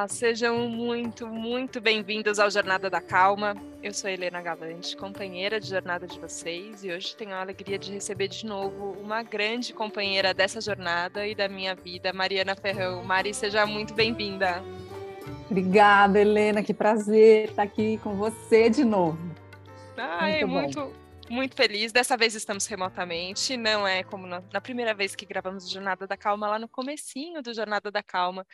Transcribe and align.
Olá, 0.00 0.08
sejam 0.08 0.66
muito, 0.66 1.26
muito 1.26 1.78
bem-vindos 1.78 2.38
ao 2.38 2.50
Jornada 2.50 2.88
da 2.88 3.02
Calma. 3.02 3.54
Eu 3.82 3.92
sou 3.92 4.08
Helena 4.08 4.40
Galante, 4.40 4.96
companheira 4.96 5.60
de 5.60 5.68
jornada 5.68 6.06
de 6.06 6.18
vocês, 6.18 6.82
e 6.82 6.90
hoje 6.90 7.14
tenho 7.14 7.34
a 7.34 7.40
alegria 7.42 7.78
de 7.78 7.92
receber 7.92 8.28
de 8.28 8.46
novo 8.46 8.92
uma 8.92 9.22
grande 9.22 9.74
companheira 9.74 10.32
dessa 10.32 10.58
jornada 10.58 11.26
e 11.26 11.34
da 11.34 11.50
minha 11.50 11.74
vida, 11.74 12.14
Mariana 12.14 12.56
Ferrão. 12.56 13.04
Mari, 13.04 13.34
seja 13.34 13.66
muito 13.66 13.92
bem-vinda. 13.92 14.62
Obrigada, 15.50 16.18
Helena, 16.18 16.62
que 16.62 16.72
prazer 16.72 17.50
estar 17.50 17.64
aqui 17.64 17.98
com 17.98 18.16
você 18.16 18.70
de 18.70 18.86
novo. 18.86 19.18
Ai, 19.98 20.46
muito, 20.46 20.80
muito, 20.80 20.94
muito 21.28 21.54
feliz. 21.54 21.92
Dessa 21.92 22.16
vez 22.16 22.34
estamos 22.34 22.66
remotamente, 22.66 23.54
não 23.54 23.86
é 23.86 24.02
como 24.02 24.26
na, 24.26 24.42
na, 24.50 24.62
primeira 24.62 24.94
vez 24.94 25.14
que 25.14 25.26
gravamos 25.26 25.70
Jornada 25.70 26.06
da 26.06 26.16
Calma, 26.16 26.48
lá 26.48 26.58
no 26.58 26.68
comecinho 26.68 27.42
do 27.42 27.52
Jornada 27.52 27.90
da 27.90 28.02
Calma, 28.02 28.46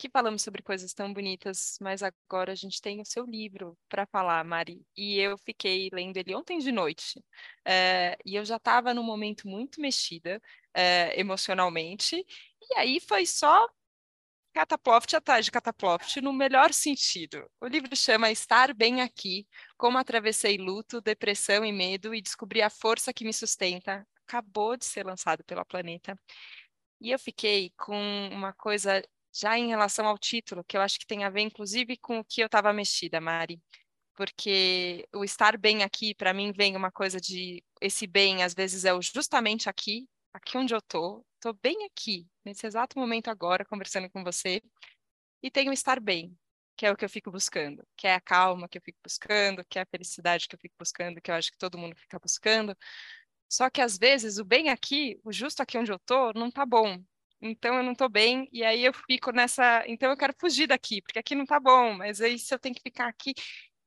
que 0.00 0.08
falamos 0.08 0.40
sobre 0.40 0.62
coisas 0.62 0.94
tão 0.94 1.12
bonitas, 1.12 1.76
mas 1.78 2.02
agora 2.02 2.52
a 2.52 2.54
gente 2.54 2.80
tem 2.80 3.02
o 3.02 3.04
seu 3.04 3.26
livro 3.26 3.76
para 3.86 4.06
falar, 4.06 4.42
Mari. 4.44 4.82
E 4.96 5.18
eu 5.18 5.36
fiquei 5.36 5.90
lendo 5.92 6.16
ele 6.16 6.34
ontem 6.34 6.58
de 6.58 6.72
noite. 6.72 7.22
É, 7.66 8.16
e 8.24 8.34
eu 8.34 8.44
já 8.44 8.56
estava 8.56 8.94
num 8.94 9.02
momento 9.02 9.46
muito 9.46 9.78
mexida 9.78 10.40
é, 10.72 11.20
emocionalmente. 11.20 12.16
E 12.62 12.78
aí 12.78 12.98
foi 12.98 13.26
só 13.26 13.68
cataploft 14.54 15.14
atrás 15.14 15.44
de 15.44 15.50
cataploft 15.50 16.18
no 16.22 16.32
melhor 16.32 16.72
sentido. 16.72 17.46
O 17.60 17.66
livro 17.66 17.94
chama 17.94 18.30
Estar 18.30 18.72
Bem 18.72 19.02
Aqui, 19.02 19.46
Como 19.76 19.98
Atravessei 19.98 20.56
Luto, 20.56 21.02
Depressão 21.02 21.62
e 21.62 21.72
Medo 21.72 22.14
e 22.14 22.22
Descobri 22.22 22.62
a 22.62 22.70
Força 22.70 23.12
que 23.12 23.24
Me 23.24 23.34
Sustenta. 23.34 24.06
Acabou 24.26 24.78
de 24.78 24.86
ser 24.86 25.04
lançado 25.04 25.44
pela 25.44 25.64
Planeta. 25.64 26.18
E 27.02 27.10
eu 27.10 27.18
fiquei 27.18 27.70
com 27.76 28.28
uma 28.32 28.54
coisa 28.54 29.02
já 29.32 29.58
em 29.58 29.68
relação 29.68 30.06
ao 30.06 30.18
título, 30.18 30.64
que 30.64 30.76
eu 30.76 30.80
acho 30.80 30.98
que 30.98 31.06
tem 31.06 31.24
a 31.24 31.30
ver, 31.30 31.42
inclusive, 31.42 31.96
com 31.96 32.18
o 32.20 32.24
que 32.24 32.42
eu 32.42 32.46
estava 32.46 32.72
mexida, 32.72 33.20
Mari. 33.20 33.60
Porque 34.14 35.06
o 35.14 35.24
estar 35.24 35.56
bem 35.56 35.82
aqui, 35.82 36.14
para 36.14 36.34
mim, 36.34 36.52
vem 36.52 36.76
uma 36.76 36.90
coisa 36.90 37.20
de 37.20 37.64
esse 37.80 38.06
bem, 38.06 38.42
às 38.42 38.54
vezes, 38.54 38.84
é 38.84 38.92
o 38.92 39.00
justamente 39.00 39.68
aqui, 39.68 40.08
aqui 40.34 40.58
onde 40.58 40.74
eu 40.74 40.82
tô, 40.82 41.24
tô 41.40 41.52
bem 41.54 41.84
aqui, 41.84 42.26
nesse 42.44 42.66
exato 42.66 42.98
momento 42.98 43.28
agora, 43.28 43.64
conversando 43.64 44.10
com 44.10 44.22
você, 44.24 44.62
e 45.42 45.50
tenho 45.50 45.72
estar 45.72 46.00
bem, 46.00 46.36
que 46.76 46.86
é 46.86 46.92
o 46.92 46.96
que 46.96 47.04
eu 47.04 47.10
fico 47.10 47.30
buscando, 47.30 47.86
que 47.96 48.06
é 48.06 48.14
a 48.14 48.20
calma 48.20 48.68
que 48.68 48.78
eu 48.78 48.82
fico 48.82 48.98
buscando, 49.02 49.64
que 49.68 49.78
é 49.78 49.82
a 49.82 49.86
felicidade 49.86 50.48
que 50.48 50.54
eu 50.54 50.60
fico 50.60 50.74
buscando, 50.78 51.20
que 51.20 51.30
eu 51.30 51.34
acho 51.34 51.50
que 51.52 51.58
todo 51.58 51.78
mundo 51.78 51.96
fica 51.96 52.18
buscando. 52.18 52.76
Só 53.48 53.70
que 53.70 53.80
às 53.80 53.98
vezes 53.98 54.38
o 54.38 54.44
bem 54.44 54.70
aqui, 54.70 55.18
o 55.24 55.32
justo 55.32 55.62
aqui 55.62 55.78
onde 55.78 55.92
eu 55.92 55.98
tô, 56.00 56.32
não 56.34 56.50
tá 56.50 56.64
bom 56.66 57.02
então 57.40 57.76
eu 57.76 57.82
não 57.82 57.92
estou 57.92 58.08
bem, 58.08 58.48
e 58.52 58.64
aí 58.64 58.84
eu 58.84 58.92
fico 58.92 59.32
nessa, 59.32 59.84
então 59.86 60.10
eu 60.10 60.16
quero 60.16 60.34
fugir 60.38 60.66
daqui, 60.66 61.00
porque 61.02 61.18
aqui 61.18 61.34
não 61.34 61.44
está 61.44 61.58
bom, 61.58 61.94
mas 61.94 62.20
aí 62.20 62.38
se 62.38 62.52
eu 62.54 62.58
tenho 62.58 62.74
que 62.74 62.82
ficar 62.82 63.08
aqui, 63.08 63.32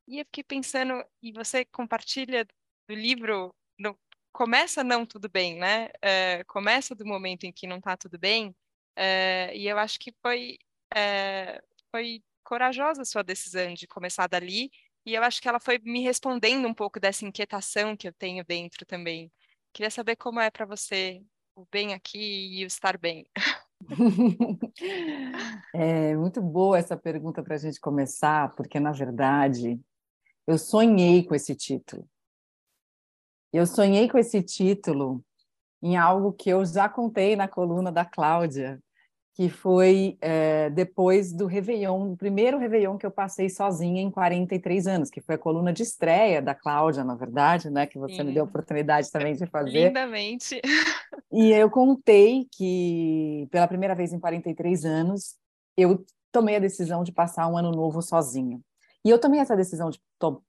e 0.08 0.20
eu 0.20 0.26
fiquei 0.26 0.44
pensando, 0.44 1.04
e 1.22 1.32
você 1.32 1.66
compartilha 1.66 2.46
do 2.88 2.96
livro, 2.96 3.56
no, 3.80 3.98
começa 4.32 4.84
não 4.84 5.06
tudo 5.06 5.30
bem, 5.30 5.58
né? 5.58 5.90
É, 6.02 6.44
começa 6.46 6.96
do 6.96 7.06
momento 7.06 7.46
em 7.46 7.52
que 7.54 7.68
não 7.68 7.78
está 7.78 7.96
tudo 7.98 8.18
bem, 8.20 8.56
é, 8.96 9.52
e 9.56 9.68
eu 9.68 9.78
acho 9.78 10.00
que 10.00 10.14
foi, 10.22 10.58
é, 10.96 11.62
foi 11.92 12.24
corajosa 12.44 13.02
a 13.04 13.06
sua 13.06 13.24
decisão 13.24 13.74
de 13.74 13.88
começar 13.88 14.28
dali, 14.28 14.72
e 15.06 15.14
eu 15.16 15.24
acho 15.24 15.42
que 15.42 15.48
ela 15.48 15.60
foi 15.60 15.80
me 15.80 16.02
respondendo 16.02 16.68
um 16.68 16.74
pouco 16.74 17.00
dessa 17.00 17.26
inquietação 17.26 17.96
que 17.98 18.08
eu 18.08 18.14
tenho 18.14 18.44
dentro 18.46 18.86
também. 18.86 19.32
Queria 19.74 19.92
saber 19.92 20.16
como 20.16 20.40
é 20.40 20.50
para 20.52 20.66
você 20.66 21.22
o 21.56 21.66
bem 21.72 21.94
aqui 21.94 22.60
e 22.60 22.64
o 22.64 22.68
estar 22.68 22.98
bem? 22.98 23.26
É 25.76 26.16
muito 26.16 26.42
boa 26.42 26.78
essa 26.78 26.96
pergunta 26.96 27.44
para 27.44 27.56
a 27.56 27.58
gente 27.58 27.80
começar, 27.80 28.56
porque 28.56 28.80
na 28.80 28.92
verdade 28.92 29.80
eu 30.48 30.58
sonhei 30.58 31.24
com 31.26 31.36
esse 31.36 31.56
título. 31.56 32.08
Eu 33.52 33.66
sonhei 33.68 34.10
com 34.10 34.18
esse 34.18 34.42
título 34.42 35.24
em 35.82 35.98
algo 35.98 36.32
que 36.32 36.50
eu 36.50 36.66
já 36.66 36.88
contei 36.88 37.36
na 37.36 37.48
coluna 37.48 37.92
da 37.92 38.06
Cláudia, 38.06 38.82
que 39.36 39.50
foi 39.50 40.16
é, 40.22 40.70
depois 40.70 41.34
do 41.34 41.48
Réveillon, 41.48 42.12
o 42.12 42.18
primeiro 42.18 42.60
Réveillon 42.60 42.98
que 42.98 43.06
eu 43.06 43.10
passei 43.10 43.50
sozinha 43.50 44.02
em 44.02 44.12
43 44.12 44.86
anos, 44.86 45.10
que 45.10 45.22
foi 45.22 45.36
a 45.36 45.40
coluna 45.40 45.74
de 45.74 45.82
estreia 45.82 46.40
da 46.40 46.54
Cláudia, 46.54 47.04
na 47.04 47.16
verdade, 47.16 47.70
né, 47.70 47.88
que 47.88 47.98
você 47.98 48.18
Sim. 48.18 48.26
me 48.26 48.34
deu 48.34 48.44
a 48.44 48.48
oportunidade 48.48 49.12
também 49.12 49.34
de 49.34 49.46
fazer. 49.48 49.88
Lindamente. 49.88 50.62
E 51.32 51.52
eu 51.52 51.70
contei 51.70 52.48
que, 52.52 53.48
pela 53.50 53.68
primeira 53.68 53.96
vez 53.96 54.14
em 54.14 54.20
43 54.20 54.86
anos, 54.86 55.36
eu 55.76 56.06
tomei 56.32 56.56
a 56.56 56.60
decisão 56.60 57.04
de 57.04 57.12
passar 57.12 57.48
um 57.48 57.58
ano 57.58 57.72
novo 57.72 58.04
sozinha. 58.04 58.60
E 59.06 59.10
eu 59.10 59.20
tomei 59.20 59.40
essa 59.40 59.56
decisão 59.56 59.90
de, 59.90 60.00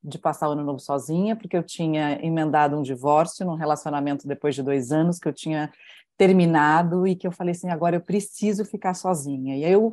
de 0.03 0.19
passar 0.19 0.49
o 0.49 0.53
ano 0.53 0.63
novo 0.63 0.79
sozinha, 0.79 1.35
porque 1.35 1.57
eu 1.57 1.63
tinha 1.63 2.25
emendado 2.25 2.79
um 2.79 2.83
divórcio 2.83 3.45
num 3.45 3.57
relacionamento 3.57 4.29
depois 4.29 4.55
de 4.55 4.63
dois 4.63 4.93
anos, 4.93 5.19
que 5.19 5.27
eu 5.27 5.33
tinha 5.33 5.73
terminado 6.17 7.07
e 7.07 7.17
que 7.17 7.27
eu 7.27 7.33
falei 7.33 7.53
assim, 7.53 7.69
agora 7.71 7.97
eu 7.97 8.01
preciso 8.01 8.65
ficar 8.65 8.95
sozinha. 8.95 9.57
E 9.57 9.65
aí 9.65 9.73
eu 9.73 9.93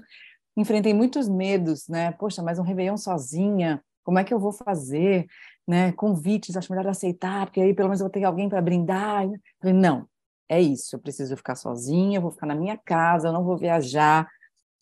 enfrentei 0.55 0.93
muitos 0.93 1.27
medos, 1.29 1.87
né? 1.87 2.11
Poxa, 2.11 2.43
mas 2.43 2.59
um 2.59 2.63
Réveillon 2.63 2.97
sozinha, 2.97 3.83
como 4.03 4.19
é 4.19 4.23
que 4.23 4.33
eu 4.33 4.39
vou 4.39 4.51
fazer? 4.51 5.27
Né? 5.67 5.91
Convites, 5.93 6.57
acho 6.57 6.71
melhor 6.71 6.87
aceitar, 6.89 7.45
porque 7.45 7.61
aí 7.61 7.73
pelo 7.73 7.89
menos 7.89 8.01
eu 8.01 8.05
vou 8.05 8.11
ter 8.11 8.23
alguém 8.23 8.49
para 8.49 8.61
brindar. 8.61 9.25
Eu 9.25 9.39
falei, 9.59 9.75
não, 9.75 10.07
é 10.49 10.59
isso, 10.61 10.95
eu 10.95 10.99
preciso 10.99 11.37
ficar 11.37 11.55
sozinha, 11.55 12.17
eu 12.17 12.21
vou 12.21 12.31
ficar 12.31 12.47
na 12.47 12.55
minha 12.55 12.77
casa, 12.77 13.29
eu 13.29 13.33
não 13.33 13.43
vou 13.43 13.57
viajar. 13.57 14.27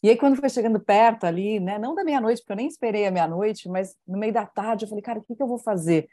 E 0.01 0.09
aí, 0.09 0.17
quando 0.17 0.37
foi 0.37 0.49
chegando 0.49 0.79
perto 0.79 1.25
ali, 1.25 1.59
né, 1.59 1.77
não 1.77 1.93
da 1.93 2.03
meia-noite, 2.03 2.41
porque 2.41 2.53
eu 2.53 2.57
nem 2.57 2.67
esperei 2.67 3.05
a 3.05 3.11
meia-noite, 3.11 3.67
mas 3.67 3.95
no 4.07 4.17
meio 4.17 4.33
da 4.33 4.45
tarde, 4.45 4.85
eu 4.85 4.89
falei, 4.89 5.01
cara, 5.03 5.19
o 5.19 5.23
que, 5.23 5.35
que 5.35 5.43
eu 5.43 5.47
vou 5.47 5.59
fazer? 5.59 6.07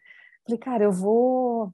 Falei, 0.44 0.58
cara, 0.58 0.84
eu 0.84 0.92
vou 0.92 1.72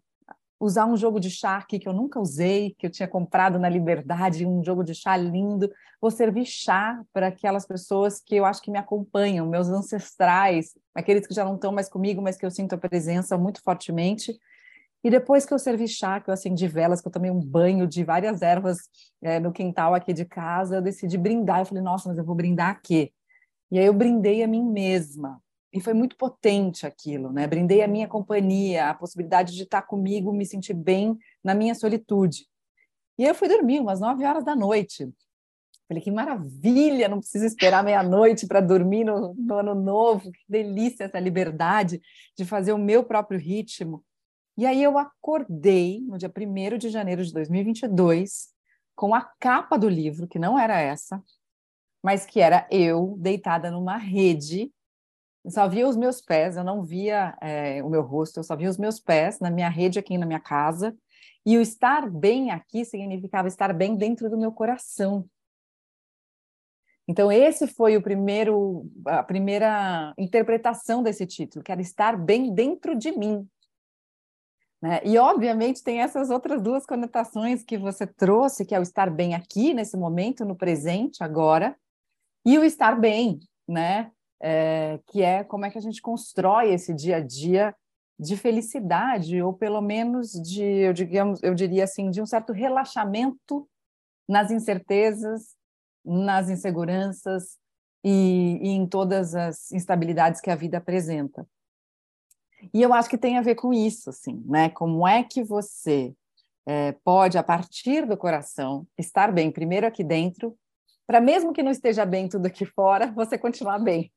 usar 0.63 0.87
um 0.87 0.97
jogo 0.97 1.19
de 1.19 1.29
chá 1.29 1.57
aqui 1.57 1.77
que 1.77 1.89
eu 1.89 1.93
nunca 1.93 2.21
usei, 2.21 2.77
que 2.79 2.87
eu 2.87 2.91
tinha 2.91 3.09
comprado 3.09 3.59
na 3.59 3.69
Liberdade, 3.69 4.47
um 4.47 4.63
jogo 4.63 4.85
de 4.85 4.95
chá 4.95 5.17
lindo. 5.17 5.69
Vou 6.01 6.09
servir 6.09 6.47
chá 6.47 7.03
para 7.13 7.27
aquelas 7.27 7.67
pessoas 7.67 8.21
que 8.25 8.37
eu 8.37 8.45
acho 8.45 8.63
que 8.63 8.71
me 8.71 8.79
acompanham, 8.79 9.45
meus 9.45 9.69
ancestrais, 9.69 10.79
aqueles 10.95 11.27
que 11.27 11.35
já 11.35 11.45
não 11.45 11.57
estão 11.57 11.73
mais 11.73 11.89
comigo, 11.89 12.23
mas 12.23 12.37
que 12.37 12.47
eu 12.47 12.51
sinto 12.51 12.77
a 12.77 12.79
presença 12.79 13.37
muito 13.37 13.61
fortemente. 13.61 14.39
E 15.03 15.11
depois 15.11 15.45
que 15.45 15.53
eu 15.53 15.59
servi 15.59 15.89
chá, 15.89 16.21
que 16.21 16.31
eu 16.31 16.35
acendi 16.35 16.69
velas, 16.69 17.01
que 17.01 17.09
eu 17.09 17.13
tomei 17.13 17.33
um 17.33 17.41
banho 17.41 17.85
de 17.85 18.05
várias 18.05 18.41
ervas 18.41 18.79
é, 19.21 19.41
no 19.41 19.51
quintal 19.51 19.97
aqui 19.97 20.13
de 20.13 20.25
casa, 20.25 20.77
eu 20.77 20.83
decidi 20.83 21.19
brindar. 21.19 21.59
Eu 21.59 21.67
falei, 21.67 21.83
nossa, 21.83 22.09
mas 22.09 22.19
eu 22.19 22.25
vou 22.25 22.37
brindar 22.37 22.71
a 22.71 22.75
quê? 22.77 23.13
E 23.69 23.81
aí 23.81 23.87
eu 23.87 23.93
brindei 23.93 24.45
a 24.45 24.47
mim 24.47 24.63
mesma. 24.63 25.43
E 25.73 25.81
foi 25.81 25.95
muito 25.95 26.17
potente 26.17 26.87
aquilo, 26.87 27.33
né? 27.33 27.47
Brindei 27.47 27.83
a 27.83 27.89
minha 27.89 28.07
companhia, 28.07 28.91
a 28.91 28.95
possibilidade 28.95 29.55
de 29.55 29.63
estar 29.63 29.83
comigo, 29.83 30.33
me 30.33 30.45
sentir 30.45 30.75
bem 30.75 31.19
na 31.43 31.55
minha 31.55 31.75
solitude. 31.75 32.47
E 33.19 33.25
eu 33.25 33.35
fui 33.35 33.49
dormir 33.49 33.81
umas 33.81 34.01
nove 34.01 34.25
horas 34.25 34.45
da 34.45 34.55
noite. 34.55 35.11
Falei, 35.89 36.03
que 36.03 36.11
maravilha, 36.11 37.09
não 37.09 37.19
preciso 37.19 37.45
esperar 37.45 37.85
meia-noite 37.85 38.47
para 38.47 38.61
dormir 38.61 39.05
no, 39.05 39.35
no 39.35 39.55
ano 39.55 39.75
novo, 39.75 40.31
que 40.31 40.41
delícia 40.49 41.05
essa 41.05 41.19
liberdade 41.19 42.01
de 42.37 42.45
fazer 42.45 42.73
o 42.73 42.79
meu 42.79 43.05
próprio 43.05 43.39
ritmo. 43.39 44.05
E 44.57 44.67
aí 44.67 44.83
eu 44.83 44.99
acordei 44.99 46.01
no 46.01 46.19
dia 46.19 46.33
1 46.35 46.79
de 46.79 46.89
janeiro 46.91 47.25
de 47.25 47.33
2022 47.33 48.49
com 48.95 49.15
a 49.15 49.23
capa 49.41 49.79
do 49.79 49.89
livro, 49.89 50.29
que 50.29 50.39
não 50.39 50.59
era 50.59 50.79
essa, 50.81 51.23
mas 52.03 52.27
que 52.27 52.41
era 52.41 52.67
eu 52.71 53.17
deitada 53.19 53.71
numa 53.71 53.97
rede. 53.97 54.71
Só 55.49 55.69
via 55.69 55.89
os 55.89 55.97
meus 55.97 56.21
pés, 56.21 56.57
eu 56.57 56.63
não 56.63 56.83
via 56.83 57.37
é, 57.41 57.83
o 57.83 57.91
meu 57.91 58.03
rosto, 58.03 58.39
eu 58.39 58.45
só 58.45 58.55
via 58.55 58.71
os 58.71 58.79
meus 58.79 59.01
pés 59.01 59.41
na 59.41 59.51
minha 59.51 59.69
rede 59.69 59.99
aqui 59.99 60.17
na 60.17 60.27
minha 60.27 60.41
casa. 60.41 60.97
E 61.45 61.59
o 61.59 61.61
estar 61.61 62.09
bem 62.09 62.51
aqui 62.51 62.85
significava 62.85 63.49
estar 63.49 63.73
bem 63.75 63.97
dentro 63.97 64.31
do 64.31 64.39
meu 64.39 64.53
coração. 64.53 65.29
Então 67.09 67.33
esse 67.33 67.67
foi 67.67 67.97
o 67.97 68.03
primeiro 68.03 68.89
a 69.05 69.23
primeira 69.25 70.15
interpretação 70.17 71.03
desse 71.03 71.27
título, 71.27 71.65
que 71.65 71.73
era 71.73 71.81
estar 71.81 72.17
bem 72.17 72.55
dentro 72.55 72.97
de 72.97 73.11
mim, 73.11 73.49
né? 74.83 75.01
E, 75.05 75.17
obviamente, 75.17 75.81
tem 75.81 76.01
essas 76.01 76.29
outras 76.29 76.61
duas 76.61 76.85
conotações 76.85 77.63
que 77.63 77.79
você 77.79 78.05
trouxe, 78.05 78.65
que 78.65 78.75
é 78.75 78.81
o 78.81 78.83
estar 78.83 79.09
bem 79.09 79.33
aqui, 79.33 79.73
nesse 79.73 79.97
momento, 79.97 80.45
no 80.45 80.57
presente, 80.57 81.23
agora, 81.23 81.77
e 82.45 82.59
o 82.59 82.65
estar 82.65 82.99
bem, 82.99 83.39
né? 83.67 84.11
É, 84.45 84.99
que 85.07 85.23
é 85.23 85.45
como 85.45 85.65
é 85.65 85.71
que 85.71 85.79
a 85.79 85.81
gente 85.81 86.03
constrói 86.03 86.73
esse 86.73 86.93
dia 86.93 87.19
a 87.19 87.21
dia 87.21 87.75
de 88.19 88.37
felicidade, 88.37 89.41
ou 89.41 89.53
pelo 89.53 89.81
menos 89.81 90.33
de, 90.33 90.63
eu, 90.63 90.93
digamos, 90.93 91.43
eu 91.43 91.55
diria 91.55 91.85
assim, 91.85 92.11
de 92.11 92.21
um 92.21 92.27
certo 92.27 92.53
relaxamento 92.53 93.69
nas 94.29 94.51
incertezas, 94.51 95.55
nas 96.05 96.49
inseguranças 96.49 97.57
e, 98.05 98.59
e 98.63 98.69
em 98.71 98.87
todas 98.87 99.35
as 99.35 99.71
instabilidades 99.73 100.41
que 100.41 100.51
a 100.51 100.57
vida 100.57 100.79
apresenta. 100.79 101.47
E 102.73 102.81
eu 102.83 102.93
acho 102.93 103.09
que 103.09 103.19
tem 103.19 103.39
a 103.39 103.43
ver 103.43 103.57
com 103.57 103.73
isso, 103.73 104.11
assim, 104.11 104.43
né? 104.47 104.69
Como 104.71 105.07
é 105.07 105.23
que 105.25 105.43
você 105.43 106.15
é, 106.67 106.93
pode, 107.05 107.37
a 107.37 107.43
partir 107.43 108.07
do 108.07 108.17
coração, 108.17 108.87
estar 108.97 109.33
bem, 109.33 109.51
primeiro 109.51 109.87
aqui 109.87 110.05
dentro, 110.05 110.57
para 111.07 111.21
mesmo 111.21 111.53
que 111.53 111.63
não 111.63 111.73
esteja 111.73 112.07
bem 112.07 112.29
tudo 112.29 112.47
aqui 112.47 112.65
fora, 112.65 113.11
você 113.13 113.37
continuar 113.37 113.79
bem. 113.79 114.13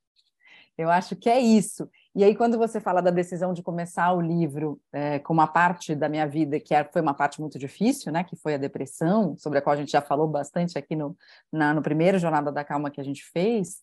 Eu 0.77 0.89
acho 0.89 1.15
que 1.15 1.29
é 1.29 1.39
isso. 1.39 1.89
E 2.13 2.23
aí, 2.23 2.35
quando 2.35 2.57
você 2.57 2.79
fala 2.81 3.01
da 3.01 3.11
decisão 3.11 3.53
de 3.53 3.63
começar 3.63 4.11
o 4.13 4.21
livro 4.21 4.79
é, 4.91 5.19
com 5.19 5.33
uma 5.33 5.47
parte 5.47 5.95
da 5.95 6.09
minha 6.09 6.27
vida 6.27 6.59
que 6.59 6.73
foi 6.91 7.01
uma 7.01 7.13
parte 7.13 7.39
muito 7.39 7.57
difícil, 7.57 8.11
né, 8.11 8.23
que 8.23 8.35
foi 8.35 8.55
a 8.55 8.57
depressão, 8.57 9.37
sobre 9.37 9.59
a 9.59 9.61
qual 9.61 9.73
a 9.73 9.77
gente 9.77 9.91
já 9.91 10.01
falou 10.01 10.27
bastante 10.27 10.77
aqui 10.77 10.95
no, 10.95 11.17
na, 11.51 11.73
no 11.73 11.81
primeiro 11.81 12.19
Jornada 12.19 12.51
da 12.51 12.63
Calma 12.63 12.91
que 12.91 12.99
a 12.99 13.03
gente 13.03 13.23
fez, 13.23 13.81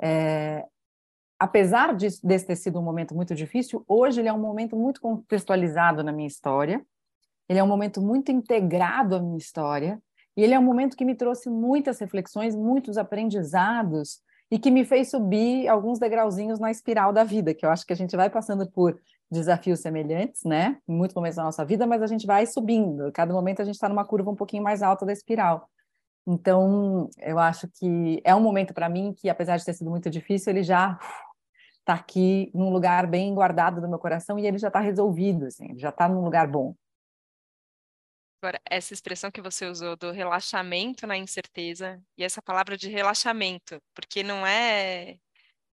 é, 0.00 0.64
apesar 1.38 1.94
de, 1.94 2.08
desse 2.22 2.46
ter 2.46 2.56
sido 2.56 2.78
um 2.78 2.82
momento 2.82 3.14
muito 3.14 3.34
difícil, 3.34 3.84
hoje 3.86 4.20
ele 4.20 4.28
é 4.28 4.32
um 4.32 4.40
momento 4.40 4.76
muito 4.76 5.00
contextualizado 5.00 6.02
na 6.02 6.12
minha 6.12 6.28
história, 6.28 6.84
ele 7.48 7.58
é 7.58 7.64
um 7.64 7.68
momento 7.68 8.00
muito 8.00 8.30
integrado 8.30 9.14
à 9.14 9.20
minha 9.20 9.38
história, 9.38 10.00
e 10.36 10.42
ele 10.42 10.54
é 10.54 10.58
um 10.58 10.62
momento 10.62 10.96
que 10.96 11.04
me 11.04 11.14
trouxe 11.14 11.50
muitas 11.50 11.98
reflexões, 11.98 12.54
muitos 12.54 12.96
aprendizados, 12.96 14.20
e 14.50 14.58
que 14.58 14.70
me 14.70 14.84
fez 14.84 15.10
subir 15.10 15.68
alguns 15.68 15.98
degrauzinhos 15.98 16.58
na 16.58 16.70
espiral 16.70 17.12
da 17.12 17.22
vida, 17.22 17.54
que 17.54 17.64
eu 17.64 17.70
acho 17.70 17.86
que 17.86 17.92
a 17.92 17.96
gente 17.96 18.16
vai 18.16 18.28
passando 18.28 18.68
por 18.70 18.98
desafios 19.30 19.80
semelhantes, 19.80 20.42
né? 20.44 20.78
Em 20.88 20.94
muitos 20.94 21.14
momentos 21.14 21.36
da 21.36 21.44
nossa 21.44 21.64
vida, 21.64 21.86
mas 21.86 22.02
a 22.02 22.06
gente 22.06 22.26
vai 22.26 22.46
subindo. 22.46 23.12
Cada 23.12 23.32
momento 23.32 23.62
a 23.62 23.64
gente 23.64 23.76
está 23.76 23.88
numa 23.88 24.04
curva 24.04 24.30
um 24.30 24.34
pouquinho 24.34 24.62
mais 24.62 24.82
alta 24.82 25.06
da 25.06 25.12
espiral. 25.12 25.68
Então, 26.26 27.08
eu 27.18 27.38
acho 27.38 27.68
que 27.78 28.20
é 28.24 28.34
um 28.34 28.40
momento 28.40 28.74
para 28.74 28.88
mim 28.88 29.14
que, 29.16 29.28
apesar 29.28 29.56
de 29.56 29.64
ter 29.64 29.72
sido 29.72 29.88
muito 29.88 30.10
difícil, 30.10 30.52
ele 30.52 30.62
já 30.62 30.98
está 31.78 31.94
aqui 31.94 32.50
num 32.54 32.70
lugar 32.70 33.06
bem 33.06 33.34
guardado 33.34 33.80
do 33.80 33.88
meu 33.88 33.98
coração 33.98 34.38
e 34.38 34.46
ele 34.46 34.58
já 34.58 34.68
está 34.68 34.80
resolvido, 34.80 35.46
assim, 35.46 35.78
já 35.78 35.88
está 35.90 36.08
num 36.08 36.22
lugar 36.22 36.46
bom. 36.46 36.74
Agora, 38.42 38.60
essa 38.64 38.94
expressão 38.94 39.30
que 39.30 39.42
você 39.42 39.66
usou 39.66 39.96
do 39.96 40.10
relaxamento 40.10 41.06
na 41.06 41.16
incerteza, 41.16 42.02
e 42.16 42.24
essa 42.24 42.40
palavra 42.40 42.74
de 42.76 42.88
relaxamento, 42.88 43.82
porque 43.94 44.22
não 44.22 44.46
é, 44.46 45.18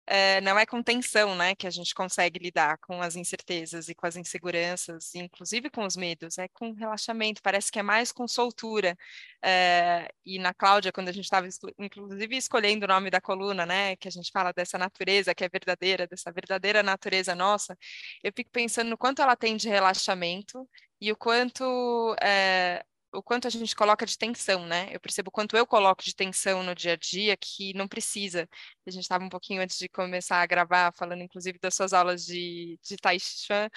é, 0.08 0.42
não 0.42 0.58
é 0.58 0.66
com 0.66 0.82
tensão, 0.84 1.36
né, 1.36 1.56
que 1.56 1.68
a 1.68 1.70
gente 1.70 1.94
consegue 1.94 2.40
lidar 2.40 2.78
com 2.80 3.02
as 3.02 3.16
incertezas 3.16 3.88
e 3.88 3.96
com 3.96 4.06
as 4.08 4.16
inseguranças, 4.16 5.14
inclusive 5.16 5.70
com 5.70 5.86
os 5.86 5.96
medos, 5.96 6.38
é 6.38 6.48
com 6.50 6.74
relaxamento, 6.74 7.42
parece 7.42 7.72
que 7.72 7.80
é 7.80 7.84
mais 7.84 8.12
com 8.12 8.28
soltura. 8.28 8.98
É, 9.44 10.10
e 10.26 10.40
na 10.40 10.54
Cláudia, 10.54 10.92
quando 10.92 11.10
a 11.10 11.12
gente 11.12 11.26
estava, 11.26 11.48
inclusive, 11.80 12.38
escolhendo 12.38 12.86
o 12.86 12.88
nome 12.88 13.10
da 13.10 13.22
coluna, 13.22 13.66
né, 13.66 13.96
que 13.96 14.08
a 14.08 14.12
gente 14.12 14.32
fala 14.32 14.52
dessa 14.52 14.78
natureza 14.78 15.34
que 15.36 15.44
é 15.44 15.50
verdadeira, 15.50 16.08
dessa 16.08 16.32
verdadeira 16.32 16.84
natureza 16.84 17.36
nossa, 17.36 17.78
eu 18.24 18.32
fico 18.36 18.50
pensando 18.52 18.90
no 18.90 18.98
quanto 18.98 19.22
ela 19.22 19.36
tem 19.36 19.56
de 19.58 19.70
relaxamento 19.70 20.68
e 21.00 21.12
o 21.12 21.16
quanto 21.16 22.16
é, 22.22 22.84
o 23.14 23.22
quanto 23.22 23.48
a 23.48 23.50
gente 23.50 23.76
coloca 23.76 24.06
de 24.06 24.18
tensão, 24.18 24.66
né? 24.66 24.90
Eu 24.92 25.00
percebo 25.00 25.30
o 25.30 25.32
quanto 25.32 25.58
eu 25.58 25.66
coloco 25.68 26.04
de 26.04 26.16
tensão 26.16 26.64
no 26.64 26.74
dia 26.74 26.94
a 26.94 26.96
dia 26.96 27.36
que 27.38 27.74
não 27.74 27.88
precisa. 27.88 28.48
A 28.88 28.92
gente 28.92 29.04
estava 29.04 29.24
um 29.24 29.30
pouquinho 29.30 29.62
antes 29.62 29.78
de 29.78 29.90
começar 29.90 30.42
a 30.42 30.46
gravar, 30.46 30.94
falando 30.94 31.22
inclusive 31.22 31.60
das 31.60 31.76
suas 31.76 31.94
aulas 31.94 32.26
de, 32.26 32.80
de 32.84 32.98
Tai 32.98 33.20
Chi 33.20 33.46
Chuan, 33.46 33.70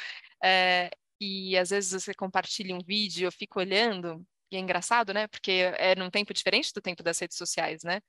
é, 0.42 0.90
e 1.20 1.56
às 1.56 1.70
vezes 1.70 1.92
você 1.92 2.14
compartilha 2.14 2.74
um 2.74 2.80
vídeo, 2.84 3.26
eu 3.26 3.32
fico 3.32 3.58
olhando, 3.60 4.24
e 4.50 4.56
é 4.56 4.60
engraçado, 4.60 5.12
né? 5.12 5.26
Porque 5.28 5.72
é 5.78 5.94
num 5.96 6.10
tempo 6.10 6.32
diferente 6.34 6.72
do 6.72 6.80
tempo 6.80 7.02
das 7.02 7.18
redes 7.18 7.36
sociais, 7.36 7.82
né? 7.82 8.00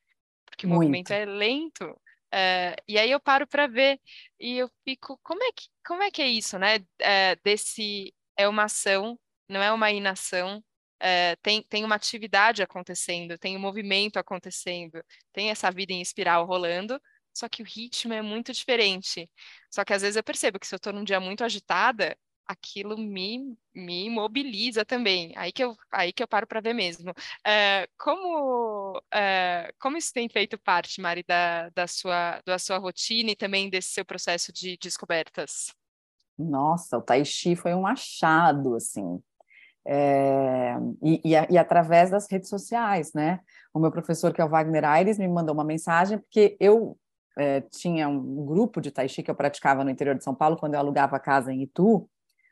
Porque 0.46 0.68
Muito. 0.68 0.78
o 0.78 0.82
movimento 0.82 1.12
é 1.12 1.26
lento. 1.26 2.00
É, 2.32 2.76
e 2.88 2.98
aí 3.00 3.10
eu 3.12 3.20
paro 3.20 3.48
para 3.48 3.68
ver 3.68 4.00
e 4.40 4.58
eu 4.58 4.70
fico, 4.84 5.20
como 5.24 5.42
é 5.44 5.52
que, 5.54 5.68
como 5.86 6.04
é 6.04 6.12
que 6.12 6.22
é 6.22 6.28
isso, 6.28 6.60
né? 6.60 6.80
É, 7.00 7.36
desse 7.38 8.14
é 8.38 8.48
uma 8.48 8.64
ação, 8.66 9.18
não 9.50 9.62
é 9.62 9.72
uma 9.72 9.92
inação. 9.92 10.64
É, 11.00 11.36
tem, 11.38 11.62
tem 11.64 11.84
uma 11.84 11.96
atividade 11.96 12.64
acontecendo, 12.64 13.38
tem 13.38 13.56
um 13.56 13.60
movimento 13.60 14.18
acontecendo, 14.18 15.04
tem 15.34 15.50
essa 15.50 15.70
vida 15.72 15.94
em 15.94 16.02
espiral 16.02 16.46
rolando, 16.46 17.00
só 17.34 17.50
que 17.50 17.62
o 17.62 17.66
ritmo 17.66 18.14
é 18.14 18.22
muito 18.22 18.54
diferente. 18.54 19.30
Só 19.70 19.84
que 19.84 19.94
às 19.94 20.02
vezes 20.02 20.16
eu 20.16 20.24
percebo 20.24 20.60
que 20.60 20.68
se 20.68 20.74
eu 20.74 20.78
estou 20.78 20.94
num 20.94 21.04
dia 21.04 21.20
muito 21.20 21.44
agitada, 21.44 22.18
aquilo 22.48 22.98
me, 22.98 23.58
me 23.74 24.10
mobiliza 24.10 24.86
também. 24.86 25.34
Aí 25.36 25.52
que 25.52 25.64
eu, 25.64 25.76
aí 25.92 26.14
que 26.14 26.24
eu 26.24 26.28
paro 26.28 26.48
para 26.48 26.62
ver 26.62 26.74
mesmo. 26.74 27.14
É, 27.46 27.88
como, 27.98 29.02
é, 29.12 29.74
como 29.80 29.98
isso 29.98 30.14
tem 30.14 30.30
feito 30.30 30.58
parte, 30.60 31.02
Mari, 31.02 31.24
da, 31.28 31.70
da, 31.70 31.88
sua, 31.88 32.42
da 32.46 32.58
sua 32.60 32.78
rotina 32.78 33.32
e 33.32 33.36
também 33.36 33.70
desse 33.70 33.90
seu 33.90 34.06
processo 34.06 34.54
de 34.54 34.78
descobertas? 34.78 35.74
Nossa, 36.38 36.98
o 36.98 37.02
Tai 37.02 37.24
Chi 37.26 37.56
foi 37.56 37.74
um 37.74 37.88
achado, 37.88 38.76
assim. 38.76 39.22
É, 39.88 40.76
e, 41.04 41.22
e, 41.24 41.54
e, 41.54 41.58
através 41.58 42.10
das 42.10 42.30
redes 42.30 42.50
sociais, 42.50 43.14
né? 43.14 43.40
O 43.74 43.80
meu 43.80 43.92
professor, 43.92 44.34
que 44.34 44.42
é 44.42 44.46
o 44.46 44.50
Wagner 44.50 44.84
Aires, 44.84 45.20
me 45.20 45.28
mandou 45.28 45.54
uma 45.54 45.64
mensagem, 45.64 46.18
porque 46.18 46.58
eu 46.60 46.98
é, 47.38 47.62
tinha 47.62 48.08
um 48.08 48.46
grupo 48.46 48.82
de 48.82 48.90
Tai 48.90 49.08
Chi 49.08 49.22
que 49.22 49.30
eu 49.30 49.36
praticava 49.36 49.84
no 49.84 49.90
interior 49.92 50.16
de 50.16 50.24
São 50.24 50.34
Paulo, 50.34 50.58
quando 50.58 50.74
eu 50.74 50.80
alugava 50.80 51.20
casa 51.20 51.54
em 51.54 51.64
Itu, 51.64 52.10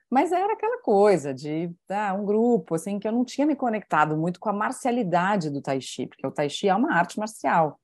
mas 0.10 0.32
era 0.32 0.54
aquela 0.54 0.80
coisa 0.80 1.34
de 1.34 1.74
ah, 1.90 2.14
um 2.14 2.24
grupo, 2.24 2.76
assim, 2.76 3.00
que 3.00 3.08
eu 3.08 3.12
não 3.12 3.26
tinha 3.26 3.48
me 3.48 3.56
conectado 3.56 4.16
muito 4.16 4.40
com 4.40 4.50
a 4.50 4.54
marcialidade 4.54 5.50
do 5.50 5.60
Tai 5.60 5.82
Chi, 5.82 6.06
porque 6.06 6.28
o 6.28 6.32
Tai 6.32 6.48
Chi 6.50 6.68
é 6.68 6.76
uma 6.76 6.94
arte 6.94 7.18
marcial, 7.18 7.80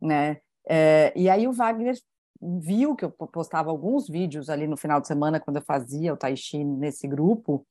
né? 0.00 0.38
É, 0.68 1.12
e 1.16 1.28
aí 1.28 1.48
o 1.48 1.52
Wagner 1.52 1.96
viu 2.40 2.94
que 2.94 3.04
eu 3.04 3.10
postava 3.10 3.70
alguns 3.70 4.08
vídeos 4.08 4.48
ali 4.48 4.66
no 4.68 4.76
final 4.76 5.00
de 5.00 5.08
semana, 5.08 5.40
quando 5.40 5.56
eu 5.56 5.62
fazia 5.62 6.12
o 6.12 6.16
Tai 6.16 6.36
Chi 6.36 6.62
nesse 6.62 7.08
grupo, 7.08 7.66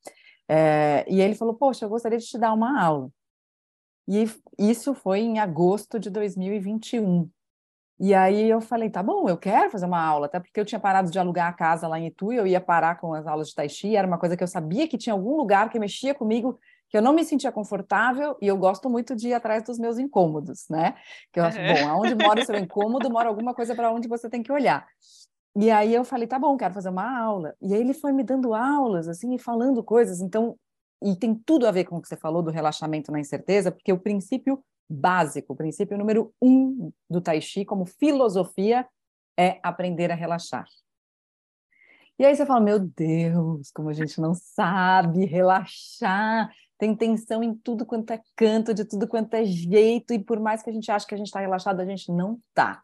é, 0.48 1.04
e 1.08 1.20
ele 1.20 1.34
falou, 1.34 1.54
poxa, 1.54 1.84
eu 1.84 1.88
gostaria 1.88 2.18
de 2.18 2.26
te 2.26 2.38
dar 2.38 2.52
uma 2.52 2.82
aula. 2.82 3.10
E 4.08 4.24
isso 4.58 4.94
foi 4.94 5.20
em 5.20 5.38
agosto 5.38 5.98
de 5.98 6.10
2021. 6.10 7.28
E 7.98 8.14
aí 8.14 8.48
eu 8.48 8.60
falei, 8.60 8.90
tá 8.90 9.02
bom, 9.02 9.28
eu 9.28 9.38
quero 9.38 9.70
fazer 9.70 9.86
uma 9.86 10.00
aula, 10.00 10.26
até 10.26 10.38
porque 10.38 10.60
eu 10.60 10.66
tinha 10.66 10.78
parado 10.78 11.10
de 11.10 11.18
alugar 11.18 11.48
a 11.48 11.52
casa 11.52 11.88
lá 11.88 11.98
em 11.98 12.08
Itu 12.08 12.30
e 12.32 12.36
eu 12.36 12.46
ia 12.46 12.60
parar 12.60 13.00
com 13.00 13.14
as 13.14 13.26
aulas 13.26 13.48
de 13.48 13.54
Tai 13.54 13.68
Chi, 13.68 13.96
era 13.96 14.06
uma 14.06 14.18
coisa 14.18 14.36
que 14.36 14.42
eu 14.42 14.48
sabia 14.48 14.86
que 14.86 14.98
tinha 14.98 15.14
algum 15.14 15.34
lugar 15.34 15.70
que 15.70 15.78
mexia 15.78 16.14
comigo 16.14 16.58
que 16.88 16.96
eu 16.96 17.02
não 17.02 17.12
me 17.12 17.24
sentia 17.24 17.50
confortável 17.50 18.36
e 18.40 18.46
eu 18.46 18.56
gosto 18.56 18.88
muito 18.88 19.16
de 19.16 19.28
ir 19.28 19.34
atrás 19.34 19.62
dos 19.64 19.78
meus 19.78 19.98
incômodos, 19.98 20.66
né? 20.68 20.94
Que 21.32 21.40
eu 21.40 21.44
acho, 21.44 21.58
bom, 21.58 21.88
aonde 21.88 22.14
mora 22.14 22.40
o 22.40 22.44
seu 22.44 22.56
incômodo, 22.56 23.10
mora 23.10 23.28
alguma 23.28 23.54
coisa 23.54 23.74
para 23.74 23.90
onde 23.90 24.06
você 24.06 24.28
tem 24.28 24.42
que 24.42 24.52
olhar. 24.52 24.86
E 25.58 25.70
aí 25.70 25.94
eu 25.94 26.04
falei, 26.04 26.26
tá 26.26 26.38
bom, 26.38 26.56
quero 26.56 26.74
fazer 26.74 26.90
uma 26.90 27.18
aula. 27.18 27.54
E 27.62 27.72
aí 27.72 27.80
ele 27.80 27.94
foi 27.94 28.12
me 28.12 28.22
dando 28.22 28.52
aulas, 28.52 29.08
assim, 29.08 29.34
e 29.34 29.38
falando 29.38 29.82
coisas. 29.82 30.20
Então, 30.20 30.56
e 31.02 31.16
tem 31.16 31.34
tudo 31.34 31.66
a 31.66 31.70
ver 31.70 31.84
com 31.84 31.96
o 31.96 32.02
que 32.02 32.08
você 32.08 32.16
falou 32.16 32.42
do 32.42 32.50
relaxamento 32.50 33.10
na 33.10 33.18
incerteza, 33.18 33.72
porque 33.72 33.92
o 33.92 33.98
princípio 33.98 34.62
básico, 34.88 35.54
o 35.54 35.56
princípio 35.56 35.96
número 35.96 36.32
um 36.40 36.92
do 37.08 37.20
Tai 37.20 37.40
Chi 37.40 37.64
como 37.64 37.86
filosofia 37.86 38.86
é 39.38 39.58
aprender 39.62 40.10
a 40.10 40.14
relaxar. 40.14 40.66
E 42.18 42.24
aí 42.24 42.34
você 42.34 42.46
fala, 42.46 42.60
meu 42.60 42.78
Deus, 42.78 43.70
como 43.70 43.88
a 43.88 43.92
gente 43.92 44.20
não 44.20 44.34
sabe 44.34 45.24
relaxar 45.24 46.50
tem 46.78 46.94
tensão 46.94 47.42
em 47.42 47.54
tudo 47.54 47.86
quanto 47.86 48.12
é 48.12 48.20
canto, 48.34 48.74
de 48.74 48.84
tudo 48.84 49.08
quanto 49.08 49.34
é 49.34 49.44
jeito, 49.44 50.12
e 50.12 50.18
por 50.18 50.38
mais 50.38 50.62
que 50.62 50.70
a 50.70 50.72
gente 50.72 50.90
ache 50.90 51.06
que 51.06 51.14
a 51.14 51.18
gente 51.18 51.28
está 51.28 51.40
relaxado, 51.40 51.80
a 51.80 51.86
gente 51.86 52.12
não 52.12 52.38
está. 52.50 52.82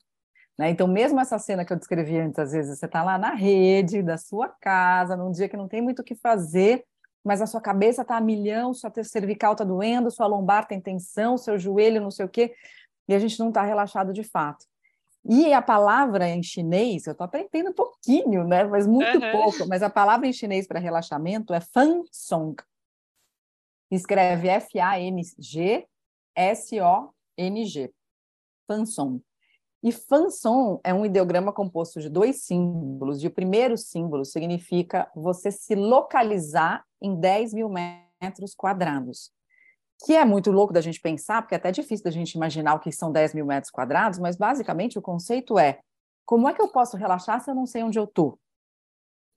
Né? 0.59 0.71
Então, 0.71 0.87
mesmo 0.87 1.21
essa 1.21 1.39
cena 1.39 1.65
que 1.65 1.73
eu 1.73 1.79
descrevi 1.79 2.19
antes, 2.19 2.39
às 2.39 2.53
vezes 2.53 2.79
você 2.79 2.87
está 2.87 3.03
lá 3.03 3.19
na 3.19 3.35
rede 3.35 4.03
da 4.03 4.19
sua 4.19 4.49
casa, 4.49 5.17
num 5.17 5.31
dia 5.31 5.49
que 5.49 5.57
não 5.57 5.69
tem 5.69 5.81
muito 5.81 6.01
o 6.01 6.05
que 6.05 6.15
fazer, 6.15 6.85
mas 7.25 7.41
a 7.41 7.47
sua 7.47 7.61
cabeça 7.61 8.03
está 8.03 8.17
a 8.17 8.21
milhão, 8.21 8.75
sua 8.75 8.93
cervical 9.03 9.53
está 9.53 9.65
doendo, 9.65 10.11
sua 10.11 10.27
lombar 10.27 10.67
tem 10.67 10.81
tensão, 10.81 11.39
seu 11.39 11.59
joelho 11.59 12.01
não 12.01 12.11
sei 12.11 12.27
o 12.27 12.29
quê, 12.29 12.55
e 13.09 13.15
a 13.15 13.19
gente 13.19 13.39
não 13.39 13.49
está 13.49 13.63
relaxado 13.63 14.13
de 14.13 14.23
fato. 14.23 14.67
E 15.25 15.53
a 15.53 15.63
palavra 15.63 16.29
em 16.29 16.43
chinês, 16.43 17.07
eu 17.07 17.13
estou 17.13 17.25
aprendendo 17.25 17.71
um 17.71 17.75
pouquinho, 17.75 18.45
né? 18.45 18.65
mas 18.65 18.87
muito 18.87 19.19
uhum. 19.19 19.33
pouco, 19.33 19.69
mas 19.69 19.83
a 19.83 19.89
palavra 19.89 20.27
em 20.27 20.33
chinês 20.33 20.67
para 20.67 20.81
relaxamento 20.81 21.55
é 21.55 21.61
fan 21.61 22.03
song 22.11 22.57
escreve 23.95 24.49
F-A-N-G-S-O-N-G, 24.49 25.85
Fanson. 28.67 29.21
E 29.83 29.91
Fanson 29.91 30.81
é 30.85 30.95
um 30.95 31.05
ideograma 31.05 31.53
composto 31.53 32.01
de 32.01 32.09
dois 32.09 32.45
símbolos, 32.45 33.23
e 33.23 33.27
o 33.27 33.31
primeiro 33.31 33.77
símbolo 33.77 34.25
significa 34.25 35.11
você 35.15 35.51
se 35.51 35.75
localizar 35.75 36.85
em 37.01 37.19
10 37.19 37.53
mil 37.53 37.69
metros 37.69 38.55
quadrados, 38.55 39.33
que 40.05 40.15
é 40.15 40.25
muito 40.25 40.53
louco 40.53 40.73
da 40.73 40.81
gente 40.81 41.01
pensar, 41.01 41.43
porque 41.43 41.55
é 41.55 41.59
até 41.59 41.73
difícil 41.73 42.05
da 42.05 42.11
gente 42.11 42.33
imaginar 42.35 42.75
o 42.75 42.81
que 42.81 42.93
são 42.93 43.11
10 43.11 43.35
mil 43.35 43.45
metros 43.45 43.73
quadrados, 43.73 44.21
mas 44.21 44.37
basicamente 44.37 44.99
o 44.99 45.03
conceito 45.03 45.59
é, 45.59 45.81
como 46.25 46.49
é 46.49 46.55
que 46.55 46.63
eu 46.63 46.69
posso 46.69 46.97
relaxar 46.97 47.41
se 47.41 47.51
eu 47.51 47.55
não 47.55 47.67
sei 47.67 47.83
onde 47.83 47.99
eu 47.99 48.05
estou? 48.05 48.39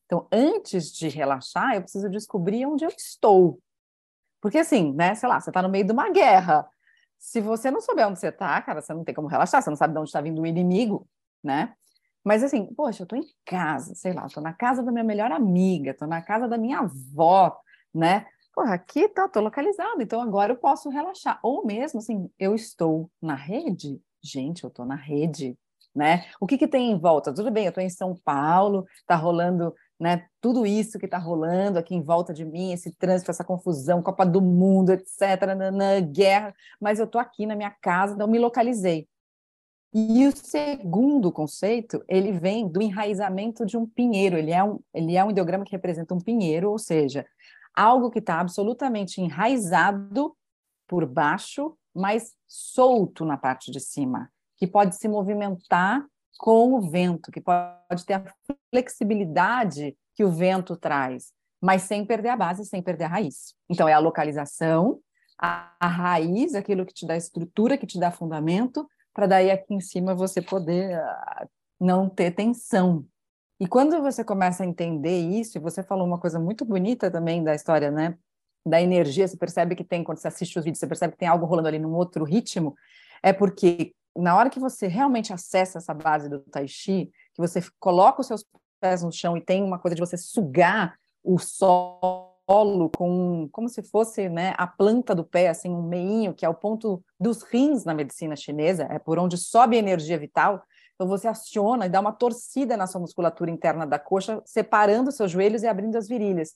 Então, 0.06 0.28
antes 0.32 0.92
de 0.92 1.10
relaxar, 1.10 1.74
eu 1.74 1.82
preciso 1.82 2.10
descobrir 2.10 2.66
onde 2.68 2.86
eu 2.86 2.90
estou. 2.90 3.60
Porque 4.40 4.60
assim, 4.60 4.94
né, 4.94 5.16
sei 5.16 5.28
lá, 5.28 5.40
você 5.40 5.50
está 5.50 5.62
no 5.64 5.70
meio 5.70 5.86
de 5.86 5.92
uma 5.92 6.12
guerra. 6.12 6.70
Se 7.17 7.41
você 7.41 7.72
não 7.72 7.81
souber 7.81 8.07
onde 8.07 8.19
você 8.19 8.27
está, 8.27 8.62
cara, 8.62 8.81
você 8.81 8.93
não 8.93 9.03
tem 9.03 9.15
como 9.15 9.27
relaxar, 9.27 9.62
você 9.62 9.69
não 9.69 9.77
sabe 9.77 9.93
de 9.93 10.00
onde 10.00 10.10
está 10.10 10.22
vindo 10.22 10.41
o 10.41 10.45
inimigo, 10.45 11.07
né? 11.43 11.74
Mas 12.24 12.43
assim, 12.43 12.65
poxa, 12.74 13.01
eu 13.01 13.05
estou 13.05 13.17
em 13.19 13.25
casa, 13.45 13.93
sei 13.95 14.13
lá, 14.13 14.25
estou 14.25 14.41
na 14.41 14.53
casa 14.53 14.81
da 14.81 14.91
minha 14.91 15.03
melhor 15.03 15.31
amiga, 15.31 15.91
estou 15.91 16.07
na 16.07 16.22
casa 16.22 16.48
da 16.48 16.57
minha 16.57 16.79
avó, 16.79 17.55
né? 17.93 18.25
porra, 18.55 18.75
aqui 18.75 19.10
tá, 19.10 19.27
tô 19.27 19.41
localizado, 19.41 20.01
então 20.01 20.22
agora 20.22 20.53
eu 20.53 20.57
posso 20.57 20.89
relaxar. 20.89 21.38
Ou 21.43 21.65
mesmo 21.65 22.00
assim, 22.00 22.29
eu 22.39 22.55
estou 22.55 23.12
na 23.22 23.36
rede, 23.36 24.01
gente, 24.24 24.63
eu 24.63 24.69
tô 24.69 24.86
na 24.86 24.95
rede, 24.95 25.57
né? 25.93 26.25
O 26.39 26.48
que 26.48 26.57
que 26.57 26.67
tem 26.67 26.91
em 26.91 26.98
volta? 26.98 27.34
Tudo 27.34 27.51
bem, 27.51 27.65
eu 27.65 27.74
tô 27.74 27.81
em 27.81 27.89
São 27.89 28.15
Paulo, 28.24 28.86
tá 29.05 29.15
rolando, 29.15 29.75
né, 30.00 30.25
tudo 30.42 30.66
isso 30.66 31.00
que 31.00 31.08
tá 31.08 31.18
rolando 31.18 31.80
aqui 31.80 31.96
em 31.96 32.02
volta 32.02 32.34
de 32.34 32.44
mim, 32.44 32.74
esse 32.74 32.92
trânsito, 32.92 33.32
essa 33.32 33.44
confusão, 33.44 34.02
Copa 34.02 34.25
do 34.25 34.42
Mundo, 34.42 34.92
etc, 34.92 35.56
nanã, 35.56 36.02
guerra, 36.02 36.54
mas 36.80 37.00
eu 37.00 37.08
tô 37.08 37.18
aqui 37.18 37.46
na 37.46 37.56
minha 37.56 37.72
casa, 37.72 38.14
então 38.14 38.28
me 38.28 38.40
localizei. 38.40 39.08
E 39.94 40.28
o 40.28 40.36
segundo 40.36 41.32
conceito, 41.32 42.04
ele 42.10 42.34
vem 42.34 42.68
do 42.68 42.82
enraizamento 42.82 43.66
de 43.66 43.78
um 43.78 43.86
pinheiro, 43.86 44.38
ele 44.38 44.52
é 44.52 44.62
um, 44.62 44.80
ele 44.94 45.16
é 45.16 45.24
um 45.24 45.32
ideograma 45.32 45.64
que 45.64 45.72
representa 45.72 46.14
um 46.14 46.20
pinheiro, 46.20 46.70
ou 46.70 46.78
seja, 46.78 47.25
algo 47.74 48.12
que 48.12 48.20
está 48.20 48.42
absolutamente 48.42 49.22
enraizado 49.22 50.36
por 50.86 51.06
baixo, 51.06 51.78
mas 51.94 52.34
solto 52.46 53.24
na 53.24 53.38
parte 53.38 53.72
de 53.72 53.80
cima, 53.80 54.30
que 54.58 54.68
pode 54.68 54.98
se 54.98 55.08
movimentar 55.08 56.06
com 56.38 56.74
o 56.74 56.82
vento, 56.82 57.32
que 57.32 57.42
pode 57.42 58.06
ter 58.06 58.13
a 58.13 58.25
flexibilidade 58.72 59.96
que 60.15 60.24
o 60.24 60.32
vento 60.32 60.75
traz, 60.75 61.32
mas 61.62 61.84
sem 61.84 62.06
perder 62.06 62.30
a 62.30 62.38
base, 62.38 62.65
sem 62.65 62.82
perder 62.82 63.06
a 63.06 63.10
raiz. 63.10 63.54
Então, 63.70 63.88
é 63.88 63.94
a 63.94 64.00
localização, 64.00 65.00
a, 65.38 65.74
a 65.80 65.88
raiz, 65.88 66.56
aquilo 66.56 66.86
que 66.86 66.94
te 66.94 67.06
dá 67.06 67.15
estrutura, 67.15 67.77
que 67.77 67.88
te 67.88 68.00
dá 68.00 68.12
fundamento, 68.12 68.88
para 69.13 69.27
daí 69.27 69.51
aqui 69.51 69.74
em 69.74 69.80
cima 69.80 70.13
você 70.13 70.42
poder 70.42 70.98
uh, 70.98 71.48
não 71.80 72.10
ter 72.10 72.32
tensão, 72.32 73.06
e 73.60 73.68
quando 73.68 74.01
você 74.01 74.24
começa 74.24 74.63
a 74.63 74.65
entender 74.65 75.18
isso, 75.18 75.58
e 75.58 75.62
você 75.62 75.82
falou 75.82 76.06
uma 76.06 76.20
coisa 76.20 76.39
muito 76.39 76.65
bonita 76.65 77.10
também 77.10 77.44
da 77.44 77.56
história, 77.56 77.89
né? 77.89 78.18
Da 78.65 78.82
energia, 78.82 79.27
você 79.27 79.38
percebe 79.38 79.75
que 79.75 79.84
tem, 79.84 80.04
quando 80.04 80.18
você 80.18 80.27
assiste 80.27 80.58
os 80.60 80.65
vídeos, 80.65 80.80
você 80.80 80.88
percebe 80.88 81.13
que 81.13 81.20
tem 81.20 81.27
algo 81.27 81.46
rolando 81.46 81.70
ali 81.70 81.80
num 81.80 81.94
outro 81.94 82.25
ritmo, 82.25 82.75
é 83.24 83.32
porque 83.32 83.94
na 84.15 84.36
hora 84.36 84.50
que 84.50 84.60
você 84.60 84.88
realmente 84.88 85.34
acessa 85.34 85.77
essa 85.77 85.93
base 85.93 86.29
do 86.29 86.39
Tai 86.39 86.67
Chi, 86.67 87.12
que 87.34 87.41
você 87.41 87.62
coloca 87.79 88.22
os 88.22 88.27
seus 88.27 88.45
pés 88.79 89.03
no 89.03 89.12
chão 89.12 89.36
e 89.36 89.41
tem 89.41 89.63
uma 89.63 89.79
coisa 89.79 89.95
de 89.95 90.01
você 90.01 90.17
sugar 90.17 90.98
o 91.24 91.38
solo 91.38 92.89
com 92.95 93.50
como 93.51 93.67
se 93.67 93.81
fosse 93.81 94.29
né, 94.29 94.53
a 94.57 94.67
planta 94.67 95.15
do 95.15 95.24
pé, 95.24 95.50
assim, 95.50 95.69
um 95.69 95.81
meinho, 95.81 96.34
que 96.34 96.45
é 96.45 96.50
o 96.50 96.53
ponto 96.53 97.03
dos 97.19 97.41
rins 97.43 97.84
na 97.84 97.93
medicina 97.93 98.36
chinesa, 98.36 98.88
é 98.89 99.00
por 99.00 99.17
onde 99.17 99.38
sobe 99.38 99.75
a 99.75 99.79
energia 99.79 100.17
vital. 100.17 100.63
Então 100.93 101.07
você 101.07 101.27
aciona 101.27 101.88
e 101.88 101.89
dá 101.89 102.00
uma 102.00 102.13
torcida 102.13 102.77
na 102.77 102.88
sua 102.88 103.01
musculatura 103.01 103.51
interna 103.51 103.86
da 103.86 104.00
coxa, 104.00 104.41
separando 104.45 105.12
seus 105.12 105.31
joelhos 105.31 105.63
e 105.63 105.67
abrindo 105.67 105.98
as 105.98 106.07
virilhas. 106.07 106.53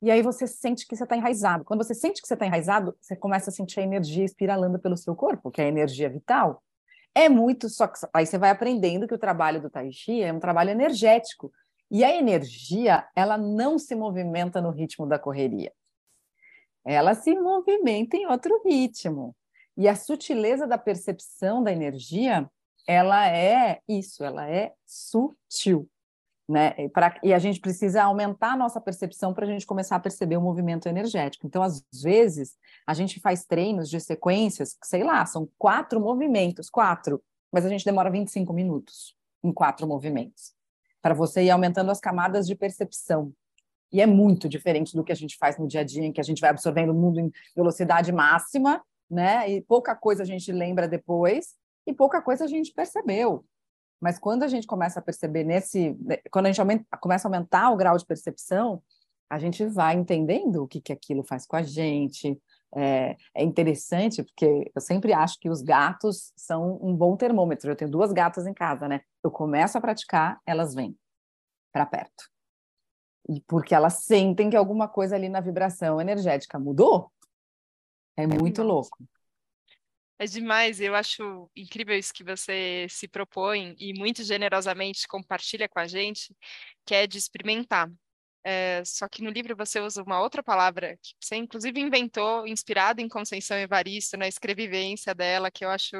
E 0.00 0.10
aí 0.10 0.22
você 0.22 0.46
sente 0.46 0.86
que 0.86 0.96
você 0.96 1.04
está 1.04 1.16
enraizado. 1.16 1.64
Quando 1.64 1.84
você 1.84 1.94
sente 1.94 2.20
que 2.22 2.26
você 2.26 2.34
está 2.34 2.46
enraizado, 2.46 2.96
você 3.00 3.14
começa 3.14 3.50
a 3.50 3.52
sentir 3.52 3.80
a 3.80 3.82
energia 3.84 4.24
espiralando 4.24 4.78
pelo 4.78 4.96
seu 4.96 5.14
corpo, 5.14 5.50
que 5.50 5.60
é 5.60 5.66
a 5.66 5.68
energia 5.68 6.08
vital. 6.08 6.62
É 7.14 7.28
muito 7.28 7.68
só 7.68 7.86
que 7.86 7.98
aí 8.12 8.24
você 8.24 8.38
vai 8.38 8.50
aprendendo 8.50 9.06
que 9.06 9.14
o 9.14 9.18
trabalho 9.18 9.60
do 9.60 9.70
Tai 9.70 9.90
Chi 9.92 10.22
é 10.22 10.32
um 10.32 10.40
trabalho 10.40 10.70
energético. 10.70 11.52
E 11.90 12.02
a 12.04 12.16
energia, 12.16 13.06
ela 13.14 13.36
não 13.36 13.78
se 13.78 13.94
movimenta 13.94 14.62
no 14.62 14.70
ritmo 14.70 15.06
da 15.06 15.18
correria. 15.18 15.72
Ela 16.84 17.14
se 17.14 17.34
movimenta 17.34 18.16
em 18.16 18.26
outro 18.26 18.62
ritmo. 18.64 19.36
E 19.76 19.86
a 19.86 19.94
sutileza 19.94 20.66
da 20.66 20.78
percepção 20.78 21.62
da 21.62 21.70
energia 21.70 22.50
ela 22.86 23.28
é 23.28 23.80
isso, 23.88 24.24
ela 24.24 24.48
é 24.48 24.72
sutil. 24.84 25.88
Né? 26.48 26.74
E, 26.76 26.88
pra, 26.88 27.18
e 27.22 27.32
a 27.32 27.38
gente 27.38 27.60
precisa 27.60 28.02
aumentar 28.02 28.52
a 28.52 28.56
nossa 28.56 28.80
percepção 28.80 29.32
para 29.32 29.46
a 29.46 29.48
gente 29.48 29.64
começar 29.64 29.96
a 29.96 30.00
perceber 30.00 30.36
o 30.36 30.42
movimento 30.42 30.88
energético. 30.88 31.46
Então, 31.46 31.62
às 31.62 31.84
vezes, 32.02 32.56
a 32.86 32.94
gente 32.94 33.20
faz 33.20 33.44
treinos 33.44 33.88
de 33.88 34.00
sequências, 34.00 34.76
sei 34.82 35.04
lá, 35.04 35.24
são 35.24 35.48
quatro 35.56 36.00
movimentos, 36.00 36.68
quatro, 36.68 37.22
mas 37.52 37.64
a 37.64 37.68
gente 37.68 37.84
demora 37.84 38.10
25 38.10 38.52
minutos 38.52 39.16
em 39.42 39.52
quatro 39.52 39.86
movimentos, 39.86 40.52
para 41.00 41.14
você 41.14 41.44
ir 41.44 41.50
aumentando 41.50 41.90
as 41.90 42.00
camadas 42.00 42.46
de 42.46 42.54
percepção. 42.54 43.32
E 43.92 44.00
é 44.00 44.06
muito 44.06 44.48
diferente 44.48 44.96
do 44.96 45.04
que 45.04 45.12
a 45.12 45.16
gente 45.16 45.36
faz 45.36 45.58
no 45.58 45.68
dia 45.68 45.80
a 45.80 45.84
dia, 45.84 46.04
em 46.04 46.12
que 46.12 46.20
a 46.20 46.24
gente 46.24 46.40
vai 46.40 46.50
absorvendo 46.50 46.90
o 46.90 46.94
mundo 46.94 47.20
em 47.20 47.30
velocidade 47.54 48.10
máxima, 48.10 48.82
né? 49.10 49.50
E 49.50 49.60
pouca 49.60 49.94
coisa 49.94 50.22
a 50.22 50.26
gente 50.26 50.50
lembra 50.50 50.88
depois, 50.88 51.54
e 51.86 51.92
pouca 51.92 52.22
coisa 52.22 52.44
a 52.44 52.48
gente 52.48 52.72
percebeu. 52.72 53.44
Mas 54.02 54.18
quando 54.18 54.42
a 54.42 54.48
gente 54.48 54.66
começa 54.66 54.98
a 54.98 55.02
perceber 55.02 55.44
nesse, 55.44 55.96
né, 56.00 56.16
quando 56.32 56.46
a 56.46 56.48
gente 56.48 56.60
aumenta, 56.60 56.84
começa 57.00 57.28
a 57.28 57.30
aumentar 57.30 57.70
o 57.70 57.76
grau 57.76 57.96
de 57.96 58.04
percepção, 58.04 58.82
a 59.30 59.38
gente 59.38 59.64
vai 59.64 59.94
entendendo 59.94 60.64
o 60.64 60.66
que, 60.66 60.80
que 60.80 60.92
aquilo 60.92 61.22
faz 61.22 61.46
com 61.46 61.54
a 61.54 61.62
gente. 61.62 62.36
É, 62.74 63.16
é 63.32 63.44
interessante 63.44 64.24
porque 64.24 64.72
eu 64.74 64.80
sempre 64.80 65.12
acho 65.12 65.38
que 65.38 65.48
os 65.48 65.62
gatos 65.62 66.32
são 66.36 66.80
um 66.82 66.96
bom 66.96 67.16
termômetro. 67.16 67.70
Eu 67.70 67.76
tenho 67.76 67.92
duas 67.92 68.12
gatas 68.12 68.44
em 68.44 68.52
casa, 68.52 68.88
né? 68.88 69.02
Eu 69.22 69.30
começo 69.30 69.78
a 69.78 69.80
praticar, 69.80 70.40
elas 70.44 70.74
vêm 70.74 70.98
para 71.72 71.86
perto. 71.86 72.28
E 73.28 73.40
porque 73.42 73.72
elas 73.72 74.02
sentem 74.04 74.50
que 74.50 74.56
alguma 74.56 74.88
coisa 74.88 75.14
ali 75.14 75.28
na 75.28 75.40
vibração 75.40 76.00
energética 76.00 76.58
mudou. 76.58 77.12
É 78.16 78.26
muito 78.26 78.64
louco. 78.64 78.98
É 80.22 80.24
demais, 80.24 80.80
eu 80.80 80.94
acho 80.94 81.50
incrível 81.56 81.98
isso 81.98 82.14
que 82.14 82.22
você 82.22 82.86
se 82.88 83.08
propõe 83.08 83.74
e 83.76 83.92
muito 83.98 84.22
generosamente 84.22 85.08
compartilha 85.08 85.68
com 85.68 85.80
a 85.80 85.88
gente, 85.88 86.32
que 86.86 86.94
é 86.94 87.08
de 87.08 87.18
experimentar. 87.18 87.90
É, 88.44 88.84
só 88.84 89.08
que 89.08 89.22
no 89.22 89.30
livro 89.30 89.56
você 89.56 89.80
usa 89.80 90.02
uma 90.02 90.20
outra 90.20 90.42
palavra 90.42 90.96
que 91.02 91.14
você 91.20 91.36
inclusive 91.36 91.80
inventou, 91.80 92.46
inspirado 92.46 93.00
em 93.00 93.08
Conceição 93.08 93.56
Evaristo, 93.56 94.16
na 94.16 94.28
escrevivência 94.28 95.12
dela, 95.12 95.50
que 95.50 95.64
eu 95.64 95.70
acho 95.70 95.96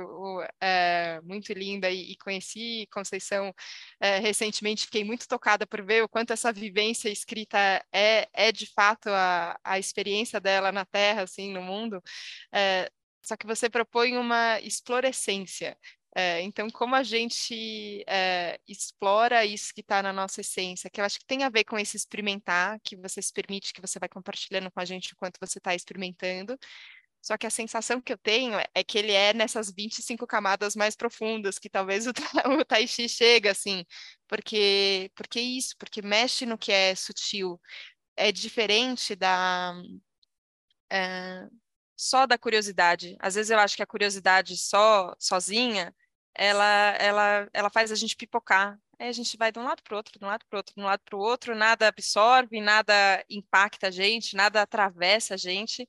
é, 0.61 1.21
muito 1.25 1.53
linda 1.53 1.91
e, 1.91 2.13
e 2.13 2.17
conheci 2.17 2.87
Conceição 2.93 3.53
é, 4.01 4.19
recentemente, 4.21 4.85
fiquei 4.85 5.03
muito 5.05 5.27
tocada 5.27 5.67
por 5.67 5.85
ver 5.85 6.05
o 6.05 6.09
quanto 6.09 6.33
essa 6.33 6.53
vivência 6.53 7.09
escrita 7.09 7.59
é, 7.93 8.29
é 8.33 8.53
de 8.53 8.67
fato 8.73 9.09
a, 9.09 9.59
a 9.65 9.81
experiência 9.81 10.41
dela 10.41 10.71
na 10.71 10.85
Terra, 10.85 11.23
assim, 11.23 11.53
no 11.53 11.63
mundo. 11.63 12.01
É, 13.23 13.27
só 13.27 13.37
que 13.37 13.47
você 13.47 13.71
propõe 13.71 14.17
uma 14.17 14.61
explorescência. 14.61 15.77
É, 16.15 16.43
então, 16.43 16.69
como 16.69 16.95
a 16.95 17.03
gente 17.03 18.05
é, 18.07 18.61
explora 18.69 19.47
isso 19.47 19.73
que 19.75 19.81
está 19.81 20.03
na 20.03 20.13
nossa 20.13 20.43
essência, 20.43 20.91
que 20.91 21.01
eu 21.01 21.05
acho 21.05 21.19
que 21.19 21.25
tem 21.27 21.43
a 21.43 21.49
ver 21.49 21.65
com 21.65 21.79
esse 21.79 21.97
experimentar, 21.97 22.79
que 22.85 22.97
você 22.97 23.23
se 23.23 23.33
permite, 23.33 23.73
que 23.73 23.81
você 23.81 23.99
vai 23.99 24.09
compartilhando 24.09 24.71
com 24.71 24.81
a 24.81 24.85
gente 24.85 25.15
o 25.15 25.17
quanto 25.17 25.39
você 25.41 25.59
está 25.59 25.75
experimentando. 25.75 26.59
Só 27.23 27.37
que 27.39 27.47
a 27.47 27.51
sensação 27.51 28.01
que 28.01 28.13
eu 28.13 28.19
tenho 28.19 28.59
é 28.75 28.85
que 28.85 28.99
ele 28.99 29.13
é 29.13 29.33
nessas 29.33 29.73
25 29.73 30.27
camadas 30.27 30.75
mais 30.77 30.97
profundas, 30.97 31.59
que 31.59 31.71
talvez 31.71 32.07
o, 32.09 32.11
o 32.61 32.65
Tai 32.65 32.87
Chi 32.87 33.09
chega, 33.09 33.53
assim, 33.53 33.85
porque, 34.29 35.11
porque 35.15 35.39
é 35.39 35.43
isso, 35.43 35.77
porque 35.79 36.03
mexe 36.03 36.45
no 36.47 36.59
que 36.59 36.73
é 36.73 36.95
sutil. 36.95 37.61
É 38.17 38.33
diferente 38.33 39.17
da, 39.17 39.75
é, 40.91 41.49
só 42.03 42.27
da 42.27 42.37
curiosidade. 42.37 43.17
Às 43.21 43.37
vezes 43.37 43.51
eu 43.51 43.59
acho 43.61 43.77
que 43.77 43.83
a 43.83 43.87
curiosidade 43.87 44.57
só, 44.57 45.15
sozinha, 45.21 45.95
ela, 46.35 46.97
ela, 46.99 47.49
ela 47.53 47.71
faz 47.71 47.93
a 47.93 47.95
gente 47.95 48.17
pipocar. 48.17 48.77
Aí 48.99 49.09
a 49.09 49.13
gente 49.13 49.37
vai 49.37 49.53
de 49.53 49.59
um 49.61 49.65
lado 49.65 49.83
para 49.85 49.95
o 49.95 49.97
outro, 49.97 50.19
de 50.19 50.25
um 50.25 50.29
lado 50.29 50.45
para 50.49 50.57
o 50.57 50.59
outro, 50.59 50.75
de 50.75 50.81
um 50.81 50.85
lado 50.85 51.01
para 51.05 51.17
o 51.17 51.21
outro, 51.21 51.55
nada 51.55 51.87
absorve, 51.87 52.61
nada 52.61 53.25
impacta 53.31 53.87
a 53.89 53.91
gente, 53.91 54.35
nada 54.35 54.63
atravessa 54.63 55.35
a 55.35 55.37
gente. 55.37 55.87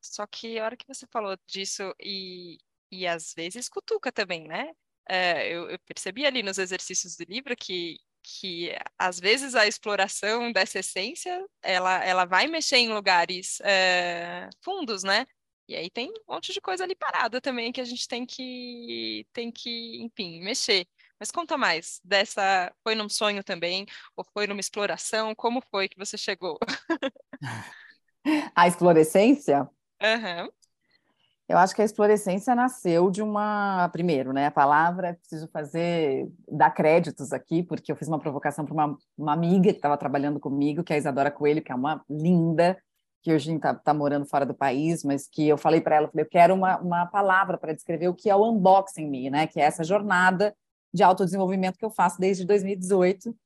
Só 0.00 0.24
que 0.26 0.58
a 0.58 0.64
hora 0.64 0.76
que 0.76 0.86
você 0.86 1.04
falou 1.12 1.36
disso 1.46 1.92
e, 2.00 2.58
e 2.90 3.06
às 3.06 3.34
vezes 3.34 3.68
cutuca 3.68 4.12
também, 4.12 4.46
né? 4.46 4.70
É, 5.08 5.48
eu, 5.48 5.68
eu 5.70 5.78
percebi 5.80 6.26
ali 6.26 6.42
nos 6.42 6.58
exercícios 6.58 7.16
do 7.16 7.24
livro 7.24 7.56
que, 7.56 7.98
que 8.22 8.72
às 8.98 9.18
vezes 9.18 9.54
a 9.56 9.66
exploração 9.66 10.52
dessa 10.52 10.78
essência 10.80 11.44
ela, 11.62 12.04
ela 12.04 12.24
vai 12.24 12.46
mexer 12.46 12.78
em 12.78 12.92
lugares 12.92 13.60
é, 13.62 14.48
fundos, 14.62 15.02
né? 15.02 15.26
E 15.68 15.74
aí 15.74 15.90
tem 15.90 16.10
um 16.10 16.34
monte 16.34 16.52
de 16.52 16.60
coisa 16.60 16.84
ali 16.84 16.94
parada 16.94 17.40
também 17.40 17.72
que 17.72 17.80
a 17.80 17.84
gente 17.84 18.06
tem 18.06 18.24
que, 18.24 19.26
tem 19.32 19.50
que, 19.50 20.02
enfim, 20.02 20.40
mexer. 20.42 20.86
Mas 21.18 21.30
conta 21.30 21.56
mais 21.56 22.00
dessa. 22.04 22.72
Foi 22.82 22.94
num 22.94 23.08
sonho 23.08 23.42
também? 23.42 23.86
Ou 24.16 24.24
foi 24.32 24.46
numa 24.46 24.60
exploração? 24.60 25.34
Como 25.34 25.60
foi 25.70 25.88
que 25.88 25.98
você 25.98 26.16
chegou? 26.16 26.58
a 28.54 28.68
explorescência? 28.68 29.68
Uhum. 30.00 30.50
Eu 31.48 31.58
acho 31.58 31.76
que 31.76 31.82
a 31.82 31.84
explorescência 31.84 32.54
nasceu 32.54 33.10
de 33.10 33.22
uma. 33.22 33.88
Primeiro, 33.90 34.32
né? 34.32 34.46
A 34.46 34.50
palavra, 34.50 35.14
preciso 35.14 35.48
fazer, 35.48 36.28
dar 36.48 36.70
créditos 36.70 37.32
aqui, 37.32 37.62
porque 37.62 37.90
eu 37.90 37.96
fiz 37.96 38.08
uma 38.08 38.18
provocação 38.18 38.64
para 38.64 38.74
uma, 38.74 38.98
uma 39.16 39.32
amiga 39.32 39.70
que 39.70 39.78
estava 39.78 39.96
trabalhando 39.96 40.40
comigo, 40.40 40.82
que 40.82 40.92
é 40.92 40.96
a 40.96 40.98
Isadora 40.98 41.30
Coelho, 41.30 41.62
que 41.62 41.70
é 41.70 41.74
uma 41.74 42.04
linda, 42.10 42.76
que 43.26 43.32
hoje 43.32 43.52
está 43.52 43.74
tá 43.74 43.92
morando 43.92 44.24
fora 44.24 44.46
do 44.46 44.54
país, 44.54 45.02
mas 45.02 45.26
que 45.26 45.48
eu 45.48 45.58
falei 45.58 45.80
para 45.80 45.96
ela, 45.96 46.06
falei, 46.06 46.24
eu 46.24 46.30
quero 46.30 46.54
uma, 46.54 46.78
uma 46.78 47.06
palavra 47.06 47.58
para 47.58 47.72
descrever 47.72 48.06
o 48.06 48.14
que 48.14 48.30
é 48.30 48.36
o 48.36 48.48
Unboxing 48.48 49.10
Me, 49.10 49.28
né? 49.28 49.48
Que 49.48 49.60
é 49.60 49.64
essa 49.64 49.82
jornada 49.82 50.54
de 50.94 51.02
autodesenvolvimento 51.02 51.76
que 51.76 51.84
eu 51.84 51.90
faço 51.90 52.20
desde 52.20 52.44
2018. 52.44 53.36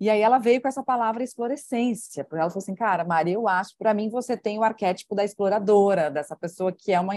E 0.00 0.10
aí 0.10 0.20
ela 0.20 0.38
veio 0.38 0.60
com 0.60 0.66
essa 0.66 0.82
palavra 0.82 1.22
explorescência, 1.22 2.24
porque 2.24 2.40
ela 2.40 2.50
falou 2.50 2.60
assim, 2.60 2.74
cara, 2.74 3.04
Maria, 3.04 3.34
eu 3.34 3.46
acho, 3.46 3.76
para 3.78 3.94
mim 3.94 4.10
você 4.10 4.36
tem 4.36 4.58
o 4.58 4.64
arquétipo 4.64 5.14
da 5.14 5.24
exploradora, 5.24 6.10
dessa 6.10 6.34
pessoa 6.34 6.72
que 6.72 6.90
é 6.90 6.98
uma, 6.98 7.14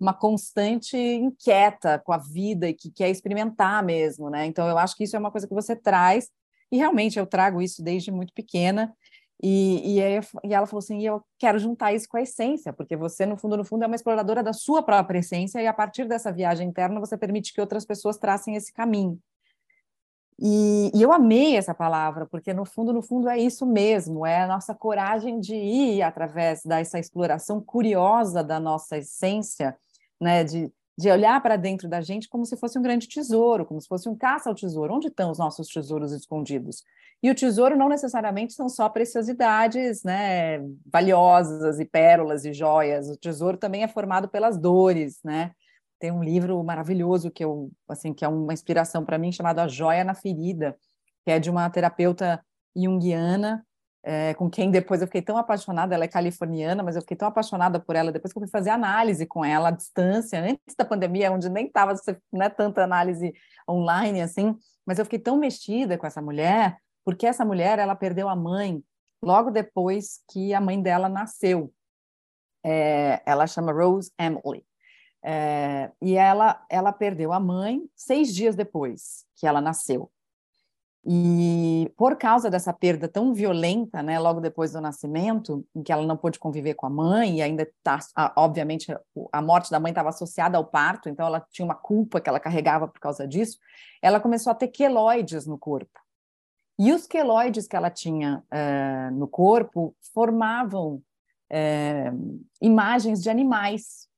uma 0.00 0.12
constante 0.12 0.96
inquieta 0.96 2.00
com 2.00 2.12
a 2.12 2.18
vida 2.18 2.68
e 2.68 2.74
que 2.74 2.90
quer 2.90 3.10
experimentar 3.10 3.80
mesmo, 3.84 4.28
né? 4.28 4.44
Então 4.44 4.66
eu 4.66 4.76
acho 4.76 4.96
que 4.96 5.04
isso 5.04 5.14
é 5.14 5.20
uma 5.20 5.30
coisa 5.30 5.46
que 5.46 5.54
você 5.54 5.76
traz, 5.76 6.30
e 6.72 6.78
realmente 6.78 7.16
eu 7.16 7.26
trago 7.26 7.62
isso 7.62 7.80
desde 7.80 8.10
muito 8.10 8.32
pequena, 8.32 8.92
e, 9.42 9.96
e, 9.96 10.02
aí, 10.02 10.20
e 10.44 10.54
ela 10.54 10.66
falou 10.66 10.78
assim, 10.78 11.04
eu 11.04 11.22
quero 11.38 11.58
juntar 11.58 11.92
isso 11.92 12.08
com 12.08 12.16
a 12.16 12.22
essência, 12.22 12.72
porque 12.72 12.96
você, 12.96 13.26
no 13.26 13.36
fundo, 13.36 13.56
no 13.56 13.64
fundo, 13.64 13.84
é 13.84 13.86
uma 13.86 13.96
exploradora 13.96 14.42
da 14.42 14.52
sua 14.52 14.82
própria 14.82 15.18
essência, 15.18 15.60
e 15.60 15.66
a 15.66 15.72
partir 15.72 16.06
dessa 16.06 16.32
viagem 16.32 16.68
interna 16.68 17.00
você 17.00 17.16
permite 17.16 17.52
que 17.52 17.60
outras 17.60 17.84
pessoas 17.84 18.16
tracem 18.16 18.54
esse 18.56 18.72
caminho. 18.72 19.18
E, 20.38 20.90
e, 20.94 21.02
eu 21.02 21.12
amei 21.12 21.56
essa 21.56 21.74
palavra, 21.74 22.26
porque 22.26 22.52
no 22.52 22.64
fundo, 22.64 22.92
no 22.92 23.02
fundo 23.02 23.28
é 23.28 23.38
isso 23.38 23.64
mesmo, 23.64 24.26
é 24.26 24.40
a 24.40 24.48
nossa 24.48 24.74
coragem 24.74 25.38
de 25.38 25.54
ir 25.54 26.02
através 26.02 26.62
dessa 26.64 26.98
exploração 26.98 27.60
curiosa 27.60 28.42
da 28.42 28.58
nossa 28.58 28.98
essência, 28.98 29.76
né, 30.20 30.42
de, 30.42 30.72
de 30.96 31.10
olhar 31.10 31.42
para 31.42 31.56
dentro 31.56 31.88
da 31.88 32.00
gente 32.00 32.28
como 32.28 32.44
se 32.46 32.56
fosse 32.56 32.78
um 32.78 32.82
grande 32.82 33.08
tesouro, 33.08 33.66
como 33.66 33.80
se 33.80 33.88
fosse 33.88 34.08
um 34.08 34.16
caça 34.16 34.48
ao 34.48 34.54
tesouro. 34.54 34.94
Onde 34.94 35.08
estão 35.08 35.30
os 35.30 35.38
nossos 35.38 35.68
tesouros 35.68 36.12
escondidos? 36.12 36.84
E 37.22 37.30
o 37.30 37.34
tesouro 37.34 37.76
não 37.76 37.88
necessariamente 37.88 38.52
são 38.52 38.68
só 38.68 38.88
preciosidades, 38.88 40.02
né, 40.04 40.58
valiosas 40.90 41.80
e 41.80 41.84
pérolas 41.84 42.44
e 42.44 42.52
joias. 42.52 43.08
O 43.08 43.16
tesouro 43.16 43.56
também 43.56 43.82
é 43.82 43.88
formado 43.88 44.28
pelas 44.28 44.58
dores, 44.58 45.20
né? 45.24 45.52
Tem 45.98 46.12
um 46.12 46.22
livro 46.22 46.62
maravilhoso 46.62 47.30
que 47.30 47.44
eu, 47.44 47.70
assim, 47.88 48.12
que 48.12 48.24
é 48.24 48.28
uma 48.28 48.52
inspiração 48.52 49.04
para 49.04 49.16
mim, 49.16 49.32
chamado 49.32 49.60
A 49.60 49.68
Joia 49.68 50.04
na 50.04 50.14
Ferida, 50.14 50.76
que 51.24 51.30
é 51.30 51.38
de 51.38 51.48
uma 51.50 51.68
terapeuta 51.70 52.44
junguiana, 52.76 53.64
é, 54.06 54.34
com 54.34 54.50
quem 54.50 54.70
depois 54.70 55.00
eu 55.00 55.06
fiquei 55.06 55.22
tão 55.22 55.38
apaixonada, 55.38 55.94
ela 55.94 56.04
é 56.04 56.08
californiana, 56.08 56.82
mas 56.82 56.94
eu 56.94 57.00
fiquei 57.00 57.16
tão 57.16 57.26
apaixonada 57.26 57.80
por 57.80 57.96
ela 57.96 58.12
depois 58.12 58.32
que 58.32 58.38
eu 58.38 58.42
fui 58.42 58.50
fazer 58.50 58.68
análise 58.68 59.24
com 59.26 59.42
ela 59.42 59.68
à 59.68 59.70
distância, 59.70 60.40
antes 60.40 60.76
da 60.76 60.84
pandemia, 60.84 61.32
onde 61.32 61.48
nem 61.48 61.66
estava 61.66 61.94
né, 62.30 62.50
tanta 62.50 62.84
análise 62.84 63.32
online 63.68 64.20
assim, 64.20 64.54
mas 64.84 64.98
eu 64.98 65.06
fiquei 65.06 65.18
tão 65.18 65.38
mexida 65.38 65.96
com 65.96 66.06
essa 66.06 66.20
mulher, 66.20 66.76
porque 67.02 67.26
essa 67.26 67.46
mulher, 67.46 67.78
ela 67.78 67.94
perdeu 67.94 68.28
a 68.28 68.36
mãe 68.36 68.84
logo 69.22 69.50
depois 69.50 70.22
que 70.30 70.52
a 70.52 70.60
mãe 70.60 70.80
dela 70.82 71.08
nasceu. 71.08 71.72
É, 72.62 73.22
ela 73.24 73.46
chama 73.46 73.72
Rose 73.72 74.12
Emily. 74.18 74.64
É, 75.22 75.90
e 76.02 76.14
ela, 76.14 76.62
ela 76.68 76.92
perdeu 76.92 77.32
a 77.32 77.40
mãe 77.40 77.82
seis 77.96 78.34
dias 78.34 78.54
depois 78.54 79.24
que 79.34 79.46
ela 79.46 79.62
nasceu. 79.62 80.10
E 81.06 81.92
por 81.96 82.16
causa 82.16 82.50
dessa 82.50 82.72
perda 82.72 83.06
tão 83.06 83.34
violenta, 83.34 84.02
né, 84.02 84.18
logo 84.18 84.40
depois 84.40 84.72
do 84.72 84.80
nascimento, 84.80 85.66
em 85.74 85.82
que 85.82 85.92
ela 85.92 86.06
não 86.06 86.16
pôde 86.16 86.38
conviver 86.38 86.74
com 86.74 86.86
a 86.86 86.90
mãe, 86.90 87.38
e 87.38 87.42
ainda 87.42 87.62
está, 87.62 87.98
obviamente, 88.36 88.94
a 89.30 89.42
morte 89.42 89.70
da 89.70 89.78
mãe 89.78 89.90
estava 89.90 90.08
associada 90.08 90.56
ao 90.56 90.64
parto, 90.64 91.10
então 91.10 91.26
ela 91.26 91.46
tinha 91.50 91.66
uma 91.66 91.74
culpa 91.74 92.20
que 92.20 92.28
ela 92.28 92.40
carregava 92.40 92.88
por 92.88 92.98
causa 93.00 93.28
disso, 93.28 93.58
ela 94.00 94.18
começou 94.18 94.50
a 94.50 94.54
ter 94.54 94.68
queloides 94.68 95.46
no 95.46 95.58
corpo. 95.58 96.00
E 96.78 96.90
os 96.90 97.06
queloides 97.06 97.68
que 97.68 97.76
ela 97.76 97.90
tinha 97.90 98.42
é, 98.50 99.10
no 99.10 99.28
corpo 99.28 99.94
formavam 100.14 101.02
é, 101.50 102.10
imagens 102.60 103.22
de 103.22 103.28
animais 103.28 104.08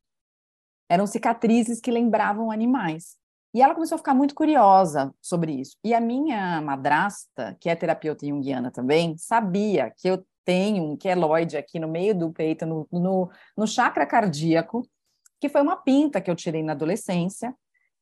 eram 0.88 1.06
cicatrizes 1.06 1.80
que 1.80 1.90
lembravam 1.90 2.50
animais. 2.50 3.16
E 3.56 3.62
ela 3.62 3.75
começou 3.75 3.94
a 3.94 3.98
ficar 3.98 4.12
muito 4.12 4.34
curiosa 4.34 5.14
sobre 5.18 5.50
isso. 5.50 5.78
E 5.82 5.94
a 5.94 6.00
minha 6.00 6.60
madrasta, 6.60 7.56
que 7.58 7.70
é 7.70 7.75
terapeuta 7.75 8.26
junguiana 8.26 8.70
também, 8.70 9.16
sabia 9.16 9.90
que 9.96 10.06
eu 10.06 10.22
tenho 10.44 10.84
um 10.84 10.94
queloide 10.94 11.56
aqui 11.56 11.78
no 11.78 11.88
meio 11.88 12.14
do 12.14 12.30
peito, 12.30 12.66
no, 12.66 12.86
no, 12.92 13.30
no 13.56 13.66
chakra 13.66 14.04
cardíaco, 14.04 14.86
que 15.40 15.48
foi 15.48 15.62
uma 15.62 15.75
pinta 15.75 16.20
que 16.20 16.30
eu 16.30 16.36
tirei 16.36 16.62
na 16.62 16.72
adolescência. 16.72 17.54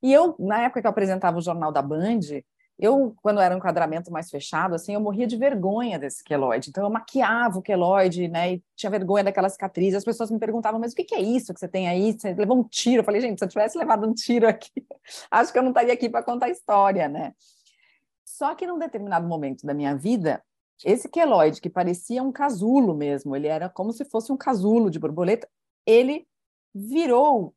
E 0.02 0.12
eu, 0.12 0.34
na 0.40 0.62
época 0.62 0.80
que 0.80 0.88
eu 0.88 0.90
apresentava 0.90 1.38
o 1.38 1.40
Jornal 1.40 1.70
da 1.70 1.80
Band, 1.80 2.18
eu, 2.78 3.14
quando 3.22 3.40
era 3.40 3.54
um 3.54 3.58
enquadramento 3.58 4.10
mais 4.10 4.28
fechado, 4.28 4.74
assim, 4.74 4.94
eu 4.94 5.00
morria 5.00 5.26
de 5.26 5.36
vergonha 5.36 5.98
desse 5.98 6.24
queloide. 6.24 6.70
Então, 6.70 6.82
eu 6.84 6.90
maquiava 6.90 7.58
o 7.58 7.62
queloide, 7.62 8.26
né? 8.26 8.54
E 8.54 8.64
tinha 8.74 8.90
vergonha 8.90 9.22
daquela 9.22 9.48
cicatriz. 9.48 9.94
As 9.94 10.04
pessoas 10.04 10.30
me 10.30 10.40
perguntavam, 10.40 10.80
mas 10.80 10.92
o 10.92 10.96
que 10.96 11.14
é 11.14 11.20
isso 11.20 11.54
que 11.54 11.60
você 11.60 11.68
tem 11.68 11.88
aí? 11.88 12.12
Você 12.12 12.34
levou 12.34 12.58
um 12.58 12.64
tiro? 12.64 13.00
Eu 13.00 13.04
falei, 13.04 13.20
gente, 13.20 13.38
se 13.38 13.44
eu 13.44 13.48
tivesse 13.48 13.78
levado 13.78 14.06
um 14.08 14.12
tiro 14.12 14.48
aqui, 14.48 14.84
acho 15.30 15.52
que 15.52 15.58
eu 15.58 15.62
não 15.62 15.70
estaria 15.70 15.94
aqui 15.94 16.08
para 16.08 16.24
contar 16.24 16.46
a 16.46 16.50
história, 16.50 17.08
né? 17.08 17.32
Só 18.24 18.54
que 18.56 18.66
num 18.66 18.78
determinado 18.78 19.28
momento 19.28 19.64
da 19.64 19.72
minha 19.72 19.94
vida, 19.94 20.42
esse 20.84 21.08
queloide, 21.08 21.60
que 21.60 21.70
parecia 21.70 22.22
um 22.22 22.32
casulo 22.32 22.94
mesmo, 22.94 23.36
ele 23.36 23.46
era 23.46 23.68
como 23.68 23.92
se 23.92 24.04
fosse 24.04 24.32
um 24.32 24.36
casulo 24.36 24.90
de 24.90 24.98
borboleta, 24.98 25.48
ele 25.86 26.26
virou 26.74 27.54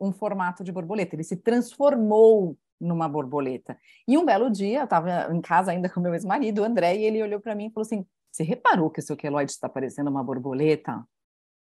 um 0.00 0.10
formato 0.12 0.64
de 0.64 0.72
borboleta, 0.72 1.14
ele 1.14 1.24
se 1.24 1.36
transformou 1.36 2.56
numa 2.80 3.08
borboleta. 3.08 3.78
E 4.06 4.16
um 4.16 4.24
belo 4.24 4.50
dia, 4.50 4.80
eu 4.80 4.84
estava 4.84 5.32
em 5.32 5.40
casa 5.40 5.72
ainda 5.72 5.88
com 5.88 6.00
meu 6.00 6.14
ex-marido, 6.14 6.62
o 6.62 6.64
André, 6.64 6.96
e 6.96 7.04
ele 7.04 7.22
olhou 7.22 7.40
para 7.40 7.54
mim 7.54 7.66
e 7.66 7.70
falou 7.70 7.86
assim: 7.86 8.06
Você 8.30 8.42
reparou 8.42 8.90
que 8.90 9.00
o 9.00 9.02
seu 9.02 9.16
queloide 9.16 9.52
está 9.52 9.68
parecendo 9.68 10.10
uma 10.10 10.22
borboleta? 10.22 11.04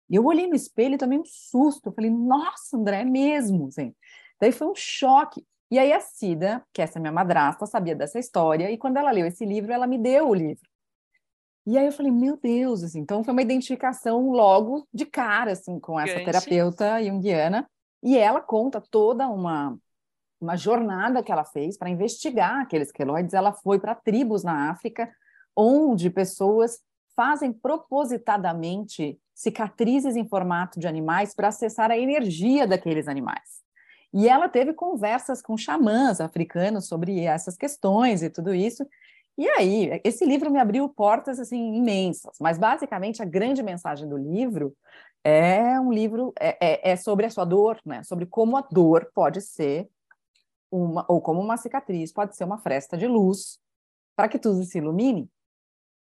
E 0.10 0.16
eu 0.16 0.26
olhei 0.26 0.48
no 0.48 0.56
espelho 0.56 0.96
e 0.96 0.98
tomei 0.98 1.18
um 1.18 1.26
susto. 1.26 1.90
Eu 1.90 1.94
falei: 1.94 2.10
Nossa, 2.10 2.78
André, 2.78 3.02
é 3.02 3.06
mesmo. 3.06 3.68
Assim. 3.68 3.94
Daí 4.40 4.52
foi 4.52 4.68
um 4.68 4.76
choque. 4.76 5.46
E 5.72 5.80
aí 5.80 5.92
a 5.92 6.00
Cida, 6.00 6.64
que 6.72 6.82
essa 6.82 7.00
é 7.00 7.02
minha 7.02 7.12
madrasta, 7.12 7.66
sabia 7.66 7.96
dessa 7.96 8.20
história, 8.20 8.70
e 8.70 8.78
quando 8.78 8.98
ela 8.98 9.10
leu 9.10 9.26
esse 9.26 9.44
livro, 9.44 9.72
ela 9.72 9.88
me 9.88 9.98
deu 9.98 10.30
o 10.30 10.34
livro. 10.34 10.70
E 11.66 11.78
aí 11.78 11.86
eu 11.86 11.92
falei, 11.92 12.12
meu 12.12 12.38
Deus, 12.38 12.84
assim, 12.84 13.00
então 13.00 13.24
foi 13.24 13.32
uma 13.32 13.42
identificação 13.42 14.30
logo 14.30 14.88
de 14.94 15.06
cara, 15.06 15.54
assim, 15.54 15.80
com 15.80 16.00
essa 16.00 16.16
Gante. 16.16 16.26
terapeuta 16.26 17.04
junguiana, 17.04 17.68
e 18.04 18.18
ela 18.18 18.42
conta 18.42 18.82
toda 18.82 19.28
uma 19.30 19.76
uma 20.44 20.58
jornada 20.58 21.24
que 21.24 21.32
ela 21.32 21.46
fez 21.46 21.78
para 21.78 21.90
investigar 21.90 22.62
aqueles 22.62 22.92
queloides. 22.92 23.34
Ela 23.34 23.54
foi 23.54 23.80
para 23.80 23.96
tribos 23.96 24.44
na 24.44 24.70
África, 24.70 25.10
onde 25.56 26.10
pessoas 26.10 26.80
fazem 27.16 27.54
propositadamente 27.54 29.20
cicatrizes 29.34 30.16
em 30.16 30.28
formato 30.28 30.80
de 30.80 30.88
animais 30.88 31.34
para 31.34 31.48
acessar 31.48 31.92
a 31.92 31.98
energia 31.98 32.68
daqueles 32.68 33.08
animais. 33.08 33.64
E 34.14 34.28
ela 34.28 34.48
teve 34.48 34.74
conversas 34.74 35.42
com 35.42 35.58
xamãs 35.58 36.22
africanos 36.22 36.88
sobre 36.88 37.22
essas 37.22 37.58
questões 37.58 38.22
e 38.22 38.30
tudo 38.30 38.54
isso. 38.54 38.86
E 39.36 39.48
aí, 39.50 40.00
esse 40.04 40.24
livro 40.24 40.52
me 40.52 40.60
abriu 40.60 40.88
portas 40.88 41.40
assim 41.40 41.76
imensas, 41.76 42.38
mas 42.40 42.60
basicamente 42.60 43.24
a 43.24 43.26
grande 43.26 43.64
mensagem 43.64 44.08
do 44.08 44.18
livro 44.18 44.76
é 45.24 45.80
um 45.80 45.92
livro 45.92 46.32
é, 46.40 46.58
é, 46.62 46.92
é 46.92 46.96
sobre 46.96 47.26
a 47.26 47.30
sua 47.30 47.46
dor, 47.46 47.80
né? 47.84 48.04
Sobre 48.04 48.28
como 48.28 48.56
a 48.56 48.62
dor 48.62 49.10
pode 49.16 49.42
ser 49.42 49.90
uma, 50.74 51.06
ou 51.08 51.22
como 51.22 51.40
uma 51.40 51.58
cicatriz, 51.58 52.12
pode 52.12 52.36
ser 52.36 52.44
uma 52.44 52.58
fresta 52.58 52.98
de 52.98 53.08
luz 53.08 53.60
para 54.16 54.28
que 54.28 54.40
tudo 54.40 54.64
se 54.64 54.78
ilumine. 54.80 55.30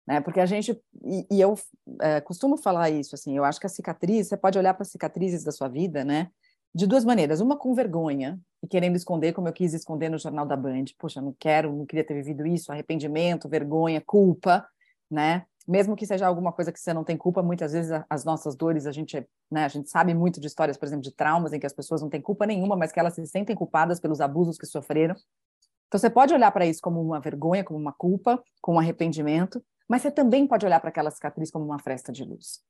Né? 0.07 0.21
Porque 0.21 0.41
a 0.41 0.47
gente, 0.47 0.79
e, 1.05 1.27
e 1.31 1.41
eu 1.41 1.55
é, 2.01 2.21
costumo 2.21 2.57
falar 2.57 2.91
isso, 2.91 3.15
assim, 3.15 3.37
eu 3.37 3.45
acho 3.45 3.59
que 3.61 3.67
a 3.67 3.71
cicatriz, 3.71 4.29
você 4.29 4.37
pode 4.37 4.59
olhar 4.59 4.75
para 4.75 4.83
as 4.83 4.91
cicatrizes 4.91 5.45
da 5.45 5.53
sua 5.53 5.69
vida, 5.69 6.05
né? 6.05 6.31
De 6.75 6.87
duas 6.87 7.05
maneiras, 7.05 7.41
uma 7.41 7.57
com 7.57 7.75
vergonha 7.75 8.39
e 8.63 8.69
querendo 8.69 8.97
esconder, 8.97 9.33
como 9.33 9.49
eu 9.49 9.53
quis 9.53 9.73
esconder 9.73 10.11
no 10.11 10.19
Jornal 10.19 10.47
da 10.47 10.57
Band, 10.57 10.85
poxa, 10.99 11.21
não 11.21 11.35
quero, 11.39 11.75
não 11.75 11.87
queria 11.87 12.05
ter 12.05 12.15
vivido 12.15 12.47
isso, 12.47 12.71
arrependimento, 12.71 13.49
vergonha, 13.49 14.03
culpa, 14.05 14.67
né? 15.11 15.47
Mesmo 15.69 15.95
que 15.95 16.07
seja 16.07 16.27
alguma 16.27 16.51
coisa 16.51 16.73
que 16.73 16.81
você 16.81 16.95
não 16.95 17.05
tem 17.05 17.15
culpa, 17.15 17.43
muitas 17.43 17.73
vezes 17.73 17.93
as 18.09 18.25
nossas 18.25 18.57
dores, 18.57 18.87
a 18.87 18.93
gente, 18.93 19.29
né, 19.51 19.67
a 19.67 19.69
gente 19.69 19.91
sabe 19.91 20.15
muito 20.15 20.41
de 20.41 20.47
histórias, 20.47 20.79
por 20.79 20.87
exemplo, 20.87 21.03
de 21.03 21.13
traumas 21.13 21.53
em 21.53 21.61
que 21.61 21.67
as 21.67 21.75
pessoas 21.75 22.01
não 22.01 22.09
têm 22.09 22.23
culpa 22.23 22.47
nenhuma, 22.47 22.75
mas 22.75 22.91
que 22.91 22.99
elas 22.99 23.15
se 23.15 23.27
sentem 23.27 23.55
culpadas 23.55 24.01
pelos 24.01 24.23
abusos 24.23 24.57
que 24.57 24.65
sofreram. 24.65 25.15
Então 25.87 26.01
você 26.01 26.09
pode 26.09 26.33
olhar 26.33 26.51
para 26.53 26.65
isso 26.65 26.81
como 26.81 27.03
uma 27.03 27.21
vergonha, 27.21 27.63
como 27.63 27.79
uma 27.79 27.93
culpa, 27.93 28.43
como 28.63 28.79
um 28.79 28.81
arrependimento, 28.81 29.63
mas 29.87 30.01
você 30.01 30.11
também 30.11 30.47
pode 30.47 30.65
olhar 30.65 30.81
para 30.81 30.89
aquela 30.89 31.11
cicatriz 31.11 31.51
como 31.51 31.67
uma 31.67 31.79
fresta 31.79 32.11
de 32.11 32.25
luz. 32.25 32.61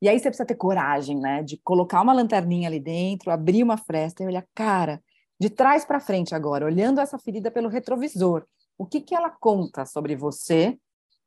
E 0.00 0.08
aí 0.08 0.16
você 0.16 0.28
precisa 0.28 0.46
ter 0.46 0.54
coragem, 0.54 1.18
né, 1.18 1.42
de 1.42 1.56
colocar 1.58 2.00
uma 2.00 2.12
lanterninha 2.12 2.68
ali 2.68 2.78
dentro, 2.78 3.32
abrir 3.32 3.64
uma 3.64 3.76
fresta 3.76 4.22
e 4.22 4.26
olhar, 4.26 4.46
cara, 4.54 5.02
de 5.40 5.50
trás 5.50 5.84
para 5.84 5.98
frente 5.98 6.32
agora, 6.32 6.64
olhando 6.64 7.00
essa 7.00 7.18
ferida 7.18 7.50
pelo 7.50 7.68
retrovisor. 7.68 8.46
O 8.78 8.86
que 8.86 9.00
que 9.00 9.16
ela 9.16 9.30
conta 9.30 9.84
sobre 9.84 10.14
você 10.14 10.78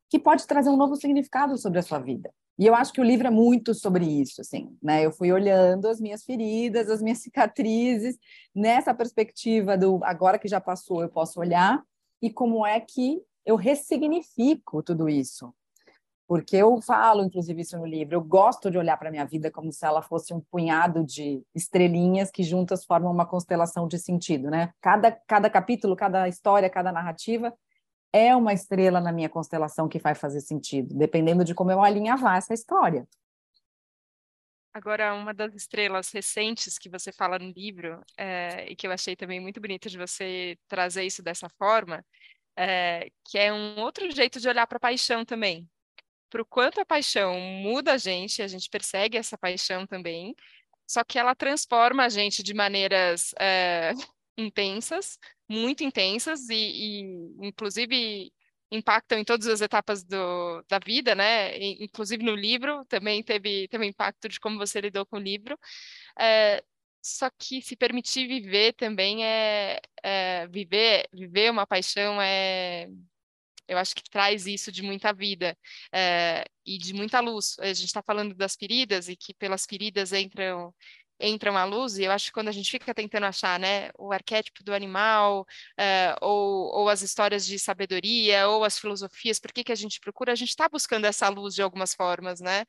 que 0.09 0.19
pode 0.19 0.47
trazer 0.47 0.69
um 0.69 0.77
novo 0.77 0.95
significado 0.95 1.57
sobre 1.57 1.79
a 1.79 1.83
sua 1.83 1.99
vida. 1.99 2.31
E 2.57 2.65
eu 2.65 2.75
acho 2.75 2.91
que 2.91 2.99
o 2.99 3.05
livro 3.05 3.27
é 3.27 3.29
muito 3.29 3.73
sobre 3.73 4.05
isso, 4.05 4.41
assim, 4.41 4.75
né? 4.83 5.05
Eu 5.05 5.13
fui 5.13 5.31
olhando 5.31 5.87
as 5.87 6.01
minhas 6.01 6.25
feridas, 6.25 6.89
as 6.89 7.01
minhas 7.01 7.19
cicatrizes, 7.23 8.17
nessa 8.53 8.93
perspectiva 8.93 9.77
do 9.77 10.03
agora 10.03 10.37
que 10.37 10.47
já 10.47 10.59
passou, 10.59 11.01
eu 11.01 11.09
posso 11.09 11.39
olhar 11.39 11.81
e 12.21 12.29
como 12.29 12.65
é 12.65 12.79
que 12.79 13.21
eu 13.45 13.55
ressignifico 13.55 14.83
tudo 14.83 15.07
isso. 15.07 15.53
Porque 16.27 16.57
eu 16.57 16.79
falo, 16.81 17.23
inclusive, 17.23 17.61
isso 17.61 17.77
no 17.77 17.85
livro, 17.85 18.13
eu 18.13 18.21
gosto 18.21 18.69
de 18.69 18.77
olhar 18.77 18.97
para 18.97 19.07
a 19.07 19.11
minha 19.11 19.25
vida 19.25 19.49
como 19.49 19.71
se 19.71 19.83
ela 19.83 20.01
fosse 20.01 20.31
um 20.31 20.39
punhado 20.51 21.03
de 21.03 21.41
estrelinhas 21.55 22.29
que 22.29 22.43
juntas 22.43 22.85
formam 22.85 23.11
uma 23.11 23.25
constelação 23.25 23.87
de 23.87 23.97
sentido, 23.97 24.51
né? 24.51 24.71
Cada, 24.79 25.11
cada 25.11 25.49
capítulo, 25.49 25.95
cada 25.95 26.27
história, 26.27 26.69
cada 26.69 26.91
narrativa 26.91 27.51
é 28.13 28.35
uma 28.35 28.53
estrela 28.53 28.99
na 28.99 29.11
minha 29.11 29.29
constelação 29.29 29.87
que 29.87 29.99
vai 29.99 30.15
fazer 30.15 30.41
sentido, 30.41 30.95
dependendo 30.95 31.43
de 31.43 31.53
como 31.53 31.71
eu 31.71 31.81
alinhavar 31.81 32.37
essa 32.37 32.53
história. 32.53 33.07
Agora, 34.73 35.13
uma 35.13 35.33
das 35.33 35.55
estrelas 35.55 36.11
recentes 36.11 36.77
que 36.77 36.89
você 36.89 37.11
fala 37.11 37.39
no 37.39 37.51
livro, 37.51 38.01
é, 38.17 38.71
e 38.71 38.75
que 38.75 38.85
eu 38.85 38.91
achei 38.91 39.15
também 39.15 39.39
muito 39.39 39.59
bonito 39.59 39.89
de 39.89 39.97
você 39.97 40.57
trazer 40.67 41.03
isso 41.03 41.23
dessa 41.23 41.49
forma, 41.49 42.05
é, 42.55 43.09
que 43.25 43.37
é 43.37 43.51
um 43.51 43.79
outro 43.79 44.09
jeito 44.11 44.39
de 44.39 44.47
olhar 44.47 44.67
para 44.67 44.77
a 44.77 44.79
paixão 44.79 45.25
também. 45.25 45.67
Para 46.29 46.41
o 46.41 46.45
quanto 46.45 46.79
a 46.79 46.85
paixão 46.85 47.39
muda 47.39 47.93
a 47.93 47.97
gente, 47.97 48.41
a 48.41 48.47
gente 48.47 48.69
persegue 48.69 49.17
essa 49.17 49.37
paixão 49.37 49.87
também, 49.87 50.35
só 50.87 51.03
que 51.03 51.17
ela 51.17 51.35
transforma 51.35 52.05
a 52.05 52.09
gente 52.09 52.43
de 52.43 52.53
maneiras 52.53 53.33
é, 53.39 53.91
intensas, 54.39 55.17
muito 55.47 55.83
intensas, 55.83 56.49
e, 56.49 56.55
e 56.55 57.47
inclusive 57.47 58.31
impactam 58.71 59.17
em 59.19 59.23
todas 59.23 59.47
as 59.47 59.61
etapas 59.61 60.03
do, 60.03 60.63
da 60.69 60.79
vida, 60.79 61.15
né? 61.15 61.57
Inclusive 61.57 62.23
no 62.23 62.35
livro 62.35 62.85
também 62.85 63.23
teve, 63.23 63.67
teve 63.67 63.85
impacto 63.85 64.29
de 64.29 64.39
como 64.39 64.57
você 64.57 64.79
lidou 64.81 65.05
com 65.05 65.17
o 65.17 65.19
livro. 65.19 65.57
É, 66.19 66.63
só 67.01 67.29
que 67.31 67.61
se 67.61 67.75
permitir 67.75 68.27
viver 68.27 68.73
também 68.73 69.25
é, 69.25 69.79
é, 70.03 70.47
viver 70.47 71.07
viver 71.13 71.51
uma 71.51 71.65
paixão 71.65 72.21
é 72.21 72.89
eu 73.69 73.77
acho 73.77 73.95
que 73.95 74.09
traz 74.09 74.47
isso 74.47 74.71
de 74.71 74.81
muita 74.81 75.13
vida 75.13 75.55
é, 75.93 76.43
e 76.65 76.77
de 76.77 76.91
muita 76.93 77.19
luz. 77.19 77.55
A 77.59 77.67
gente 77.67 77.85
está 77.85 78.01
falando 78.01 78.33
das 78.33 78.55
feridas 78.55 79.07
e 79.07 79.15
que 79.15 79.33
pelas 79.33 79.65
feridas 79.65 80.11
entram 80.11 80.73
entram 81.19 81.57
à 81.57 81.65
luz, 81.65 81.97
e 81.97 82.03
eu 82.03 82.11
acho 82.11 82.27
que 82.27 82.31
quando 82.31 82.47
a 82.47 82.51
gente 82.51 82.71
fica 82.71 82.93
tentando 82.93 83.25
achar 83.25 83.59
né, 83.59 83.89
o 83.97 84.11
arquétipo 84.11 84.63
do 84.63 84.73
animal, 84.73 85.41
uh, 85.79 86.15
ou, 86.21 86.81
ou 86.81 86.89
as 86.89 87.01
histórias 87.01 87.45
de 87.45 87.59
sabedoria, 87.59 88.47
ou 88.47 88.63
as 88.63 88.79
filosofias, 88.79 89.39
por 89.39 89.51
que, 89.51 89.63
que 89.63 89.71
a 89.71 89.75
gente 89.75 89.99
procura, 89.99 90.31
a 90.31 90.35
gente 90.35 90.49
está 90.49 90.67
buscando 90.69 91.05
essa 91.05 91.27
luz 91.29 91.55
de 91.55 91.61
algumas 91.61 91.93
formas, 91.93 92.39
né? 92.39 92.65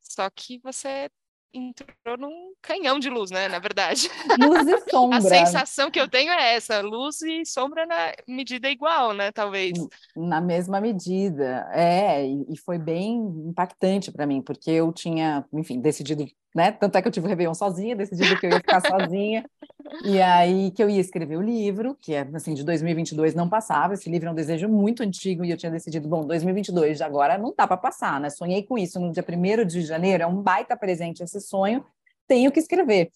Só 0.00 0.28
que 0.30 0.58
você 0.62 1.10
entrou 1.52 2.16
num 2.18 2.52
canhão 2.62 2.98
de 2.98 3.10
luz, 3.10 3.30
né? 3.30 3.48
Na 3.48 3.58
verdade. 3.58 4.08
Luz 4.40 4.66
e 4.66 4.78
sombra. 4.90 5.18
A 5.18 5.20
sensação 5.20 5.90
que 5.90 6.00
eu 6.00 6.08
tenho 6.08 6.32
é 6.32 6.54
essa, 6.54 6.80
luz 6.80 7.20
e 7.22 7.44
sombra 7.44 7.86
na 7.86 8.12
medida 8.26 8.70
igual, 8.70 9.12
né? 9.12 9.32
Talvez. 9.32 9.72
Na 10.16 10.40
mesma 10.40 10.80
medida, 10.80 11.68
é, 11.72 12.26
e 12.26 12.56
foi 12.64 12.78
bem 12.78 13.18
impactante 13.46 14.12
para 14.12 14.26
mim, 14.26 14.42
porque 14.42 14.70
eu 14.70 14.92
tinha, 14.92 15.44
enfim, 15.52 15.80
decidido 15.80 16.24
né? 16.54 16.72
Tanto 16.72 16.96
é 16.96 17.02
que 17.02 17.08
eu 17.08 17.12
tive 17.12 17.26
o 17.26 17.28
Réveillon 17.28 17.54
sozinha, 17.54 17.94
decidi 17.94 18.36
que 18.38 18.46
eu 18.46 18.50
ia 18.50 18.56
ficar 18.56 18.80
sozinha, 18.80 19.44
e 20.04 20.20
aí 20.20 20.70
que 20.72 20.82
eu 20.82 20.90
ia 20.90 21.00
escrever 21.00 21.36
o 21.36 21.40
livro, 21.40 21.96
que 22.00 22.12
é, 22.12 22.28
assim, 22.34 22.54
de 22.54 22.64
2022 22.64 23.34
não 23.34 23.48
passava, 23.48 23.94
esse 23.94 24.10
livro 24.10 24.28
é 24.28 24.32
um 24.32 24.34
desejo 24.34 24.68
muito 24.68 25.02
antigo, 25.02 25.44
e 25.44 25.50
eu 25.50 25.56
tinha 25.56 25.70
decidido, 25.70 26.08
bom, 26.08 26.26
2022 26.26 27.00
agora 27.00 27.38
não 27.38 27.54
dá 27.56 27.66
para 27.66 27.76
passar, 27.76 28.20
né? 28.20 28.30
Sonhei 28.30 28.62
com 28.64 28.76
isso 28.76 28.98
no 28.98 29.12
dia 29.12 29.24
1 29.24 29.64
de 29.64 29.82
janeiro, 29.82 30.24
é 30.24 30.26
um 30.26 30.42
baita 30.42 30.76
presente 30.76 31.22
esse 31.22 31.39
sonho, 31.40 31.84
tenho 32.26 32.52
que 32.52 32.60
escrever. 32.60 33.10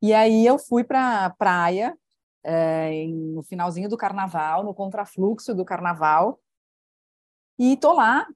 E 0.00 0.12
aí 0.12 0.46
eu 0.46 0.58
fui 0.58 0.84
para 0.84 1.26
a 1.26 1.30
praia, 1.30 1.96
é, 2.44 3.06
no 3.06 3.42
finalzinho 3.42 3.88
do 3.88 3.96
carnaval, 3.96 4.64
no 4.64 4.74
contrafluxo 4.74 5.54
do 5.54 5.64
carnaval, 5.64 6.40
e 7.58 7.76
tô 7.76 7.92
lá 7.92 8.26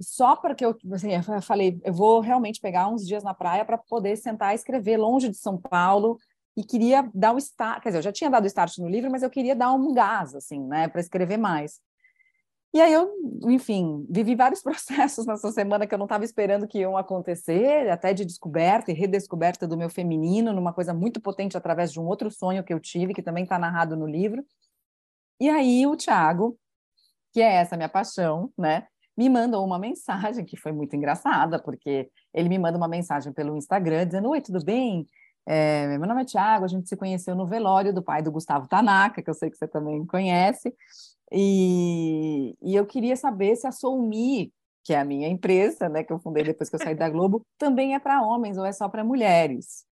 só 0.00 0.34
porque 0.36 0.64
eu, 0.64 0.76
assim, 0.92 1.12
eu 1.12 1.42
falei, 1.42 1.80
eu 1.84 1.92
vou 1.92 2.20
realmente 2.20 2.60
pegar 2.60 2.88
uns 2.88 3.06
dias 3.06 3.22
na 3.22 3.32
praia 3.32 3.64
para 3.64 3.78
poder 3.78 4.16
sentar 4.16 4.52
e 4.52 4.56
escrever 4.56 4.96
longe 4.96 5.28
de 5.28 5.36
São 5.36 5.56
Paulo 5.56 6.18
e 6.56 6.62
queria 6.62 7.08
dar 7.14 7.32
o 7.32 7.38
start, 7.38 7.82
quer 7.82 7.88
dizer, 7.90 7.98
eu 7.98 8.02
já 8.02 8.12
tinha 8.12 8.30
dado 8.30 8.46
start 8.46 8.78
no 8.78 8.88
livro, 8.88 9.10
mas 9.10 9.22
eu 9.22 9.30
queria 9.30 9.56
dar 9.56 9.72
um 9.72 9.92
gás, 9.92 10.34
assim, 10.34 10.60
né, 10.60 10.88
para 10.88 11.00
escrever 11.00 11.36
mais. 11.36 11.80
E 12.74 12.80
aí 12.80 12.92
eu, 12.92 13.08
enfim, 13.44 14.04
vivi 14.10 14.34
vários 14.34 14.60
processos 14.62 15.24
nessa 15.24 15.52
semana 15.52 15.86
que 15.86 15.94
eu 15.94 15.98
não 15.98 16.06
estava 16.06 16.24
esperando 16.24 16.66
que 16.66 16.80
iam 16.80 16.96
acontecer, 16.96 17.88
até 17.88 18.12
de 18.12 18.24
descoberta 18.24 18.90
e 18.90 18.94
redescoberta 18.94 19.64
do 19.64 19.76
meu 19.76 19.88
feminino, 19.88 20.52
numa 20.52 20.72
coisa 20.72 20.92
muito 20.92 21.20
potente 21.20 21.56
através 21.56 21.92
de 21.92 22.00
um 22.00 22.04
outro 22.04 22.32
sonho 22.32 22.64
que 22.64 22.74
eu 22.74 22.80
tive, 22.80 23.14
que 23.14 23.22
também 23.22 23.44
está 23.44 23.60
narrado 23.60 23.96
no 23.96 24.08
livro. 24.08 24.44
E 25.40 25.48
aí 25.48 25.86
o 25.86 25.94
Tiago, 25.94 26.58
que 27.32 27.40
é 27.40 27.54
essa 27.54 27.76
minha 27.76 27.88
paixão, 27.88 28.52
né, 28.58 28.88
me 29.16 29.28
mandou 29.28 29.64
uma 29.64 29.78
mensagem 29.78 30.44
que 30.44 30.56
foi 30.56 30.72
muito 30.72 30.96
engraçada, 30.96 31.62
porque 31.62 32.10
ele 32.32 32.48
me 32.48 32.58
manda 32.58 32.76
uma 32.76 32.88
mensagem 32.88 33.32
pelo 33.32 33.56
Instagram 33.56 34.06
dizendo: 34.06 34.30
Oi, 34.30 34.40
tudo 34.40 34.64
bem? 34.64 35.06
É, 35.46 35.98
meu 35.98 36.08
nome 36.08 36.22
é 36.22 36.24
Tiago, 36.24 36.64
a 36.64 36.68
gente 36.68 36.88
se 36.88 36.96
conheceu 36.96 37.34
no 37.34 37.46
velório 37.46 37.92
do 37.92 38.02
pai 38.02 38.22
do 38.22 38.32
Gustavo 38.32 38.66
Tanaka, 38.66 39.22
que 39.22 39.28
eu 39.28 39.34
sei 39.34 39.50
que 39.50 39.56
você 39.56 39.68
também 39.68 40.04
conhece, 40.06 40.74
e, 41.30 42.56
e 42.62 42.74
eu 42.74 42.86
queria 42.86 43.16
saber 43.16 43.56
se 43.56 43.66
a 43.66 43.72
Soumi, 43.72 44.52
que 44.82 44.94
é 44.94 45.00
a 45.00 45.04
minha 45.04 45.28
empresa, 45.28 45.88
né, 45.88 46.02
que 46.02 46.12
eu 46.12 46.18
fundei 46.18 46.44
depois 46.44 46.68
que 46.70 46.76
eu 46.76 46.80
saí 46.80 46.94
da 46.94 47.08
Globo, 47.08 47.44
também 47.58 47.94
é 47.94 47.98
para 47.98 48.22
homens 48.22 48.56
ou 48.56 48.64
é 48.64 48.72
só 48.72 48.88
para 48.88 49.04
mulheres. 49.04 49.84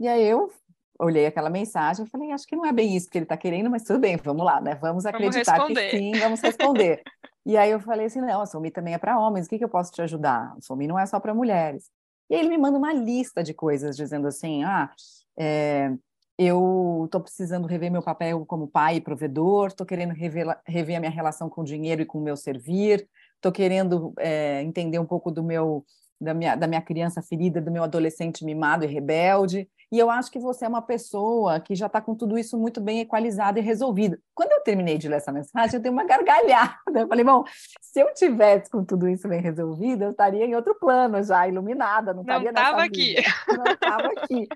E 0.00 0.08
aí 0.08 0.24
eu 0.24 0.50
olhei 0.98 1.26
aquela 1.26 1.50
mensagem 1.50 2.04
e 2.04 2.08
falei, 2.08 2.30
acho 2.30 2.46
que 2.46 2.56
não 2.56 2.64
é 2.64 2.72
bem 2.72 2.96
isso 2.96 3.08
que 3.10 3.18
ele 3.18 3.24
está 3.24 3.36
querendo, 3.36 3.70
mas 3.70 3.82
tudo 3.82 3.98
bem, 3.98 4.16
vamos 4.16 4.44
lá, 4.44 4.60
né? 4.60 4.76
Vamos 4.76 5.04
acreditar 5.04 5.58
vamos 5.58 5.78
que 5.78 5.90
sim, 5.90 6.12
vamos 6.12 6.40
responder. 6.40 7.02
e 7.44 7.56
aí 7.56 7.70
eu 7.70 7.80
falei 7.80 8.06
assim, 8.06 8.20
não, 8.20 8.40
a 8.40 8.46
Somi 8.46 8.70
também 8.70 8.94
é 8.94 8.98
para 8.98 9.18
homens, 9.18 9.46
o 9.46 9.48
que, 9.48 9.58
que 9.58 9.64
eu 9.64 9.68
posso 9.68 9.92
te 9.92 10.02
ajudar? 10.02 10.54
A 10.56 10.60
Somi 10.60 10.86
não 10.86 10.98
é 10.98 11.04
só 11.06 11.18
para 11.18 11.34
mulheres. 11.34 11.90
E 12.28 12.34
aí 12.34 12.40
ele 12.40 12.48
me 12.48 12.58
manda 12.58 12.78
uma 12.78 12.92
lista 12.92 13.42
de 13.42 13.52
coisas, 13.52 13.96
dizendo 13.96 14.26
assim, 14.26 14.64
ah, 14.64 14.90
é, 15.38 15.92
eu 16.38 17.02
estou 17.04 17.20
precisando 17.20 17.66
rever 17.66 17.90
meu 17.90 18.02
papel 18.02 18.44
como 18.46 18.66
pai 18.66 18.96
e 18.96 19.00
provedor, 19.00 19.68
estou 19.68 19.86
querendo 19.86 20.12
rever, 20.12 20.46
rever 20.66 20.96
a 20.96 21.00
minha 21.00 21.12
relação 21.12 21.48
com 21.48 21.60
o 21.60 21.64
dinheiro 21.64 22.02
e 22.02 22.06
com 22.06 22.18
o 22.18 22.22
meu 22.22 22.36
servir, 22.36 23.08
estou 23.36 23.52
querendo 23.52 24.12
é, 24.18 24.62
entender 24.62 24.98
um 24.98 25.06
pouco 25.06 25.30
do 25.30 25.42
meu 25.42 25.84
da 26.20 26.32
minha, 26.32 26.56
da 26.56 26.66
minha 26.66 26.80
criança 26.80 27.20
ferida, 27.22 27.60
do 27.60 27.70
meu 27.70 27.82
adolescente 27.82 28.44
mimado 28.44 28.84
e 28.84 28.88
rebelde, 28.88 29.68
e 29.94 29.98
eu 30.00 30.10
acho 30.10 30.28
que 30.28 30.40
você 30.40 30.64
é 30.64 30.68
uma 30.68 30.82
pessoa 30.82 31.60
que 31.60 31.72
já 31.72 31.86
está 31.86 32.00
com 32.00 32.16
tudo 32.16 32.36
isso 32.36 32.58
muito 32.58 32.80
bem 32.80 32.98
equalizado 32.98 33.60
e 33.60 33.62
resolvido. 33.62 34.18
Quando 34.34 34.50
eu 34.50 34.60
terminei 34.60 34.98
de 34.98 35.06
ler 35.06 35.18
essa 35.18 35.30
mensagem, 35.30 35.76
eu 35.76 35.80
dei 35.80 35.92
uma 35.92 36.02
gargalhada. 36.02 36.74
Eu 36.96 37.06
falei, 37.06 37.24
bom, 37.24 37.44
se 37.80 38.00
eu 38.00 38.12
tivesse 38.12 38.68
com 38.68 38.84
tudo 38.84 39.08
isso 39.08 39.28
bem 39.28 39.40
resolvido, 39.40 40.02
eu 40.02 40.10
estaria 40.10 40.44
em 40.44 40.56
outro 40.56 40.74
plano 40.80 41.22
já, 41.22 41.46
iluminada, 41.46 42.12
não 42.12 42.22
estaria 42.22 42.50
não 42.50 42.60
estava 42.60 42.82
aqui. 42.82 43.14
Não 43.46 43.64
estava 43.72 44.06
aqui. 44.08 44.48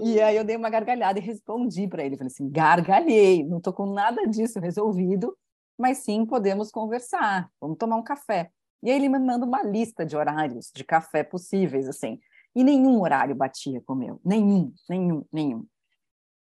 E 0.00 0.20
aí 0.20 0.36
eu 0.36 0.44
dei 0.44 0.54
uma 0.54 0.68
gargalhada 0.68 1.18
e 1.18 1.22
respondi 1.22 1.88
para 1.88 2.04
ele. 2.04 2.18
Falei 2.18 2.30
assim, 2.30 2.50
gargalhei, 2.50 3.42
não 3.42 3.56
estou 3.56 3.72
com 3.72 3.86
nada 3.86 4.26
disso 4.26 4.60
resolvido, 4.60 5.34
mas 5.78 5.96
sim 5.96 6.26
podemos 6.26 6.70
conversar, 6.70 7.48
vamos 7.58 7.78
tomar 7.78 7.96
um 7.96 8.04
café. 8.04 8.50
E 8.82 8.90
aí 8.90 8.96
ele 8.96 9.08
me 9.08 9.18
manda 9.18 9.46
uma 9.46 9.62
lista 9.62 10.04
de 10.04 10.14
horários 10.14 10.70
de 10.74 10.84
café 10.84 11.22
possíveis, 11.22 11.88
assim. 11.88 12.20
E 12.54 12.62
nenhum 12.62 13.00
horário 13.00 13.34
batia 13.34 13.80
com 13.84 13.94
o 13.94 13.96
meu. 13.96 14.20
Nenhum, 14.24 14.72
nenhum, 14.88 15.24
nenhum. 15.32 15.66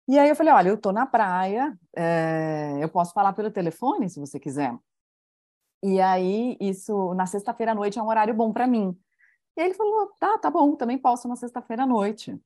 E 0.08 0.18
aí 0.18 0.28
eu 0.28 0.36
falei, 0.36 0.52
olha, 0.52 0.68
eu 0.68 0.74
estou 0.76 0.92
na 0.92 1.04
praia, 1.04 1.76
é, 1.96 2.78
eu 2.80 2.88
posso 2.88 3.12
falar 3.12 3.32
pelo 3.32 3.50
telefone, 3.50 4.08
se 4.08 4.20
você 4.20 4.38
quiser. 4.38 4.76
E 5.82 6.00
aí, 6.00 6.56
isso, 6.60 7.12
na 7.14 7.26
sexta-feira 7.26 7.72
à 7.72 7.74
noite 7.74 7.98
é 7.98 8.02
um 8.02 8.08
horário 8.08 8.32
bom 8.34 8.52
para 8.52 8.66
mim. 8.66 8.96
E 9.56 9.60
aí 9.60 9.68
ele 9.68 9.74
falou, 9.74 10.12
tá, 10.20 10.38
tá 10.38 10.50
bom, 10.50 10.76
também 10.76 10.98
posso 10.98 11.26
na 11.28 11.36
sexta-feira 11.36 11.82
à 11.82 11.86
noite. 11.86 12.38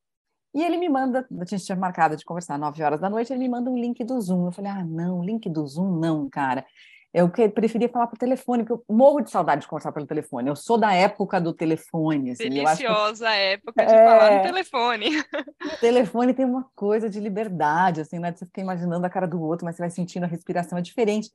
E 0.54 0.62
ele 0.62 0.78
me 0.78 0.88
manda, 0.88 1.26
a 1.40 1.44
gente 1.44 1.64
tinha 1.64 1.76
marcado 1.76 2.16
de 2.16 2.24
conversar 2.24 2.58
9 2.58 2.82
horas 2.82 3.00
da 3.00 3.10
noite, 3.10 3.32
ele 3.32 3.40
me 3.40 3.48
manda 3.48 3.70
um 3.70 3.78
link 3.78 4.02
do 4.04 4.20
Zoom. 4.20 4.46
Eu 4.46 4.52
falei, 4.52 4.70
ah, 4.70 4.84
não, 4.84 5.22
link 5.24 5.48
do 5.48 5.66
Zoom 5.66 5.98
não, 5.98 6.28
cara. 6.28 6.66
Eu 7.12 7.28
preferia 7.28 7.88
falar 7.88 8.06
por 8.06 8.16
telefone, 8.16 8.62
porque 8.62 8.72
eu 8.72 8.94
morro 8.94 9.20
de 9.20 9.30
saudade 9.30 9.62
de 9.62 9.68
conversar 9.68 9.90
pelo 9.90 10.06
telefone. 10.06 10.48
Eu 10.48 10.54
sou 10.54 10.78
da 10.78 10.94
época 10.94 11.40
do 11.40 11.52
telefone. 11.52 12.30
Assim, 12.30 12.48
Deliciosa 12.48 13.26
que... 13.26 13.32
época 13.32 13.84
de 13.84 13.92
é... 13.92 14.04
falar 14.04 14.36
no 14.36 14.42
telefone. 14.42 15.06
O 15.60 15.80
telefone 15.80 16.34
tem 16.34 16.44
uma 16.44 16.68
coisa 16.74 17.10
de 17.10 17.18
liberdade, 17.18 18.00
assim, 18.00 18.18
né? 18.18 18.32
Você 18.32 18.46
fica 18.46 18.60
imaginando 18.60 19.04
a 19.04 19.10
cara 19.10 19.26
do 19.26 19.42
outro, 19.42 19.64
mas 19.64 19.76
você 19.76 19.82
vai 19.82 19.90
sentindo 19.90 20.24
a 20.24 20.26
respiração 20.26 20.78
é 20.78 20.82
diferente. 20.82 21.30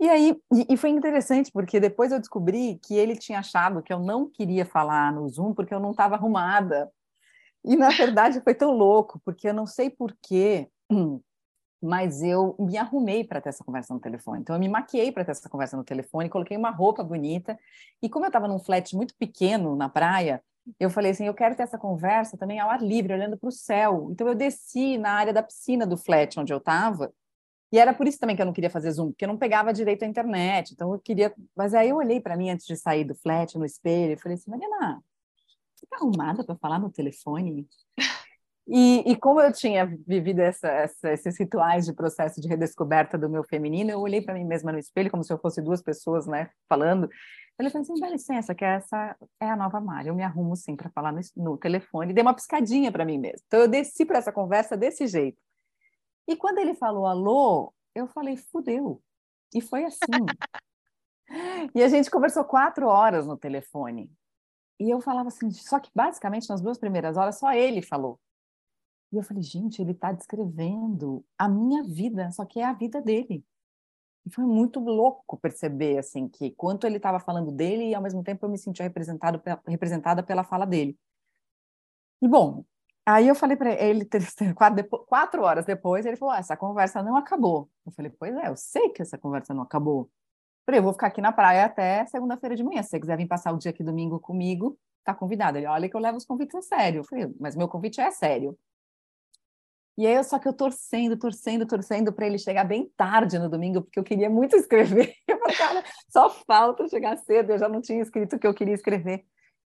E 0.00 0.08
aí, 0.08 0.36
e, 0.52 0.74
e 0.74 0.76
foi 0.76 0.90
interessante, 0.90 1.50
porque 1.50 1.80
depois 1.80 2.12
eu 2.12 2.20
descobri 2.20 2.78
que 2.84 2.94
ele 2.94 3.16
tinha 3.16 3.40
achado 3.40 3.82
que 3.82 3.92
eu 3.92 3.98
não 3.98 4.30
queria 4.30 4.64
falar 4.64 5.12
no 5.12 5.28
Zoom 5.28 5.52
porque 5.52 5.74
eu 5.74 5.80
não 5.80 5.90
estava 5.90 6.14
arrumada. 6.14 6.90
E, 7.64 7.76
na 7.76 7.88
verdade, 7.90 8.40
foi 8.40 8.54
tão 8.54 8.70
louco, 8.70 9.20
porque 9.24 9.48
eu 9.48 9.54
não 9.54 9.66
sei 9.66 9.90
por 9.90 10.16
quê 10.22 10.68
mas 11.80 12.22
eu 12.22 12.56
me 12.58 12.76
arrumei 12.76 13.24
para 13.24 13.40
ter 13.40 13.50
essa 13.50 13.64
conversa 13.64 13.94
no 13.94 14.00
telefone. 14.00 14.40
Então, 14.40 14.56
eu 14.56 14.60
me 14.60 14.68
maquiei 14.68 15.12
para 15.12 15.24
ter 15.24 15.30
essa 15.30 15.48
conversa 15.48 15.76
no 15.76 15.84
telefone, 15.84 16.28
coloquei 16.28 16.56
uma 16.56 16.70
roupa 16.70 17.04
bonita. 17.04 17.58
E 18.02 18.08
como 18.08 18.24
eu 18.24 18.28
estava 18.28 18.48
num 18.48 18.58
flat 18.58 18.94
muito 18.96 19.14
pequeno 19.16 19.76
na 19.76 19.88
praia, 19.88 20.42
eu 20.78 20.90
falei 20.90 21.12
assim: 21.12 21.26
eu 21.26 21.34
quero 21.34 21.54
ter 21.54 21.62
essa 21.62 21.78
conversa 21.78 22.36
também 22.36 22.58
ao 22.58 22.68
ar 22.68 22.82
livre, 22.82 23.12
olhando 23.12 23.36
para 23.38 23.48
o 23.48 23.52
céu. 23.52 24.08
Então, 24.10 24.26
eu 24.28 24.34
desci 24.34 24.98
na 24.98 25.12
área 25.12 25.32
da 25.32 25.42
piscina 25.42 25.86
do 25.86 25.96
flat 25.96 26.38
onde 26.38 26.52
eu 26.52 26.58
estava. 26.58 27.12
E 27.70 27.78
era 27.78 27.92
por 27.94 28.08
isso 28.08 28.18
também 28.18 28.34
que 28.34 28.42
eu 28.42 28.46
não 28.46 28.52
queria 28.52 28.70
fazer 28.70 28.90
Zoom, 28.90 29.08
porque 29.10 29.24
eu 29.24 29.28
não 29.28 29.36
pegava 29.36 29.72
direito 29.72 30.02
a 30.02 30.08
internet. 30.08 30.72
Então, 30.72 30.92
eu 30.92 30.98
queria. 30.98 31.32
Mas 31.56 31.74
aí 31.74 31.90
eu 31.90 31.96
olhei 31.96 32.20
para 32.20 32.36
mim 32.36 32.50
antes 32.50 32.66
de 32.66 32.76
sair 32.76 33.04
do 33.04 33.14
flat, 33.14 33.56
no 33.56 33.64
espelho, 33.64 34.14
e 34.14 34.18
falei 34.18 34.36
assim: 34.36 34.50
Mariana, 34.50 35.02
você 35.76 35.84
está 35.84 35.96
arrumada 35.96 36.44
para 36.44 36.56
falar 36.56 36.78
no 36.80 36.90
telefone? 36.90 37.68
E, 38.70 39.10
e, 39.10 39.16
como 39.16 39.40
eu 39.40 39.50
tinha 39.50 39.86
vivido 40.06 40.40
essa, 40.40 40.68
essa, 40.68 41.10
esses 41.10 41.38
rituais 41.38 41.86
de 41.86 41.94
processo 41.94 42.38
de 42.38 42.46
redescoberta 42.46 43.16
do 43.16 43.30
meu 43.30 43.42
feminino, 43.42 43.90
eu 43.90 43.98
olhei 43.98 44.20
para 44.20 44.34
mim 44.34 44.44
mesma 44.44 44.70
no 44.70 44.78
espelho 44.78 45.10
como 45.10 45.24
se 45.24 45.32
eu 45.32 45.38
fosse 45.38 45.62
duas 45.62 45.80
pessoas, 45.80 46.26
né, 46.26 46.50
falando. 46.68 47.04
Eu 47.04 47.70
falei 47.70 47.82
assim, 47.82 47.98
dá 47.98 48.10
licença, 48.10 48.54
que 48.54 48.66
essa 48.66 49.16
é 49.40 49.48
a 49.48 49.56
nova 49.56 49.80
Mari. 49.80 50.08
Eu 50.08 50.14
me 50.14 50.22
arrumo 50.22 50.54
sim 50.54 50.76
para 50.76 50.90
falar 50.90 51.12
no, 51.12 51.20
no 51.34 51.56
telefone. 51.56 52.12
Dei 52.12 52.20
uma 52.20 52.34
piscadinha 52.34 52.92
para 52.92 53.06
mim 53.06 53.16
mesma. 53.16 53.40
Então 53.46 53.60
eu 53.60 53.68
desci 53.68 54.04
para 54.04 54.18
essa 54.18 54.30
conversa 54.30 54.76
desse 54.76 55.06
jeito. 55.06 55.40
E 56.28 56.36
quando 56.36 56.58
ele 56.58 56.74
falou 56.74 57.06
alô, 57.06 57.72
eu 57.94 58.06
falei, 58.06 58.36
fudeu. 58.36 59.02
E 59.54 59.62
foi 59.62 59.86
assim. 59.86 60.04
e 61.74 61.82
a 61.82 61.88
gente 61.88 62.10
conversou 62.10 62.44
quatro 62.44 62.86
horas 62.86 63.26
no 63.26 63.36
telefone. 63.36 64.10
E 64.78 64.90
eu 64.90 65.00
falava 65.00 65.28
assim, 65.28 65.50
só 65.50 65.80
que 65.80 65.90
basicamente 65.94 66.48
nas 66.50 66.60
duas 66.60 66.78
primeiras 66.78 67.16
horas 67.16 67.38
só 67.38 67.52
ele 67.54 67.80
falou. 67.80 68.20
E 69.12 69.16
eu 69.16 69.22
falei, 69.22 69.42
gente, 69.42 69.80
ele 69.80 69.92
está 69.92 70.12
descrevendo 70.12 71.24
a 71.38 71.48
minha 71.48 71.82
vida, 71.82 72.30
só 72.30 72.44
que 72.44 72.60
é 72.60 72.64
a 72.64 72.74
vida 72.74 73.00
dele. 73.00 73.44
E 74.26 74.30
foi 74.30 74.44
muito 74.44 74.80
louco 74.80 75.38
perceber, 75.38 75.98
assim, 75.98 76.28
que 76.28 76.50
quanto 76.50 76.86
ele 76.86 76.98
estava 76.98 77.18
falando 77.18 77.50
dele 77.50 77.88
e 77.88 77.94
ao 77.94 78.02
mesmo 78.02 78.22
tempo 78.22 78.44
eu 78.44 78.50
me 78.50 78.58
sentia 78.58 78.84
representado, 78.84 79.40
representada 79.66 80.22
pela 80.22 80.44
fala 80.44 80.66
dele. 80.66 80.98
E 82.20 82.28
bom, 82.28 82.64
aí 83.06 83.28
eu 83.28 83.34
falei 83.34 83.56
para 83.56 83.72
ele, 83.72 84.06
quatro, 85.08 85.42
horas 85.42 85.64
depois, 85.64 86.04
ele 86.04 86.16
falou: 86.16 86.34
ah, 86.34 86.38
essa 86.38 86.56
conversa 86.56 87.02
não 87.02 87.16
acabou. 87.16 87.70
Eu 87.86 87.92
falei: 87.92 88.12
pois 88.18 88.36
é, 88.36 88.48
eu 88.48 88.56
sei 88.56 88.90
que 88.90 89.02
essa 89.02 89.16
conversa 89.16 89.54
não 89.54 89.62
acabou. 89.62 90.02
Eu 90.02 90.10
falei: 90.66 90.80
eu 90.80 90.84
vou 90.84 90.92
ficar 90.92 91.06
aqui 91.06 91.20
na 91.22 91.32
praia 91.32 91.64
até 91.64 92.04
segunda-feira 92.06 92.56
de 92.56 92.64
manhã. 92.64 92.82
Se 92.82 92.90
você 92.90 93.00
quiser 93.00 93.16
vir 93.16 93.28
passar 93.28 93.52
o 93.54 93.58
dia 93.58 93.70
aqui 93.70 93.82
domingo 93.82 94.20
comigo, 94.20 94.78
tá 95.04 95.14
convidado. 95.14 95.56
Ele: 95.58 95.66
olha 95.66 95.88
que 95.88 95.96
eu 95.96 96.00
levo 96.00 96.18
os 96.18 96.26
convites 96.26 96.54
a 96.56 96.62
sério. 96.62 97.00
Eu 97.00 97.04
falei: 97.04 97.34
mas 97.40 97.56
meu 97.56 97.68
convite 97.68 98.00
é 98.00 98.10
sério. 98.10 98.58
E 99.98 100.06
aí, 100.06 100.22
só 100.22 100.38
que 100.38 100.46
eu 100.46 100.52
torcendo, 100.52 101.16
torcendo, 101.16 101.66
torcendo 101.66 102.12
para 102.12 102.24
ele 102.24 102.38
chegar 102.38 102.62
bem 102.62 102.88
tarde 102.96 103.36
no 103.36 103.48
domingo, 103.48 103.82
porque 103.82 103.98
eu 103.98 104.04
queria 104.04 104.30
muito 104.30 104.54
escrever. 104.56 105.12
Eu 105.26 105.38
falei, 105.40 105.56
cara, 105.56 105.84
só 106.08 106.30
falta 106.30 106.88
chegar 106.88 107.16
cedo, 107.18 107.50
eu 107.50 107.58
já 107.58 107.68
não 107.68 107.80
tinha 107.80 108.00
escrito 108.00 108.36
o 108.36 108.38
que 108.38 108.46
eu 108.46 108.54
queria 108.54 108.74
escrever. 108.74 109.24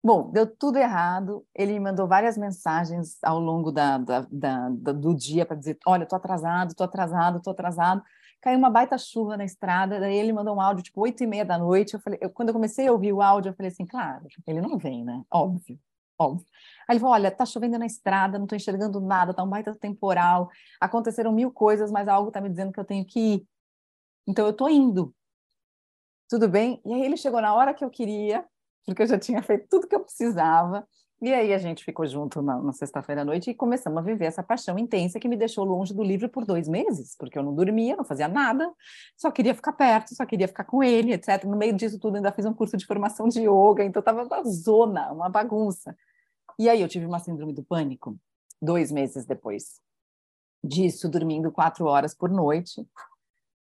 Bom, 0.03 0.31
deu 0.33 0.45
tudo 0.45 0.79
errado. 0.79 1.47
Ele 1.55 1.75
me 1.75 1.81
mandou 1.81 2.09
várias 2.09 2.37
mensagens 2.37 3.19
ao 3.23 3.39
longo 3.39 3.71
da, 3.71 3.99
da, 3.99 4.27
da, 4.31 4.69
do 4.69 5.15
dia 5.15 5.47
para 5.47 5.57
dizer: 5.57 5.79
Olha, 5.87 6.07
tô 6.07 6.17
atrasado, 6.17 6.75
tô 6.75 6.83
atrasado, 6.85 7.41
tô 7.41 7.51
atrasado. 7.51 8.03
Caiu 8.41 8.59
uma 8.59 8.71
baita 8.71 8.99
chuva 8.99 9.37
na 9.37 9.45
estrada. 9.45 10.01
Daí 10.01 10.17
ele 10.17 10.33
mandou 10.33 10.57
um 10.57 10.61
áudio 10.61 10.83
tipo 10.85 11.01
oito 11.03 11.23
e 11.23 11.27
meia 11.27 11.45
da 11.45 11.57
noite. 11.59 11.95
Eu 11.95 12.01
falei, 12.01 12.19
eu, 12.21 12.31
quando 12.31 12.49
eu 12.49 12.55
comecei 12.55 12.87
a 12.89 12.93
ouvir 12.93 13.13
o 13.13 13.23
áudio, 13.23 13.51
eu 13.51 13.55
falei 13.55 13.71
assim: 13.71 13.87
Claro, 13.87 14.27
ele 14.47 14.61
não 14.61 14.77
vem, 14.77 15.05
né? 15.05 15.23
Óbvio 15.31 15.57
óbvio. 15.57 15.79
Aí 16.89 16.95
ele 16.95 17.01
falou: 17.01 17.15
olha, 17.15 17.31
tá 17.31 17.45
chovendo 17.45 17.79
na 17.79 17.87
estrada, 17.87 18.39
não 18.39 18.45
estou 18.45 18.57
enxergando 18.57 19.01
nada, 19.01 19.35
tá 19.35 19.43
um 19.43 19.49
baita 19.49 19.75
temporal, 19.75 20.49
aconteceram 20.81 21.33
mil 21.33 21.51
coisas, 21.51 21.91
mas 21.91 22.09
algo 22.09 22.29
está 22.29 22.41
me 22.41 22.49
dizendo 22.49 22.73
que 22.73 22.81
eu 22.81 22.85
tenho 22.85 23.05
que 23.05 23.19
ir. 23.21 23.47
Então 24.27 24.45
eu 24.47 24.51
estou 24.51 24.69
indo. 24.69 25.15
Tudo 26.29 26.49
bem? 26.49 26.81
E 26.85 26.93
aí 26.93 27.03
ele 27.03 27.17
chegou 27.17 27.41
na 27.41 27.55
hora 27.55 27.73
que 27.73 27.85
eu 27.85 27.91
queria, 27.91 28.45
porque 28.85 29.03
eu 29.03 29.07
já 29.07 29.19
tinha 29.19 29.43
feito 29.43 29.67
tudo 29.69 29.87
que 29.87 29.95
eu 29.95 30.01
precisava. 30.01 30.87
E 31.21 31.33
aí 31.33 31.55
a 31.55 31.59
gente 31.59 31.83
ficou 31.83 32.07
junto 32.07 32.43
na, 32.43 32.61
na 32.61 32.73
sexta-feira 32.73 33.23
à 33.23 33.25
noite 33.25 33.51
e 33.51 33.55
começamos 33.55 33.99
a 33.99 34.03
viver 34.03 34.27
essa 34.27 34.43
paixão 34.43 34.79
intensa 34.79 35.19
que 35.19 35.27
me 35.27 35.37
deixou 35.37 35.65
longe 35.65 35.95
do 35.95 36.03
livro 36.03 36.29
por 36.29 36.45
dois 36.45 36.69
meses, 36.69 37.17
porque 37.19 37.39
eu 37.39 37.43
não 37.43 37.55
dormia, 37.55 37.97
não 37.97 38.05
fazia 38.05 38.29
nada, 38.29 38.71
só 39.17 39.31
queria 39.31 39.55
ficar 39.55 39.73
perto, 39.73 40.15
só 40.15 40.27
queria 40.27 40.47
ficar 40.47 40.65
com 40.65 40.83
ele, 40.83 41.15
etc. 41.15 41.45
No 41.45 41.57
meio 41.57 41.73
disso 41.73 41.99
tudo 41.99 42.17
ainda 42.17 42.31
fiz 42.33 42.45
um 42.45 42.53
curso 42.53 42.77
de 42.77 42.85
formação 42.85 43.29
de 43.29 43.41
yoga, 43.41 43.83
então 43.83 44.01
estava 44.01 44.25
uma 44.25 44.45
zona, 44.45 45.11
uma 45.11 45.31
bagunça. 45.31 45.97
E 46.59 46.69
aí 46.69 46.81
eu 46.81 46.89
tive 46.89 47.07
uma 47.07 47.19
síndrome 47.19 47.53
do 47.53 47.63
pânico 47.63 48.19
dois 48.61 48.91
meses 48.91 49.27
depois 49.27 49.81
disso, 50.65 51.09
dormindo 51.09 51.53
quatro 51.53 51.85
horas 51.87 52.15
por 52.15 52.31
noite, 52.31 52.87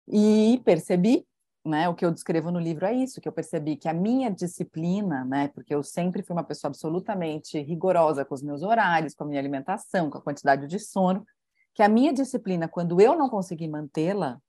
e 0.09 0.61
percebi, 0.65 1.27
né, 1.65 1.89
o 1.89 1.95
que 1.95 2.05
eu 2.05 2.13
descrevo 2.13 2.51
no 2.51 2.59
livro 2.59 2.87
é 2.87 2.95
isso, 2.95 3.21
que 3.21 3.29
eu 3.29 3.33
percebi 3.33 3.77
que 3.77 3.89
a 3.89 3.95
minha 3.95 4.31
disciplina, 4.31 5.25
né, 5.25 5.49
porque 5.49 5.75
eu 5.75 5.83
sempre 5.83 6.23
fui 6.23 6.35
uma 6.35 6.45
pessoa 6.45 6.69
absolutamente 6.69 7.61
rigorosa 7.61 8.25
com 8.25 8.35
os 8.35 8.43
meus 8.43 8.63
horários, 8.63 9.15
com 9.15 9.25
a 9.25 9.27
minha 9.27 9.41
alimentação, 9.41 10.09
com 10.09 10.19
a 10.19 10.23
quantidade 10.23 10.67
de 10.67 10.79
sono, 10.79 11.27
que 11.75 11.83
a 11.83 11.89
minha 11.89 12.13
disciplina, 12.13 12.69
quando 12.69 13.01
eu 13.01 13.17
não 13.17 13.29
consegui 13.29 13.67
mantê-la, 13.67 14.41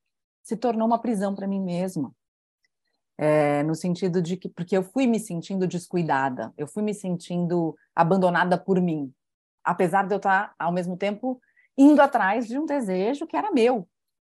se 0.43 0.55
tornou 0.55 0.88
uma 0.88 0.99
prisão 0.99 1.34
para 1.34 1.47
mim 1.47 1.60
mesma 1.60 2.13
é, 3.17 3.63
no 3.63 3.75
sentido 3.75 4.21
de 4.21 4.38
que, 4.38 4.49
porque 4.49 4.75
eu 4.78 4.84
fui 4.84 5.08
me 5.08 5.19
sentindo 5.19 5.67
descuidada, 5.67 6.54
eu 6.58 6.67
fui 6.67 6.84
me 6.84 6.93
sentindo 6.93 7.75
abandonada 7.95 8.58
por 8.58 8.82
mim, 8.82 9.13
apesar 9.63 10.06
de 10.06 10.13
eu 10.13 10.17
estar, 10.17 10.54
ao 10.60 10.71
mesmo 10.71 10.97
tempo, 10.97 11.39
indo 11.78 12.01
atrás 12.01 12.47
de 12.47 12.58
um 12.58 12.65
desejo 12.65 13.25
que 13.25 13.36
era 13.36 13.51
meu, 13.51 13.88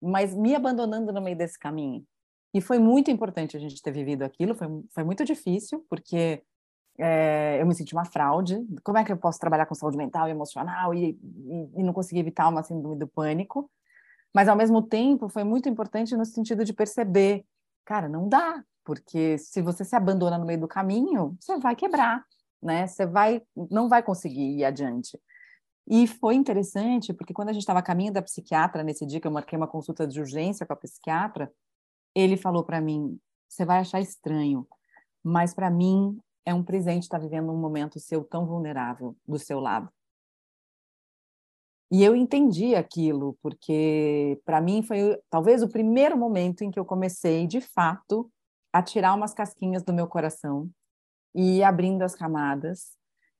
mas 0.02 0.34
me 0.34 0.56
abandonando 0.56 1.12
no 1.12 1.22
meio 1.22 1.38
desse 1.38 1.60
caminho. 1.60 2.06
E 2.54 2.62
foi 2.62 2.80
muito 2.80 3.12
importante 3.12 3.56
a 3.56 3.60
gente 3.60 3.82
ter 3.82 3.92
vivido 3.92 4.24
aquilo, 4.24 4.56
foi, 4.56 4.68
foi 4.92 5.04
muito 5.04 5.24
difícil, 5.24 5.86
porque 5.90 6.42
é, 6.98 7.62
eu 7.62 7.66
me 7.66 7.76
senti 7.76 7.94
uma 7.94 8.06
fraude. 8.06 8.58
Como 8.84 8.98
é 8.98 9.04
que 9.04 9.12
eu 9.12 9.18
posso 9.18 9.40
trabalhar 9.40 9.66
com 9.66 9.76
saúde 9.76 9.98
mental 9.98 10.28
e 10.28 10.32
emocional 10.32 10.94
e, 10.94 11.12
e, 11.12 11.70
e 11.78 11.84
não 11.84 11.94
conseguir 11.94 12.20
evitar 12.22 12.48
uma 12.50 12.64
síndrome 12.64 12.98
do 12.98 13.08
pânico? 13.08 13.70
Mas, 14.34 14.48
ao 14.48 14.56
mesmo 14.56 14.82
tempo, 14.82 15.30
foi 15.30 15.44
muito 15.44 15.70
importante 15.70 16.16
no 16.16 16.26
sentido 16.26 16.64
de 16.64 16.74
perceber 16.74 17.46
cara, 17.90 18.08
não 18.08 18.30
dá, 18.30 18.64
porque 18.86 19.40
se 19.40 19.64
você 19.64 19.84
se 19.84 19.96
abandona 19.96 20.38
no 20.38 20.46
meio 20.46 20.60
do 20.60 20.68
caminho, 20.68 21.36
você 21.40 21.58
vai 21.58 21.76
quebrar, 21.76 22.24
né? 22.62 22.86
Você 22.86 23.04
vai, 23.04 23.42
não 23.72 23.90
vai 23.90 24.04
conseguir 24.04 24.60
ir 24.60 24.64
adiante. 24.64 25.20
E 25.88 26.06
foi 26.06 26.36
interessante, 26.36 27.12
porque 27.12 27.34
quando 27.34 27.50
a 27.50 27.52
gente 27.52 27.64
estava 27.64 27.80
a 27.80 27.84
caminho 27.84 28.14
da 28.14 28.22
psiquiatra, 28.22 28.84
nesse 28.84 29.08
dia 29.08 29.20
que 29.20 29.26
eu 29.26 29.32
marquei 29.32 29.58
uma 29.58 29.68
consulta 29.68 30.06
de 30.06 30.20
urgência 30.20 30.68
com 30.68 30.74
a 30.74 30.76
psiquiatra, 30.76 31.52
ele 32.14 32.38
falou 32.38 32.64
para 32.64 32.80
mim: 32.80 33.20
você 33.48 33.66
vai 33.66 33.80
achar 33.80 34.00
estranho, 34.00 34.68
mas 35.24 35.56
para 35.56 35.72
mim 35.72 36.16
é 36.46 36.54
um 36.54 36.64
presente 36.64 37.04
estar 37.04 37.18
vivendo 37.18 37.52
um 37.52 37.58
momento 37.58 38.00
seu 38.00 38.24
tão 38.24 38.46
vulnerável 38.46 39.16
do 39.28 39.40
seu 39.40 39.60
lado. 39.60 39.90
E 41.92 42.04
eu 42.04 42.16
entendi 42.16 42.76
aquilo, 42.76 43.36
porque 43.42 44.40
para 44.46 44.62
mim 44.62 44.84
foi 44.84 45.20
talvez 45.30 45.64
o 45.64 45.70
primeiro 45.70 46.16
momento 46.16 46.64
em 46.64 46.70
que 46.70 46.80
eu 46.80 46.86
comecei, 46.86 47.48
de 47.48 47.62
fato, 47.62 48.32
a 48.72 48.82
tirar 48.84 49.16
umas 49.16 49.34
casquinhas 49.34 49.84
do 49.84 49.92
meu 49.92 50.08
coração 50.08 50.70
e 51.34 51.58
ir 51.58 51.64
abrindo 51.64 52.04
as 52.04 52.16
camadas, 52.16 52.92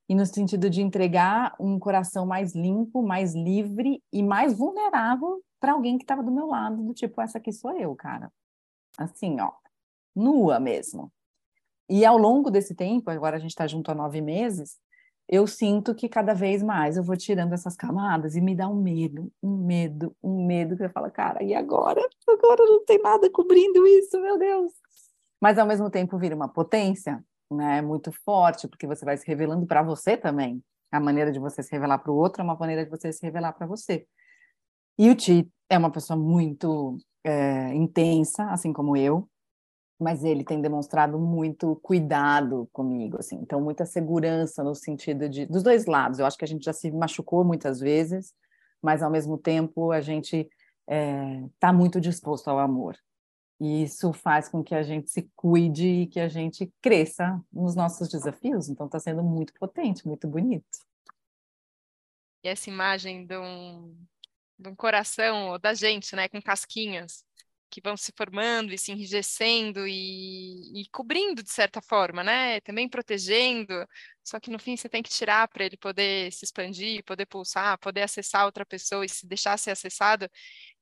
e 0.08 0.16
no 0.16 0.26
sentido 0.26 0.70
de 0.70 0.82
entregar 0.82 1.56
um 1.60 1.78
coração 1.78 2.26
mais 2.26 2.56
limpo, 2.56 3.04
mais 3.04 3.36
livre 3.36 4.04
e 4.12 4.24
mais 4.24 4.58
vulnerável 4.58 5.44
para 5.60 5.74
alguém 5.74 6.00
que 6.00 6.04
estava 6.04 6.24
do 6.24 6.32
meu 6.32 6.48
lado, 6.48 6.82
do 6.82 6.94
tipo, 6.96 7.22
essa 7.22 7.38
aqui 7.38 7.52
sou 7.52 7.78
eu, 7.78 7.96
cara. 7.96 8.32
Assim, 8.98 9.40
ó, 9.40 9.52
nua 10.16 10.60
mesmo. 10.60 11.12
E 11.88 12.04
ao 12.06 12.18
longo 12.18 12.50
desse 12.50 12.74
tempo, 12.74 13.12
agora 13.12 13.38
a 13.38 13.40
gente 13.40 13.52
está 13.52 13.68
junto 13.68 13.92
há 13.92 13.96
nove 13.96 14.22
meses, 14.22 14.78
eu 15.32 15.46
sinto 15.46 15.94
que 15.94 16.10
cada 16.10 16.34
vez 16.34 16.64
mais 16.64 16.98
eu 16.98 17.04
vou 17.04 17.16
tirando 17.16 17.54
essas 17.54 17.76
camadas 17.76 18.36
e 18.36 18.42
me 18.42 18.56
dá 18.56 18.68
um 18.68 18.82
medo, 18.82 19.32
um 19.44 19.58
medo, 19.58 20.16
um 20.24 20.44
medo 20.48 20.76
que 20.76 20.84
eu 20.84 20.90
falo, 20.90 21.12
cara, 21.12 21.44
e 21.44 21.54
agora? 21.54 22.02
Agora 22.28 22.66
não 22.66 22.84
tem 22.84 23.00
nada 23.00 23.30
cobrindo 23.30 23.86
isso, 23.86 24.20
meu 24.20 24.40
Deus. 24.40 24.74
Mas 25.40 25.60
ao 25.60 25.68
mesmo 25.68 25.88
tempo 25.88 26.18
vira 26.18 26.36
uma 26.36 26.48
potência, 26.50 27.24
né, 27.52 27.80
muito 27.80 28.12
forte, 28.26 28.68
porque 28.68 28.88
você 28.88 29.06
vai 29.06 29.18
se 29.18 29.28
revelando 29.28 29.68
para 29.68 29.84
você 29.84 30.18
também. 30.18 30.64
A 30.92 31.00
maneira 31.00 31.32
de 31.32 31.38
você 31.38 31.62
se 31.62 31.72
revelar 31.72 32.00
para 32.00 32.12
o 32.12 32.16
outro 32.16 32.42
é 32.42 32.44
uma 32.44 32.56
maneira 32.56 32.84
de 32.84 32.90
você 32.90 33.14
se 33.14 33.24
revelar 33.24 33.54
para 33.54 33.68
você. 33.68 34.08
E 34.98 35.12
o 35.12 35.16
Ti 35.16 35.48
é 35.70 35.78
uma 35.78 35.92
pessoa 35.92 36.18
muito 36.18 36.98
é, 37.24 37.72
intensa, 37.76 38.50
assim 38.50 38.74
como 38.74 38.98
eu, 38.98 39.30
mas 40.00 40.24
ele 40.24 40.44
tem 40.46 40.62
demonstrado 40.62 41.20
muito 41.20 41.76
cuidado 41.78 42.70
comigo, 42.72 43.18
assim, 43.20 43.36
então 43.42 43.60
muita 43.60 43.86
segurança 43.86 44.64
no 44.64 44.74
sentido 44.74 45.28
de 45.28 45.46
dos 45.46 45.62
dois 45.62 45.86
lados. 45.86 46.20
Eu 46.20 46.26
acho 46.26 46.38
que 46.38 46.46
a 46.46 46.48
gente 46.48 46.64
já 46.64 46.72
se 46.72 46.90
machucou 46.90 47.44
muitas 47.44 47.80
vezes, 47.80 48.34
mas 48.82 49.04
ao 49.04 49.12
mesmo 49.12 49.38
tempo 49.38 49.92
a 49.92 50.00
gente 50.00 50.38
está 50.38 50.52
é, 50.88 51.44
tá 51.60 51.74
muito 51.74 52.00
disposto 52.00 52.48
ao 52.48 52.60
amor. 52.60 52.98
E 53.60 53.84
isso 53.84 54.14
faz 54.14 54.48
com 54.48 54.64
que 54.64 54.74
a 54.74 54.82
gente 54.82 55.12
se 55.12 55.30
cuide 55.36 55.86
e 55.86 56.08
que 56.08 56.20
a 56.20 56.30
gente 56.30 56.72
cresça 56.82 57.42
nos 57.52 57.76
nossos 57.76 58.08
desafios. 58.08 58.70
Então 58.70 58.86
está 58.86 59.00
sendo 59.00 59.22
muito 59.22 59.54
potente, 59.54 60.08
muito 60.08 60.30
bonito. 60.30 60.80
E 62.42 62.48
essa 62.48 62.70
imagem 62.70 63.26
de 63.26 63.38
um, 63.38 63.94
de 64.58 64.70
um 64.70 64.76
coração 64.76 65.60
da 65.60 65.74
gente, 65.74 66.16
né, 66.16 66.30
com 66.30 66.42
casquinhas, 66.42 67.26
que 67.70 67.82
vão 67.82 67.96
se 67.98 68.12
formando 68.18 68.74
e 68.74 68.78
se 68.78 68.92
enrijecendo 68.92 69.88
e, 69.88 70.82
e, 70.82 70.90
cobrindo 70.92 71.44
de 71.44 71.52
certa 71.52 71.82
forma, 71.82 72.24
né? 72.24 72.60
Também 72.62 72.90
protegendo. 72.90 73.74
Só 74.24 74.40
que 74.40 74.50
no 74.50 74.60
fim 74.60 74.76
você 74.76 74.90
tem 74.90 75.04
que 75.04 75.10
tirar 75.10 75.48
para 75.48 75.66
ele 75.66 75.78
poder 75.78 76.32
se 76.34 76.46
expandir, 76.46 77.04
poder 77.04 77.26
pulsar, 77.26 77.78
poder 77.80 78.04
acessar 78.04 78.46
outra 78.46 78.66
pessoa 78.66 79.06
e 79.06 79.10
se 79.10 79.28
deixar 79.28 79.58
ser 79.58 79.72
acessado. 79.72 80.30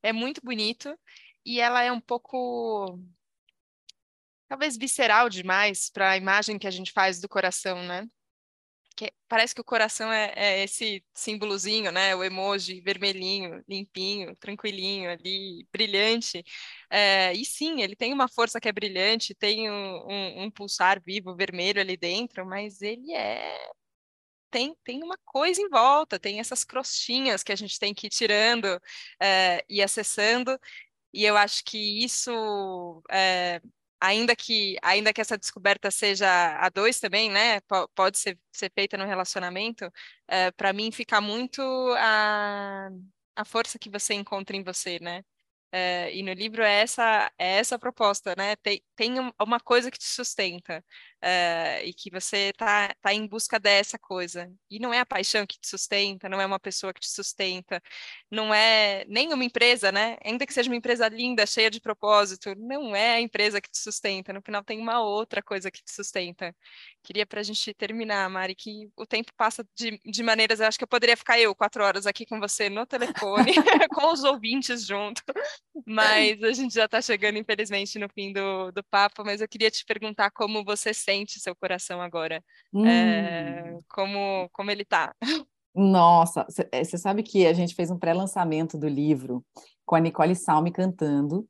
É 0.04 0.14
muito 0.14 0.42
bonito 0.44 0.98
e 1.46 1.60
ela 1.60 1.84
é 1.84 1.92
um 1.92 2.02
pouco 2.02 3.00
talvez 4.48 4.78
visceral 4.78 5.30
demais 5.30 5.90
para 5.90 6.12
a 6.12 6.18
imagem 6.18 6.58
que 6.60 6.68
a 6.68 6.72
gente 6.72 6.92
faz 6.92 7.20
do 7.20 7.30
coração, 7.30 7.84
né? 7.84 8.08
Que 8.98 9.14
parece 9.30 9.54
que 9.56 9.62
o 9.62 9.64
coração 9.64 10.12
é, 10.12 10.34
é, 10.36 10.64
esse 10.64 11.04
símbolozinho, 11.14 11.92
né? 11.92 12.16
O 12.16 12.24
emoji 12.24 12.82
vermelhinho, 12.82 13.64
limpinho, 13.70 14.36
tranquilinho 14.38 15.12
ali, 15.12 15.68
brilhante. 15.72 16.44
É, 16.90 17.32
e 17.34 17.46
sim, 17.46 17.82
ele 17.82 17.96
tem 17.96 18.12
uma 18.14 18.28
força 18.28 18.60
que 18.60 18.68
é 18.68 18.72
brilhante, 18.72 19.36
tem 19.36 19.70
um, 19.70 20.08
um, 20.08 20.44
um 20.46 20.52
pulsar 20.52 21.02
vivo 21.06 21.36
vermelho 21.36 21.80
ali 21.80 21.96
dentro, 21.96 22.46
mas 22.46 22.82
ele 22.82 23.14
é 23.14 23.70
tem, 24.50 24.76
tem 24.84 25.04
uma 25.04 25.18
coisa 25.26 25.62
em 25.62 25.70
volta, 25.70 26.20
tem 26.20 26.40
essas 26.40 26.64
crostinhas 26.64 27.44
que 27.44 27.52
a 27.52 27.56
gente 27.56 27.80
tem 27.80 27.94
que 27.94 28.08
ir 28.08 28.10
tirando 28.10 28.82
é, 29.22 29.64
e 29.70 29.82
acessando, 29.84 30.58
e 31.14 31.26
eu 31.26 31.38
acho 31.38 31.64
que 31.66 32.04
isso 32.04 33.04
é, 33.12 33.62
ainda 34.00 34.36
que 34.36 34.78
ainda 34.82 35.14
que 35.14 35.22
essa 35.22 35.38
descoberta 35.38 35.92
seja 35.92 36.28
a 36.60 36.70
dois 36.70 37.00
também, 37.00 37.30
né, 37.32 37.60
pode 37.96 38.18
ser, 38.18 38.40
ser 38.52 38.72
feita 38.74 38.98
no 38.98 39.06
relacionamento, 39.06 39.92
é, 40.28 40.52
para 40.52 40.74
mim 40.74 40.92
fica 40.92 41.20
muito 41.22 41.62
a, 41.98 42.90
a 43.36 43.46
força 43.46 43.80
que 43.80 43.90
você 43.90 44.14
encontra 44.14 44.56
em 44.56 44.64
você, 44.64 45.00
né? 45.00 45.24
É, 45.72 46.14
e 46.16 46.24
no 46.24 46.32
livro 46.34 46.64
é 46.64 46.82
essa, 46.82 47.32
é 47.38 47.58
essa 47.58 47.76
a 47.76 47.80
proposta, 47.80 48.34
né? 48.38 48.56
Tem, 48.58 48.82
tem 48.96 49.16
uma 49.40 49.60
coisa 49.60 49.92
que 49.92 49.98
te 50.00 50.06
sustenta 50.08 50.84
é, 51.22 51.84
e 51.86 51.94
que 51.94 52.10
você 52.12 52.54
tá, 52.54 52.94
tá 53.02 53.14
em 53.14 53.28
busca 53.28 53.60
dessa 53.60 53.98
coisa. 53.98 54.52
E 54.70 54.80
não 54.80 54.94
é 54.94 55.00
a 55.00 55.06
paixão 55.06 55.46
que 55.46 55.60
te 55.60 55.68
sustenta, 55.68 56.30
não 56.30 56.40
é 56.40 56.46
uma 56.46 56.60
pessoa 56.60 56.94
que 56.94 57.00
te 57.00 57.10
sustenta, 57.10 57.82
não 58.30 58.54
é 58.54 59.06
nem 59.08 59.34
uma 59.34 59.44
empresa, 59.44 59.92
né? 59.92 60.18
Ainda 60.24 60.46
que 60.46 60.54
seja 60.54 60.70
uma 60.70 60.76
empresa 60.76 61.08
linda, 61.08 61.46
cheia 61.46 61.70
de 61.72 61.82
propósito, 61.82 62.54
não 62.56 62.96
é 62.96 63.16
a 63.16 63.22
empresa 63.22 63.60
que 63.62 63.70
te 63.70 63.78
sustenta. 63.80 64.32
No 64.34 64.42
final 64.42 64.64
tem 64.64 64.80
uma 64.80 65.02
outra 65.02 65.42
coisa 65.42 65.72
que 65.72 65.84
te 65.84 65.92
sustenta. 65.92 66.56
Queria 67.04 67.26
para 67.26 67.40
a 67.40 67.44
gente 67.44 67.74
terminar, 67.74 68.30
Mari, 68.30 68.54
que 68.54 68.90
o 68.96 69.06
tempo 69.06 69.32
passa 69.38 69.66
de, 69.76 70.00
de 70.06 70.24
maneiras. 70.24 70.60
Eu 70.60 70.68
acho 70.68 70.78
que 70.78 70.84
eu 70.84 70.88
poderia 70.88 71.18
ficar 71.18 71.40
eu 71.40 71.56
quatro 71.56 71.84
horas 71.84 72.06
aqui 72.06 72.26
com 72.26 72.40
você 72.40 72.70
no 72.70 72.86
telefone, 72.86 73.54
com 73.96 74.12
os 74.12 74.24
ouvintes 74.24 74.86
junto, 74.86 75.24
mas 75.86 76.42
a 76.44 76.52
gente 76.52 76.74
já 76.74 76.86
está 76.86 77.02
chegando, 77.02 77.38
infelizmente, 77.38 77.98
no 77.98 78.10
fim 78.10 78.34
do, 78.34 78.72
do 78.72 78.84
papo. 78.84 79.24
Mas 79.24 79.42
eu 79.42 79.48
queria 79.48 79.72
te 79.72 79.86
perguntar 79.86 80.32
como 80.32 80.64
você 80.64 80.94
sente 81.08 81.40
seu 81.40 81.56
coração 81.56 82.02
agora, 82.02 82.44
hum. 82.74 82.86
é, 82.86 83.78
como, 83.90 84.50
como 84.52 84.70
ele 84.70 84.82
está. 84.82 85.16
Nossa, 85.74 86.46
você 86.50 86.68
eh, 86.72 86.84
sabe 86.84 87.22
que 87.22 87.46
a 87.46 87.54
gente 87.54 87.76
fez 87.76 87.92
um 87.92 88.00
pré-lançamento 88.00 88.78
do 88.78 88.88
livro 88.88 89.46
com 89.86 89.96
a 89.96 90.00
Nicole 90.00 90.36
Salme 90.36 90.72
cantando 90.72 91.48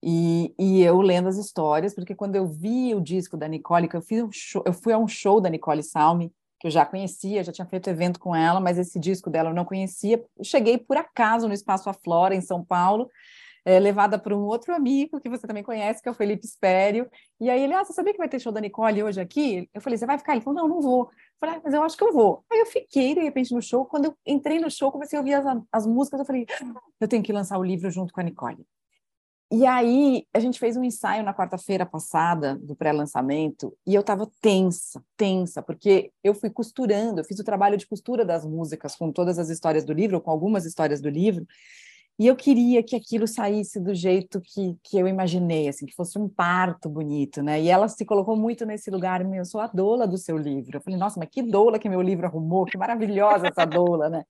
e, 0.00 0.54
e, 0.58 0.82
eu 0.82 1.00
lendo 1.00 1.28
as 1.28 1.36
histórias, 1.36 1.94
porque 1.94 2.14
quando 2.14 2.36
eu 2.36 2.46
vi 2.46 2.94
o 2.94 3.00
disco 3.00 3.36
da 3.36 3.48
Nicole, 3.48 3.88
que 3.88 3.96
eu, 3.96 4.02
fiz 4.02 4.22
um 4.22 4.30
show, 4.30 4.62
eu 4.66 4.72
fui 4.72 4.92
a 4.92 4.98
um 4.98 5.08
show 5.08 5.40
da 5.40 5.48
Nicole 5.48 5.82
Salme, 5.82 6.30
que 6.60 6.68
eu 6.68 6.70
já 6.70 6.84
conhecia, 6.84 7.42
já 7.42 7.50
tinha 7.50 7.66
feito 7.66 7.90
evento 7.90 8.20
com 8.20 8.36
ela, 8.36 8.60
mas 8.60 8.78
esse 8.78 9.00
disco 9.00 9.30
dela 9.30 9.50
eu 9.50 9.54
não 9.54 9.64
conhecia. 9.64 10.22
Eu 10.36 10.44
cheguei 10.44 10.78
por 10.78 10.96
acaso 10.96 11.48
no 11.48 11.54
Espaço 11.54 11.88
A 11.88 11.94
Flora, 11.94 12.34
em 12.34 12.42
São 12.42 12.62
Paulo, 12.62 13.08
é, 13.64 13.78
levada 13.78 14.18
por 14.18 14.32
um 14.32 14.42
outro 14.42 14.74
amigo 14.74 15.20
que 15.20 15.28
você 15.28 15.46
também 15.46 15.62
conhece, 15.62 16.02
que 16.02 16.08
é 16.08 16.12
o 16.12 16.14
Felipe 16.14 16.44
Espério. 16.44 17.08
E 17.40 17.48
aí 17.48 17.62
ele, 17.62 17.72
ah, 17.72 17.84
você 17.84 17.92
sabia 17.92 18.12
que 18.12 18.18
vai 18.18 18.28
ter 18.28 18.38
show 18.38 18.52
da 18.52 18.60
Nicole 18.60 19.02
hoje 19.02 19.20
aqui? 19.20 19.68
Eu 19.72 19.80
falei, 19.80 19.98
você 19.98 20.06
vai 20.06 20.18
ficar? 20.18 20.32
Ele 20.32 20.42
falou, 20.42 20.60
não, 20.60 20.68
não 20.68 20.80
vou. 20.82 21.04
Eu 21.04 21.10
falei, 21.40 21.56
ah, 21.56 21.60
mas 21.64 21.72
eu 21.72 21.82
acho 21.82 21.96
que 21.96 22.04
eu 22.04 22.12
vou. 22.12 22.44
Aí 22.52 22.60
eu 22.60 22.66
fiquei, 22.66 23.14
de 23.14 23.20
repente, 23.20 23.54
no 23.54 23.62
show. 23.62 23.86
Quando 23.86 24.06
eu 24.06 24.16
entrei 24.26 24.60
no 24.60 24.70
show, 24.70 24.92
comecei 24.92 25.16
a 25.16 25.20
ouvir 25.20 25.34
as, 25.34 25.44
as 25.72 25.86
músicas, 25.86 26.20
eu 26.20 26.26
falei, 26.26 26.46
eu 27.00 27.08
tenho 27.08 27.22
que 27.22 27.32
lançar 27.32 27.58
o 27.58 27.64
livro 27.64 27.90
junto 27.90 28.12
com 28.12 28.20
a 28.20 28.24
Nicole. 28.24 28.66
E 29.50 29.64
aí, 29.66 30.26
a 30.34 30.40
gente 30.40 30.58
fez 30.58 30.76
um 30.76 30.82
ensaio 30.82 31.22
na 31.22 31.32
quarta-feira 31.32 31.86
passada, 31.86 32.56
do 32.56 32.74
pré-lançamento, 32.74 33.76
e 33.86 33.94
eu 33.94 34.00
estava 34.00 34.28
tensa, 34.40 35.02
tensa, 35.16 35.62
porque 35.62 36.10
eu 36.24 36.34
fui 36.34 36.50
costurando, 36.50 37.20
eu 37.20 37.24
fiz 37.24 37.38
o 37.38 37.44
trabalho 37.44 37.76
de 37.76 37.86
costura 37.86 38.24
das 38.24 38.44
músicas 38.44 38.96
com 38.96 39.12
todas 39.12 39.38
as 39.38 39.50
histórias 39.50 39.84
do 39.84 39.92
livro, 39.92 40.16
ou 40.16 40.22
com 40.22 40.30
algumas 40.30 40.64
histórias 40.64 41.00
do 41.00 41.08
livro, 41.08 41.46
e 42.16 42.28
eu 42.28 42.36
queria 42.36 42.80
que 42.82 42.94
aquilo 42.94 43.26
saísse 43.26 43.80
do 43.80 43.92
jeito 43.92 44.40
que, 44.40 44.76
que 44.84 44.96
eu 44.96 45.08
imaginei, 45.08 45.68
assim, 45.68 45.84
que 45.84 45.94
fosse 45.94 46.16
um 46.16 46.28
parto 46.28 46.88
bonito, 46.88 47.42
né? 47.42 47.60
E 47.60 47.68
ela 47.68 47.88
se 47.88 48.04
colocou 48.04 48.36
muito 48.36 48.64
nesse 48.64 48.88
lugar, 48.88 49.20
eu 49.34 49.44
sou 49.44 49.60
a 49.60 49.66
doula 49.66 50.06
do 50.06 50.16
seu 50.16 50.36
livro. 50.36 50.76
Eu 50.76 50.80
falei, 50.80 50.98
nossa, 50.98 51.18
mas 51.18 51.28
que 51.28 51.42
doula 51.42 51.78
que 51.78 51.88
meu 51.88 52.00
livro 52.00 52.26
arrumou, 52.26 52.66
que 52.66 52.78
maravilhosa 52.78 53.48
essa 53.48 53.64
doula, 53.64 54.08
né? 54.08 54.24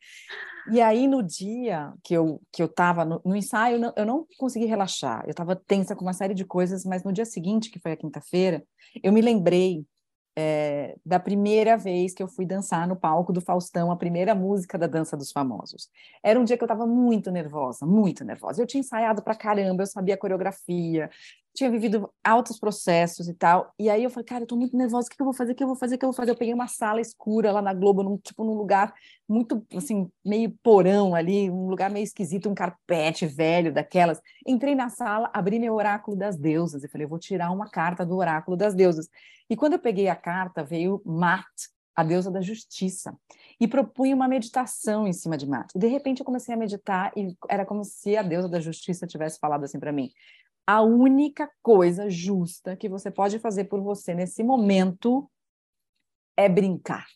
E 0.73 0.81
aí, 0.81 1.07
no 1.07 1.23
dia 1.23 1.93
que 2.03 2.15
eu 2.15 2.41
que 2.51 2.63
eu 2.63 2.67
estava 2.67 3.05
no, 3.05 3.21
no, 3.23 3.37
ensaio, 3.37 3.79
não, 3.79 3.93
eu 3.97 4.07
não 4.07 4.27
consegui 4.39 4.65
relaxar. 4.65 5.23
Eu 5.25 5.33
estava 5.33 5.55
tensa 5.55 5.95
com 5.95 6.03
uma 6.03 6.15
série 6.15 6.33
de 6.33 6.45
coisas, 6.45 6.85
mas 6.87 7.05
no 7.05 7.13
dia 7.13 7.27
seguinte, 7.27 7.71
que 7.71 7.79
foi 7.79 7.93
a 7.93 7.97
quinta-feira, 7.97 8.65
eu 9.03 9.13
me 9.13 9.21
lembrei 9.21 9.85
é, 10.37 10.97
da 11.05 11.21
primeira 11.21 11.77
vez 11.77 12.13
que 12.13 12.23
eu 12.23 12.29
fui 12.29 12.45
dançar 12.45 12.89
no 12.89 12.97
palco 12.97 13.33
do 13.33 13.41
Faustão, 13.41 13.91
a 13.91 13.97
primeira 13.97 14.35
música 14.35 14.77
da 14.77 14.87
Dança 14.87 15.17
dos 15.17 15.31
Famosos. 15.31 15.89
Era 16.23 16.39
um 16.39 16.45
dia 16.45 16.57
que 16.57 16.63
eu 16.63 16.67
estava 16.67 16.87
muito 16.87 17.31
nervosa, 17.31 17.87
muito 17.87 18.25
nervosa. 18.25 18.61
Eu 18.61 18.67
tinha 18.67 18.81
ensaiado 18.81 19.23
para 19.23 19.35
caramba, 19.35 19.83
eu 19.83 19.87
sabia 19.87 20.15
a 20.15 20.19
coreografia, 20.19 21.09
tinha 21.55 21.71
vivido 21.71 22.11
altos 22.23 22.59
processos 22.59 23.29
e 23.29 23.35
tal. 23.35 23.73
E 23.79 23.89
aí 23.89 24.03
eu 24.03 24.11
falei, 24.11 24.27
cara, 24.27 24.43
eu 24.43 24.47
tô 24.47 24.57
muito 24.57 24.77
nervosa, 24.77 25.07
o 25.07 25.11
que 25.11 25.23
eu 25.23 25.25
vou 25.25 25.33
fazer? 25.33 25.53
O 25.53 25.55
que 25.55 25.63
eu 25.63 25.69
vou 25.69 25.77
fazer? 25.77 25.95
O 25.95 25.99
que 25.99 26.05
eu 26.05 26.09
vou 26.09 26.17
fazer? 26.17 26.31
Eu 26.33 26.37
peguei 26.37 26.53
uma 26.53 26.67
sala 26.67 27.01
escura 27.01 27.53
lá 27.53 27.63
na 27.63 27.73
Globo, 27.73 28.03
num, 28.03 28.19
tipo 28.19 28.43
num 28.45 28.55
lugar 28.55 28.93
muito, 29.29 29.65
assim, 29.75 30.11
meio 30.25 30.51
porão 30.63 31.15
ali, 31.15 31.49
um 31.49 31.69
lugar 31.69 31.91
meio 31.91 32.03
esquisito, 32.03 32.51
um 32.51 32.55
carpete 32.55 33.25
velho 33.25 33.73
daquelas. 33.73 34.21
Entrei 34.47 34.75
na 34.75 34.89
sala, 34.89 35.31
abri 35.33 35.59
meu 35.61 35.75
oráculo 35.75 36.17
das 36.17 36.37
deusas 36.37 36.83
e 36.83 36.89
falei, 36.89 37.05
eu 37.05 37.09
vou 37.09 37.19
tirar 37.21 37.53
uma 37.53 37.71
carta 37.71 38.05
do 38.05 38.17
oráculo 38.17 38.57
das 38.57 38.75
deusas. 38.75 39.09
E 39.49 39.55
quando 39.55 39.75
eu 39.75 39.79
peguei 39.79 40.09
a 40.09 40.17
carta, 40.17 40.65
veio 40.65 41.01
Mat, 41.05 41.47
a 41.95 42.03
deusa 42.03 42.31
da 42.31 42.41
justiça, 42.41 43.17
e 43.61 43.69
propunha 43.69 44.17
uma 44.17 44.27
meditação 44.27 45.07
em 45.07 45.13
cima 45.13 45.37
de 45.37 45.47
Mat. 45.47 45.71
De 45.75 45.87
repente 45.87 46.21
eu 46.21 46.27
comecei 46.27 46.53
a 46.53 46.57
meditar 46.57 47.13
e 47.17 47.37
era 47.49 47.65
como 47.65 47.85
se 47.85 48.17
a 48.17 48.23
deusa 48.23 48.49
da 48.49 48.59
justiça 48.59 49.07
tivesse 49.07 49.39
falado 49.39 49.63
assim 49.63 49.79
para 49.79 49.93
mim: 49.93 50.11
a 50.67 50.83
única 50.83 51.51
coisa 51.63 52.09
justa 52.09 52.77
que 52.77 52.89
você 52.89 53.11
pode 53.11 53.39
fazer 53.39 53.65
por 53.65 53.81
você 53.81 54.15
nesse 54.15 54.43
momento 54.43 55.31
é 56.37 56.49
brincar. 56.49 57.07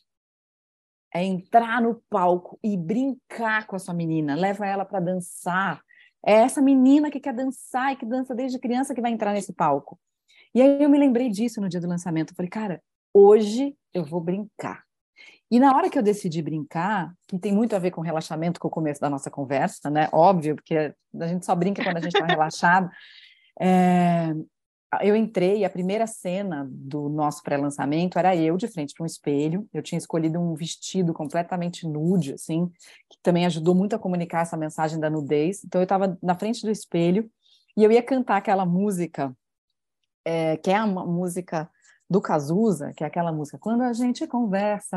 É 1.13 1.25
entrar 1.25 1.81
no 1.81 2.03
palco 2.11 2.59
e 2.63 2.77
brincar 2.77 3.67
com 3.67 3.75
a 3.75 3.79
sua 3.79 3.95
menina, 3.95 4.35
leva 4.35 4.67
ela 4.67 4.85
para 4.85 5.01
dançar. 5.01 5.83
É 6.25 6.33
essa 6.33 6.61
menina 6.61 7.11
que 7.11 7.21
quer 7.21 7.33
dançar 7.33 7.93
e 7.93 7.97
que 7.97 8.05
dança 8.05 8.35
desde 8.35 8.59
criança 8.59 8.95
que 8.95 9.01
vai 9.01 9.11
entrar 9.11 9.33
nesse 9.33 9.53
palco. 9.53 9.99
E 10.55 10.61
aí 10.61 10.83
eu 10.83 10.91
me 10.91 10.99
lembrei 10.99 11.31
disso 11.31 11.61
no 11.61 11.69
dia 11.69 11.81
do 11.81 11.89
lançamento. 11.89 12.31
Eu 12.31 12.37
falei, 12.37 12.51
cara, 12.51 12.83
hoje 13.15 13.75
eu 13.95 14.05
vou 14.05 14.21
brincar. 14.21 14.85
E 15.51 15.59
na 15.59 15.75
hora 15.75 15.89
que 15.89 15.99
eu 15.99 16.03
decidi 16.03 16.43
brincar, 16.43 17.15
que 17.27 17.39
tem 17.39 17.53
muito 17.53 17.75
a 17.75 17.79
ver 17.79 17.91
com 17.91 18.03
relaxamento, 18.03 18.61
com 18.61 18.69
o 18.69 18.71
começo 18.71 19.01
da 19.01 19.09
nossa 19.09 19.31
conversa, 19.31 19.89
né? 19.89 20.09
Óbvio, 20.13 20.55
porque 20.55 20.95
a 21.19 21.27
gente 21.27 21.47
só 21.47 21.55
brinca 21.55 21.83
quando 21.83 21.97
a 21.97 22.01
gente 22.01 22.15
está 22.15 22.27
relaxado. 22.27 22.91
É, 23.61 24.35
eu 25.03 25.15
entrei, 25.15 25.65
a 25.65 25.71
primeira 25.71 26.07
cena 26.07 26.67
do 26.71 27.09
nosso 27.11 27.43
pré-lançamento 27.43 28.19
era 28.19 28.35
eu 28.35 28.57
de 28.57 28.67
frente 28.69 28.95
para 28.95 29.05
um 29.05 29.07
espelho. 29.07 29.69
Eu 29.73 29.83
tinha 29.83 29.99
escolhido 29.99 30.41
um 30.41 30.55
vestido 30.55 31.13
completamente 31.13 31.87
nude, 31.87 32.33
assim, 32.33 32.67
que 33.11 33.19
também 33.23 33.45
ajudou 33.45 33.75
muito 33.75 33.95
a 33.95 33.99
comunicar 33.99 34.43
essa 34.43 34.57
mensagem 34.57 34.99
da 34.99 35.11
nudez. 35.11 35.63
Então 35.65 35.81
eu 35.81 35.85
estava 35.85 36.17
na 36.23 36.35
frente 36.35 36.63
do 36.63 36.71
espelho 36.71 37.31
e 37.77 37.85
eu 37.85 37.93
ia 37.93 38.03
cantar 38.03 38.39
aquela 38.39 38.65
música, 38.65 39.37
é, 40.25 40.57
que 40.57 40.71
é 40.71 40.83
uma 40.83 41.05
música 41.05 41.71
do 42.09 42.23
Cazuza, 42.23 42.93
que 42.97 43.05
é 43.05 43.07
aquela 43.07 43.31
música 43.31 43.59
quando 43.59 43.83
a 43.83 43.93
gente 43.93 44.27
conversa, 44.27 44.97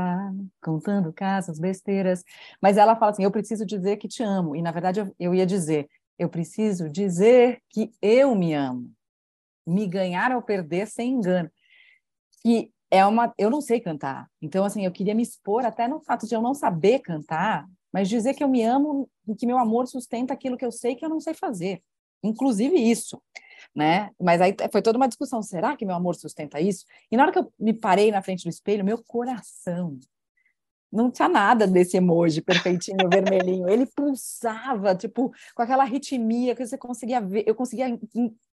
contando 0.63 1.11
casos, 1.11 1.59
besteiras, 1.59 2.23
mas 2.61 2.77
ela 2.77 2.95
fala 2.95 3.11
assim: 3.11 3.23
eu 3.23 3.31
preciso 3.31 3.65
dizer 3.65 3.97
que 3.97 4.07
te 4.07 4.23
amo. 4.23 4.55
E 4.55 4.61
na 4.61 4.71
verdade 4.71 5.01
eu, 5.01 5.15
eu 5.19 5.35
ia 5.35 5.45
dizer 5.45 5.89
eu 6.21 6.29
preciso 6.29 6.87
dizer 6.87 7.63
que 7.67 7.91
eu 7.99 8.35
me 8.35 8.53
amo. 8.53 8.91
Me 9.65 9.87
ganhar 9.87 10.35
ou 10.35 10.41
perder 10.41 10.85
sem 10.85 11.13
engano. 11.13 11.49
Que 12.43 12.71
é 12.91 13.03
uma. 13.03 13.33
Eu 13.39 13.49
não 13.49 13.59
sei 13.59 13.79
cantar. 13.79 14.29
Então, 14.39 14.63
assim, 14.63 14.85
eu 14.85 14.91
queria 14.91 15.15
me 15.15 15.23
expor 15.23 15.65
até 15.65 15.87
no 15.87 15.99
fato 15.99 16.27
de 16.27 16.35
eu 16.35 16.41
não 16.41 16.53
saber 16.53 16.99
cantar, 16.99 17.67
mas 17.91 18.07
dizer 18.07 18.35
que 18.35 18.43
eu 18.43 18.47
me 18.47 18.61
amo 18.61 19.09
e 19.27 19.35
que 19.35 19.47
meu 19.47 19.57
amor 19.57 19.87
sustenta 19.87 20.31
aquilo 20.31 20.57
que 20.57 20.65
eu 20.65 20.71
sei 20.71 20.95
que 20.95 21.03
eu 21.03 21.09
não 21.09 21.19
sei 21.19 21.33
fazer. 21.33 21.81
Inclusive 22.23 22.75
isso. 22.75 23.19
Né? 23.75 24.11
Mas 24.21 24.41
aí 24.41 24.55
foi 24.71 24.81
toda 24.83 24.97
uma 24.97 25.07
discussão. 25.07 25.41
Será 25.41 25.75
que 25.75 25.85
meu 25.85 25.95
amor 25.95 26.13
sustenta 26.15 26.61
isso? 26.61 26.85
E 27.11 27.17
na 27.17 27.23
hora 27.23 27.31
que 27.31 27.39
eu 27.39 27.51
me 27.59 27.73
parei 27.73 28.11
na 28.11 28.21
frente 28.21 28.43
do 28.43 28.49
espelho, 28.49 28.85
meu 28.85 29.03
coração 29.03 29.97
não 30.91 31.09
tinha 31.09 31.29
nada 31.29 31.65
desse 31.65 31.97
emoji 31.97 32.41
perfeitinho, 32.41 33.09
vermelhinho. 33.09 33.69
Ele 33.69 33.85
pulsava, 33.85 34.95
tipo, 34.95 35.31
com 35.55 35.61
aquela 35.61 35.83
ritmia 35.83 36.55
que 36.55 36.65
você 36.65 36.77
conseguia 36.77 37.21
ver, 37.21 37.43
eu 37.47 37.55
conseguia 37.55 37.97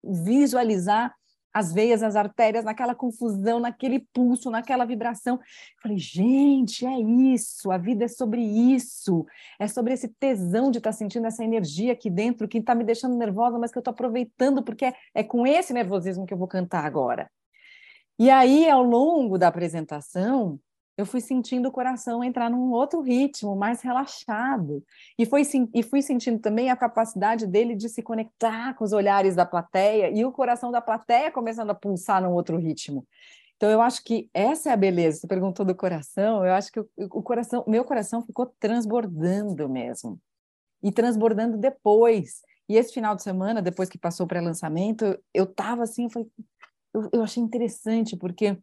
visualizar 0.03 1.13
as 1.57 1.73
veias, 1.73 2.03
as 2.03 2.15
artérias, 2.15 2.63
naquela 2.63 2.93
confusão, 2.93 3.59
naquele 3.59 3.99
pulso, 4.13 4.51
naquela 4.51 4.85
vibração. 4.85 5.35
Eu 5.35 5.81
falei, 5.81 5.97
gente, 5.97 6.85
é 6.85 6.99
isso, 6.99 7.71
a 7.71 7.79
vida 7.79 8.05
é 8.05 8.07
sobre 8.07 8.41
isso, 8.41 9.25
é 9.59 9.67
sobre 9.67 9.93
esse 9.93 10.07
tesão 10.07 10.69
de 10.69 10.77
estar 10.77 10.91
tá 10.91 10.95
sentindo 10.95 11.25
essa 11.25 11.43
energia 11.43 11.93
aqui 11.93 12.11
dentro 12.11 12.47
que 12.47 12.59
está 12.59 12.75
me 12.75 12.83
deixando 12.83 13.17
nervosa, 13.17 13.57
mas 13.57 13.71
que 13.71 13.77
eu 13.77 13.81
estou 13.81 13.91
aproveitando, 13.91 14.61
porque 14.61 14.85
é, 14.85 14.93
é 15.15 15.23
com 15.23 15.47
esse 15.47 15.73
nervosismo 15.73 16.27
que 16.27 16.33
eu 16.33 16.37
vou 16.37 16.47
cantar 16.47 16.85
agora. 16.85 17.27
E 18.19 18.29
aí, 18.29 18.69
ao 18.69 18.83
longo 18.83 19.37
da 19.37 19.47
apresentação, 19.47 20.59
eu 20.97 21.05
fui 21.05 21.21
sentindo 21.21 21.69
o 21.69 21.71
coração 21.71 22.23
entrar 22.23 22.49
num 22.49 22.71
outro 22.71 23.01
ritmo, 23.01 23.55
mais 23.55 23.81
relaxado. 23.81 24.83
E, 25.17 25.27
foi, 25.27 25.43
e 25.73 25.83
fui 25.83 26.01
sentindo 26.01 26.39
também 26.39 26.71
a 26.71 26.75
capacidade 26.75 27.45
dele 27.45 27.75
de 27.75 27.87
se 27.87 28.01
conectar 28.01 28.73
com 28.73 28.83
os 28.83 28.91
olhares 28.91 29.35
da 29.35 29.45
plateia 29.45 30.09
e 30.09 30.25
o 30.25 30.31
coração 30.31 30.71
da 30.71 30.81
plateia 30.81 31.31
começando 31.31 31.69
a 31.69 31.75
pulsar 31.75 32.21
num 32.21 32.33
outro 32.33 32.57
ritmo. 32.57 33.05
Então, 33.55 33.69
eu 33.69 33.79
acho 33.79 34.03
que 34.03 34.27
essa 34.33 34.69
é 34.69 34.73
a 34.73 34.77
beleza. 34.77 35.19
Você 35.19 35.27
perguntou 35.27 35.63
do 35.63 35.75
coração, 35.75 36.43
eu 36.43 36.53
acho 36.53 36.71
que 36.71 36.79
o, 36.79 36.89
o 36.97 37.21
coração, 37.21 37.63
meu 37.67 37.85
coração 37.85 38.23
ficou 38.23 38.51
transbordando 38.59 39.69
mesmo. 39.69 40.19
E 40.81 40.91
transbordando 40.91 41.57
depois. 41.57 42.41
E 42.67 42.75
esse 42.75 42.91
final 42.91 43.15
de 43.15 43.21
semana, 43.21 43.61
depois 43.61 43.87
que 43.87 43.99
passou 43.99 44.25
o 44.25 44.29
pré-lançamento, 44.29 45.17
eu 45.31 45.43
estava 45.43 45.83
assim, 45.83 46.05
eu, 46.05 46.09
falei, 46.09 46.27
eu, 46.93 47.09
eu 47.13 47.23
achei 47.23 47.41
interessante, 47.41 48.17
porque 48.17 48.57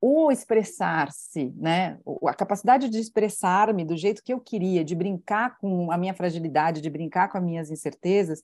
o 0.00 0.32
expressar-se, 0.32 1.52
né, 1.56 1.98
a 2.26 2.34
capacidade 2.34 2.88
de 2.88 2.98
expressar-me 2.98 3.84
do 3.84 3.96
jeito 3.96 4.22
que 4.22 4.32
eu 4.32 4.40
queria, 4.40 4.82
de 4.82 4.94
brincar 4.94 5.58
com 5.58 5.92
a 5.92 5.98
minha 5.98 6.14
fragilidade, 6.14 6.80
de 6.80 6.88
brincar 6.88 7.28
com 7.28 7.36
as 7.36 7.44
minhas 7.44 7.70
incertezas, 7.70 8.42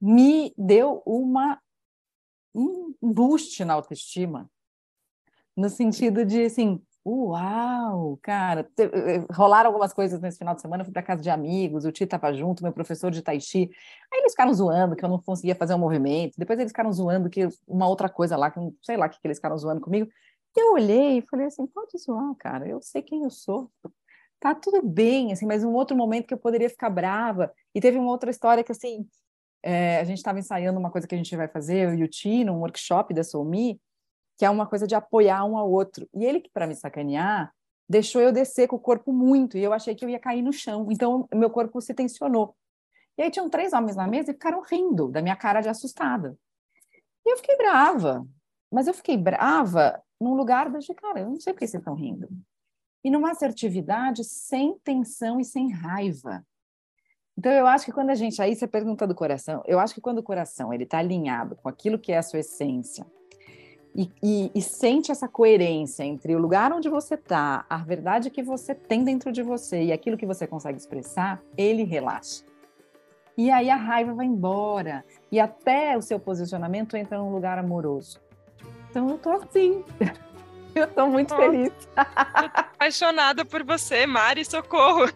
me 0.00 0.52
deu 0.58 1.02
uma 1.06 1.58
um 2.54 2.94
boost 3.02 3.64
na 3.64 3.74
autoestima, 3.74 4.48
no 5.56 5.68
sentido 5.68 6.24
de 6.24 6.44
assim, 6.44 6.80
uau, 7.04 8.18
cara, 8.22 8.68
eh, 8.78 9.24
rolaram 9.30 9.68
algumas 9.68 9.92
coisas 9.92 10.20
nesse 10.20 10.38
final 10.38 10.54
de 10.54 10.60
semana, 10.60 10.82
eu 10.82 10.84
fui 10.84 10.92
para 10.92 11.02
casa 11.02 11.20
de 11.20 11.30
amigos, 11.30 11.84
o 11.84 11.92
Ti 11.92 12.04
estava 12.04 12.32
junto, 12.32 12.62
meu 12.62 12.72
professor 12.72 13.10
de 13.10 13.22
tai 13.22 13.40
chi, 13.40 13.70
aí 14.12 14.20
eles 14.20 14.32
ficaram 14.32 14.54
zoando 14.54 14.96
que 14.96 15.04
eu 15.04 15.08
não 15.08 15.18
conseguia 15.20 15.54
fazer 15.54 15.74
um 15.74 15.78
movimento, 15.78 16.38
depois 16.38 16.58
eles 16.58 16.70
ficaram 16.70 16.92
zoando 16.92 17.28
que 17.28 17.48
uma 17.66 17.88
outra 17.88 18.08
coisa 18.08 18.36
lá, 18.36 18.50
que 18.50 18.60
sei 18.82 18.96
lá 18.96 19.08
que 19.08 19.18
eles 19.24 19.38
ficaram 19.38 19.58
zoando 19.58 19.80
comigo, 19.80 20.08
eu 20.60 20.72
olhei 20.72 21.18
e 21.18 21.22
falei 21.22 21.46
assim, 21.46 21.66
pode 21.66 21.98
zoar, 21.98 22.34
cara, 22.36 22.68
eu 22.68 22.80
sei 22.80 23.02
quem 23.02 23.24
eu 23.24 23.30
sou. 23.30 23.70
Tá 24.40 24.54
tudo 24.54 24.82
bem, 24.82 25.32
assim, 25.32 25.46
mas 25.46 25.64
um 25.64 25.72
outro 25.72 25.96
momento 25.96 26.26
que 26.26 26.34
eu 26.34 26.38
poderia 26.38 26.68
ficar 26.68 26.90
brava. 26.90 27.52
E 27.74 27.80
teve 27.80 27.98
uma 27.98 28.10
outra 28.10 28.30
história 28.30 28.62
que, 28.62 28.72
assim, 28.72 29.08
é, 29.62 29.98
a 29.98 30.04
gente 30.04 30.18
estava 30.18 30.38
ensaiando 30.38 30.78
uma 30.78 30.90
coisa 30.90 31.06
que 31.06 31.14
a 31.14 31.18
gente 31.18 31.34
vai 31.34 31.48
fazer, 31.48 31.88
eu 31.88 31.94
e 31.94 32.04
o 32.04 32.08
Tino, 32.08 32.52
um 32.52 32.60
workshop 32.60 33.14
da 33.14 33.24
Soumi, 33.24 33.80
que 34.36 34.44
é 34.44 34.50
uma 34.50 34.66
coisa 34.66 34.86
de 34.86 34.94
apoiar 34.94 35.44
um 35.44 35.56
ao 35.56 35.70
outro. 35.70 36.08
E 36.14 36.24
ele, 36.24 36.42
para 36.52 36.66
me 36.66 36.74
sacanear, 36.74 37.52
deixou 37.88 38.20
eu 38.20 38.32
descer 38.32 38.68
com 38.68 38.76
o 38.76 38.80
corpo 38.80 39.12
muito, 39.12 39.56
e 39.56 39.62
eu 39.62 39.72
achei 39.72 39.94
que 39.94 40.04
eu 40.04 40.08
ia 40.08 40.18
cair 40.18 40.42
no 40.42 40.52
chão. 40.52 40.88
Então, 40.90 41.26
meu 41.34 41.50
corpo 41.50 41.80
se 41.80 41.94
tensionou. 41.94 42.54
E 43.16 43.22
aí 43.22 43.30
tinham 43.30 43.48
três 43.48 43.72
homens 43.72 43.96
na 43.96 44.06
mesa 44.06 44.30
e 44.30 44.34
ficaram 44.34 44.60
rindo 44.60 45.08
da 45.08 45.22
minha 45.22 45.36
cara 45.36 45.60
de 45.60 45.68
assustada. 45.68 46.36
E 47.24 47.32
eu 47.32 47.36
fiquei 47.36 47.56
brava. 47.56 48.26
Mas 48.70 48.86
eu 48.88 48.94
fiquei 48.94 49.16
brava 49.16 50.02
num 50.20 50.34
lugar 50.34 50.70
de, 50.70 50.94
cara, 50.94 51.20
eu 51.20 51.30
não 51.30 51.40
sei 51.40 51.52
por 51.52 51.60
que 51.60 51.66
vocês 51.66 51.80
estão 51.80 51.94
rindo. 51.94 52.28
E 53.02 53.10
numa 53.10 53.32
assertividade 53.32 54.24
sem 54.24 54.78
tensão 54.78 55.38
e 55.38 55.44
sem 55.44 55.70
raiva. 55.70 56.44
Então, 57.36 57.50
eu 57.52 57.66
acho 57.66 57.84
que 57.84 57.92
quando 57.92 58.10
a 58.10 58.14
gente, 58.14 58.40
aí 58.40 58.54
você 58.54 58.66
pergunta 58.66 59.06
do 59.06 59.14
coração, 59.14 59.62
eu 59.66 59.78
acho 59.78 59.94
que 59.94 60.00
quando 60.00 60.18
o 60.18 60.22
coração 60.22 60.72
ele 60.72 60.84
está 60.84 60.98
alinhado 60.98 61.56
com 61.56 61.68
aquilo 61.68 61.98
que 61.98 62.12
é 62.12 62.18
a 62.18 62.22
sua 62.22 62.38
essência, 62.38 63.04
e, 63.96 64.10
e, 64.20 64.50
e, 64.52 64.60
sente 64.60 65.12
essa 65.12 65.28
coerência 65.28 66.02
entre 66.02 66.34
o 66.34 66.38
lugar 66.38 66.72
onde 66.72 66.88
você 66.88 67.14
está, 67.14 67.64
a 67.70 67.76
verdade 67.76 68.28
que 68.28 68.42
você 68.42 68.74
tem 68.74 69.04
dentro 69.04 69.30
de 69.30 69.40
você 69.40 69.84
e 69.84 69.92
aquilo 69.92 70.16
que 70.16 70.26
você 70.26 70.48
consegue 70.48 70.78
expressar, 70.78 71.40
ele 71.56 71.84
relaxa. 71.84 72.44
E 73.36 73.52
aí 73.52 73.70
a 73.70 73.76
raiva 73.76 74.12
vai 74.12 74.26
embora 74.26 75.04
e 75.30 75.38
até 75.38 75.96
o 75.96 76.02
seu 76.02 76.18
posicionamento 76.18 76.96
entra 76.96 77.18
num 77.18 77.32
lugar 77.32 77.56
amoroso. 77.56 78.20
Então 78.94 79.10
eu 79.10 79.18
tô 79.18 79.32
assim. 79.32 79.84
Eu 80.72 80.88
tô 80.88 81.06
muito 81.06 81.36
feliz. 81.36 81.72
apaixonada 81.94 83.44
por 83.44 83.62
você, 83.62 84.06
Mari, 84.06 84.44
socorro. 84.44 85.08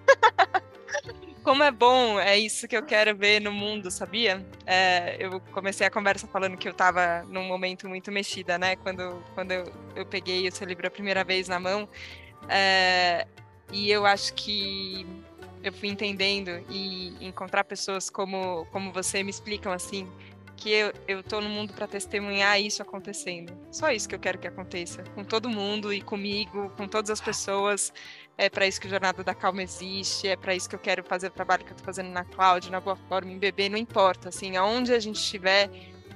Como 1.43 1.65
é 1.65 1.71
bom, 1.73 2.21
é 2.21 2.39
isso 2.39 2.69
que 2.69 2.77
eu 2.77 2.83
quero 2.85 3.17
ver 3.17 3.41
no 3.41 3.51
mundo, 3.51 3.91
sabia? 3.91 4.47
É, 4.65 5.17
eu 5.19 5.41
comecei 5.51 5.85
a 5.85 5.91
conversa 5.91 6.29
falando 6.29 6.57
que 6.57 6.69
eu 6.69 6.75
tava 6.75 7.25
num 7.25 7.43
momento 7.43 7.89
muito 7.89 8.13
mexida, 8.13 8.57
né? 8.57 8.77
Quando, 8.77 9.21
quando 9.35 9.51
eu, 9.51 9.65
eu 9.97 10.07
peguei 10.07 10.47
o 10.47 10.53
seu 10.53 10.65
livro 10.65 10.87
a 10.87 10.91
primeira 10.91 11.25
vez 11.25 11.49
na 11.49 11.59
mão. 11.59 11.89
É, 12.49 13.27
e 13.73 13.91
eu 13.91 14.07
acho 14.07 14.35
que 14.35 15.05
eu 15.63 15.73
fui 15.73 15.89
entendendo 15.89 16.65
e 16.71 17.17
encontrar 17.21 17.65
pessoas 17.65 18.09
como, 18.09 18.65
como 18.67 18.93
você 18.93 19.25
me 19.25 19.31
explicam 19.31 19.73
assim 19.73 20.09
que 20.59 20.71
eu, 20.71 20.93
eu 21.07 21.23
tô 21.23 21.41
no 21.41 21.49
mundo 21.49 21.73
para 21.73 21.87
testemunhar 21.87 22.61
isso 22.61 22.83
acontecendo. 22.83 23.57
Só 23.71 23.91
isso 23.93 24.09
que 24.09 24.15
eu 24.15 24.19
quero 24.19 24.39
que 24.39 24.47
aconteça. 24.47 25.05
Com 25.15 25.23
todo 25.23 25.49
mundo 25.49 25.93
e 25.93 26.03
comigo, 26.03 26.71
com 26.77 26.89
todas 26.89 27.11
as 27.11 27.21
pessoas. 27.21 27.93
É 28.37 28.51
para 28.51 28.67
isso 28.67 28.81
que 28.81 28.87
o 28.87 28.91
Jornada 28.91 29.23
da 29.23 29.35
Calma 29.35 29.63
existe, 29.63 30.29
é 30.29 30.37
para 30.37 30.55
isso 30.55 30.69
que 30.69 30.75
eu 30.75 30.79
quero 30.79 31.03
fazer 31.05 31.29
o 31.29 31.31
trabalho 31.31 31.65
que 31.65 31.73
eu 31.73 31.77
tô 31.77 31.85
fazendo 31.85 32.11
na 32.11 32.25
Cloud, 32.25 32.71
na 32.71 32.81
Boa 32.81 32.97
Forma, 32.97 33.33
em 33.33 33.39
Bebê, 33.39 33.69
não 33.69 33.79
importa, 33.79 34.29
assim, 34.29 34.57
aonde 34.57 34.93
a 34.93 34.99
gente 35.01 35.17
estiver, 35.17 35.69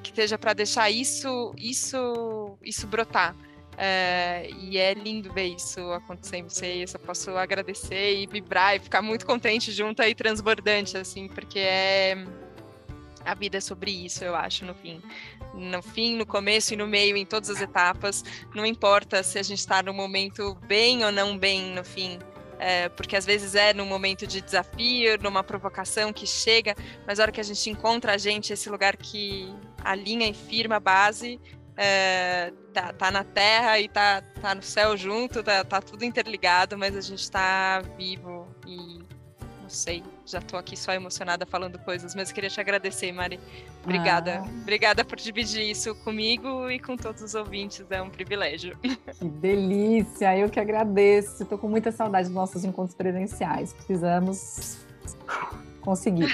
que 0.03 0.11
esteja 0.11 0.39
para 0.39 0.53
deixar 0.53 0.91
isso, 0.91 1.53
isso, 1.57 2.57
isso 2.63 2.87
brotar. 2.87 3.35
É, 3.77 4.49
e 4.61 4.77
é 4.77 4.93
lindo 4.93 5.33
ver 5.33 5.47
isso 5.47 5.81
acontecer 5.93 6.37
em 6.37 6.45
vocês. 6.45 6.95
Eu 6.95 7.01
posso 7.01 7.31
agradecer 7.37 8.21
e 8.21 8.27
vibrar 8.27 8.77
e 8.77 8.81
ficar 8.81 9.03
muito 9.03 9.25
contente 9.25 9.73
junto 9.73 10.03
aí, 10.03 10.15
transbordante, 10.15 10.97
assim, 10.97 11.27
porque 11.27 11.59
é, 11.59 12.25
a 13.25 13.35
vida 13.35 13.59
é 13.59 13.61
sobre 13.61 13.91
isso, 13.91 14.25
eu 14.25 14.35
acho, 14.35 14.65
no 14.65 14.75
fim. 14.75 15.03
No 15.55 15.83
fim, 15.83 16.17
no 16.17 16.27
começo 16.27 16.75
e 16.75 16.77
no 16.77 16.87
meio, 16.87 17.17
em 17.17 17.27
todas 17.27 17.51
as 17.51 17.61
etapas. 17.61 18.25
Não 18.55 18.65
importa 18.65 19.23
se 19.23 19.39
a 19.39 19.43
gente 19.43 19.59
está 19.59 19.83
no 19.83 19.93
momento 19.93 20.55
bem 20.67 21.05
ou 21.05 21.13
não 21.13 21.37
bem, 21.37 21.75
no 21.75 21.85
fim. 21.85 22.19
É, 22.59 22.89
porque 22.91 23.17
às 23.17 23.27
vezes 23.27 23.57
é 23.57 23.75
num 23.75 23.87
momento 23.87 24.25
de 24.27 24.41
desafio, 24.41 25.19
numa 25.21 25.43
provocação 25.43 26.13
que 26.13 26.27
chega, 26.27 26.77
mas 27.05 27.19
a 27.19 27.25
hora 27.25 27.33
que 27.33 27.41
a 27.41 27.45
gente 27.45 27.69
encontra 27.69 28.15
a 28.15 28.17
gente, 28.17 28.53
esse 28.53 28.71
lugar 28.71 28.97
que 28.97 29.53
alinha 29.83 30.29
e 30.29 30.33
firma 30.33 30.77
a 30.77 30.81
base, 30.81 31.41
é, 31.77 32.53
tá, 32.73 32.93
tá, 32.93 33.11
na 33.11 33.25
terra 33.25 33.81
e 33.81 33.89
tá, 33.89 34.23
tá 34.41 34.55
no 34.55 34.63
céu 34.63 34.97
junto, 34.97 35.43
tá, 35.43 35.65
tá 35.65 35.81
tudo 35.81 36.05
interligado, 36.05 36.79
mas 36.79 36.97
a 36.97 37.01
gente 37.01 37.21
está 37.21 37.81
vivo 37.97 38.47
e 38.67 39.01
sei, 39.73 40.03
já 40.25 40.39
estou 40.39 40.59
aqui 40.59 40.77
só 40.77 40.93
emocionada 40.93 41.47
falando 41.47 41.79
coisas, 41.79 42.15
mas 42.15 42.29
eu 42.29 42.35
queria 42.35 42.51
te 42.51 42.61
agradecer, 42.61 43.11
Mari. 43.13 43.41
Obrigada. 43.83 44.43
Ah. 44.45 44.61
Obrigada 44.63 45.05
por 45.05 45.19
dividir 45.19 45.69
isso 45.69 45.95
comigo 45.97 46.71
e 46.71 46.79
com 46.79 46.97
todos 46.97 47.23
os 47.23 47.35
ouvintes. 47.35 47.85
É 47.91 48.03
um 48.03 48.11
privilégio. 48.11 48.79
Que 49.19 49.25
delícia! 49.25 50.37
Eu 50.37 50.49
que 50.49 50.61
agradeço. 50.61 51.43
Estou 51.43 51.59
com 51.59 51.69
muita 51.69 51.91
saudade 51.91 52.29
dos 52.29 52.35
nossos 52.35 52.65
encontros 52.65 52.95
presenciais. 52.95 53.73
Precisamos 53.73 54.79
conseguir. 55.81 56.29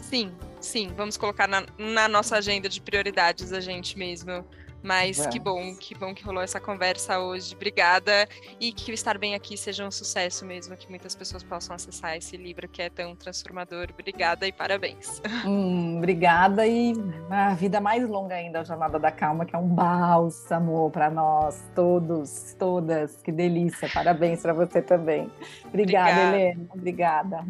Sim, 0.00 0.32
sim. 0.60 0.92
Vamos 0.96 1.16
colocar 1.16 1.48
na, 1.48 1.64
na 1.78 2.08
nossa 2.08 2.36
agenda 2.36 2.68
de 2.68 2.80
prioridades 2.80 3.52
a 3.52 3.60
gente 3.60 3.98
mesmo 3.98 4.44
mas 4.86 5.26
é. 5.26 5.28
que 5.28 5.40
bom, 5.40 5.74
que 5.74 5.96
bom 5.96 6.14
que 6.14 6.22
rolou 6.22 6.40
essa 6.40 6.60
conversa 6.60 7.18
hoje. 7.18 7.52
Obrigada. 7.56 8.28
E 8.60 8.72
que 8.72 8.92
o 8.92 8.94
Estar 8.94 9.18
Bem 9.18 9.34
Aqui 9.34 9.56
seja 9.56 9.84
um 9.84 9.90
sucesso 9.90 10.46
mesmo, 10.46 10.76
que 10.76 10.88
muitas 10.88 11.16
pessoas 11.16 11.42
possam 11.42 11.74
acessar 11.74 12.16
esse 12.16 12.36
livro 12.36 12.68
que 12.68 12.80
é 12.80 12.88
tão 12.88 13.16
transformador. 13.16 13.88
Obrigada 13.92 14.46
e 14.46 14.52
parabéns. 14.52 15.20
Hum, 15.46 15.98
obrigada 15.98 16.66
e 16.66 16.92
a 17.30 17.54
vida 17.54 17.80
mais 17.80 18.08
longa 18.08 18.34
ainda, 18.34 18.60
a 18.60 18.64
Jornada 18.64 18.98
da 18.98 19.12
Calma, 19.12 19.44
que 19.44 19.54
é 19.54 19.58
um 19.58 19.68
bálsamo 19.68 20.90
para 20.90 21.10
nós, 21.10 21.62
todos, 21.74 22.54
todas. 22.58 23.22
Que 23.22 23.30
delícia. 23.30 23.88
Parabéns 23.92 24.42
para 24.42 24.52
você 24.52 24.82
também. 24.82 25.30
Obrigada, 25.66 26.10
obrigada. 26.10 26.36
Helena. 26.36 26.66
Obrigada. 26.74 27.44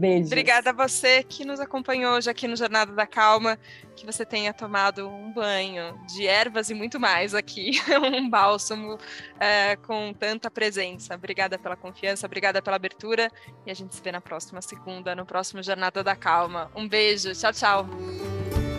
Beijo. 0.00 0.28
Obrigada 0.28 0.70
a 0.70 0.72
você 0.72 1.22
que 1.22 1.44
nos 1.44 1.60
acompanhou 1.60 2.14
hoje 2.14 2.30
aqui 2.30 2.48
no 2.48 2.56
Jornada 2.56 2.90
da 2.90 3.06
Calma, 3.06 3.58
que 3.94 4.06
você 4.06 4.24
tenha 4.24 4.50
tomado 4.50 5.06
um 5.06 5.30
banho 5.30 5.94
de 6.06 6.26
ervas 6.26 6.70
e 6.70 6.74
muito 6.74 6.98
mais 6.98 7.34
aqui, 7.34 7.72
um 8.02 8.30
bálsamo 8.30 8.98
é, 9.38 9.76
com 9.76 10.14
tanta 10.14 10.50
presença. 10.50 11.14
Obrigada 11.14 11.58
pela 11.58 11.76
confiança, 11.76 12.24
obrigada 12.24 12.62
pela 12.62 12.76
abertura 12.76 13.30
e 13.66 13.70
a 13.70 13.74
gente 13.74 13.94
se 13.94 14.00
vê 14.00 14.10
na 14.10 14.22
próxima 14.22 14.62
segunda, 14.62 15.14
no 15.14 15.26
próximo 15.26 15.62
Jornada 15.62 16.02
da 16.02 16.16
Calma. 16.16 16.70
Um 16.74 16.88
beijo, 16.88 17.34
tchau, 17.34 17.52
tchau. 17.52 18.69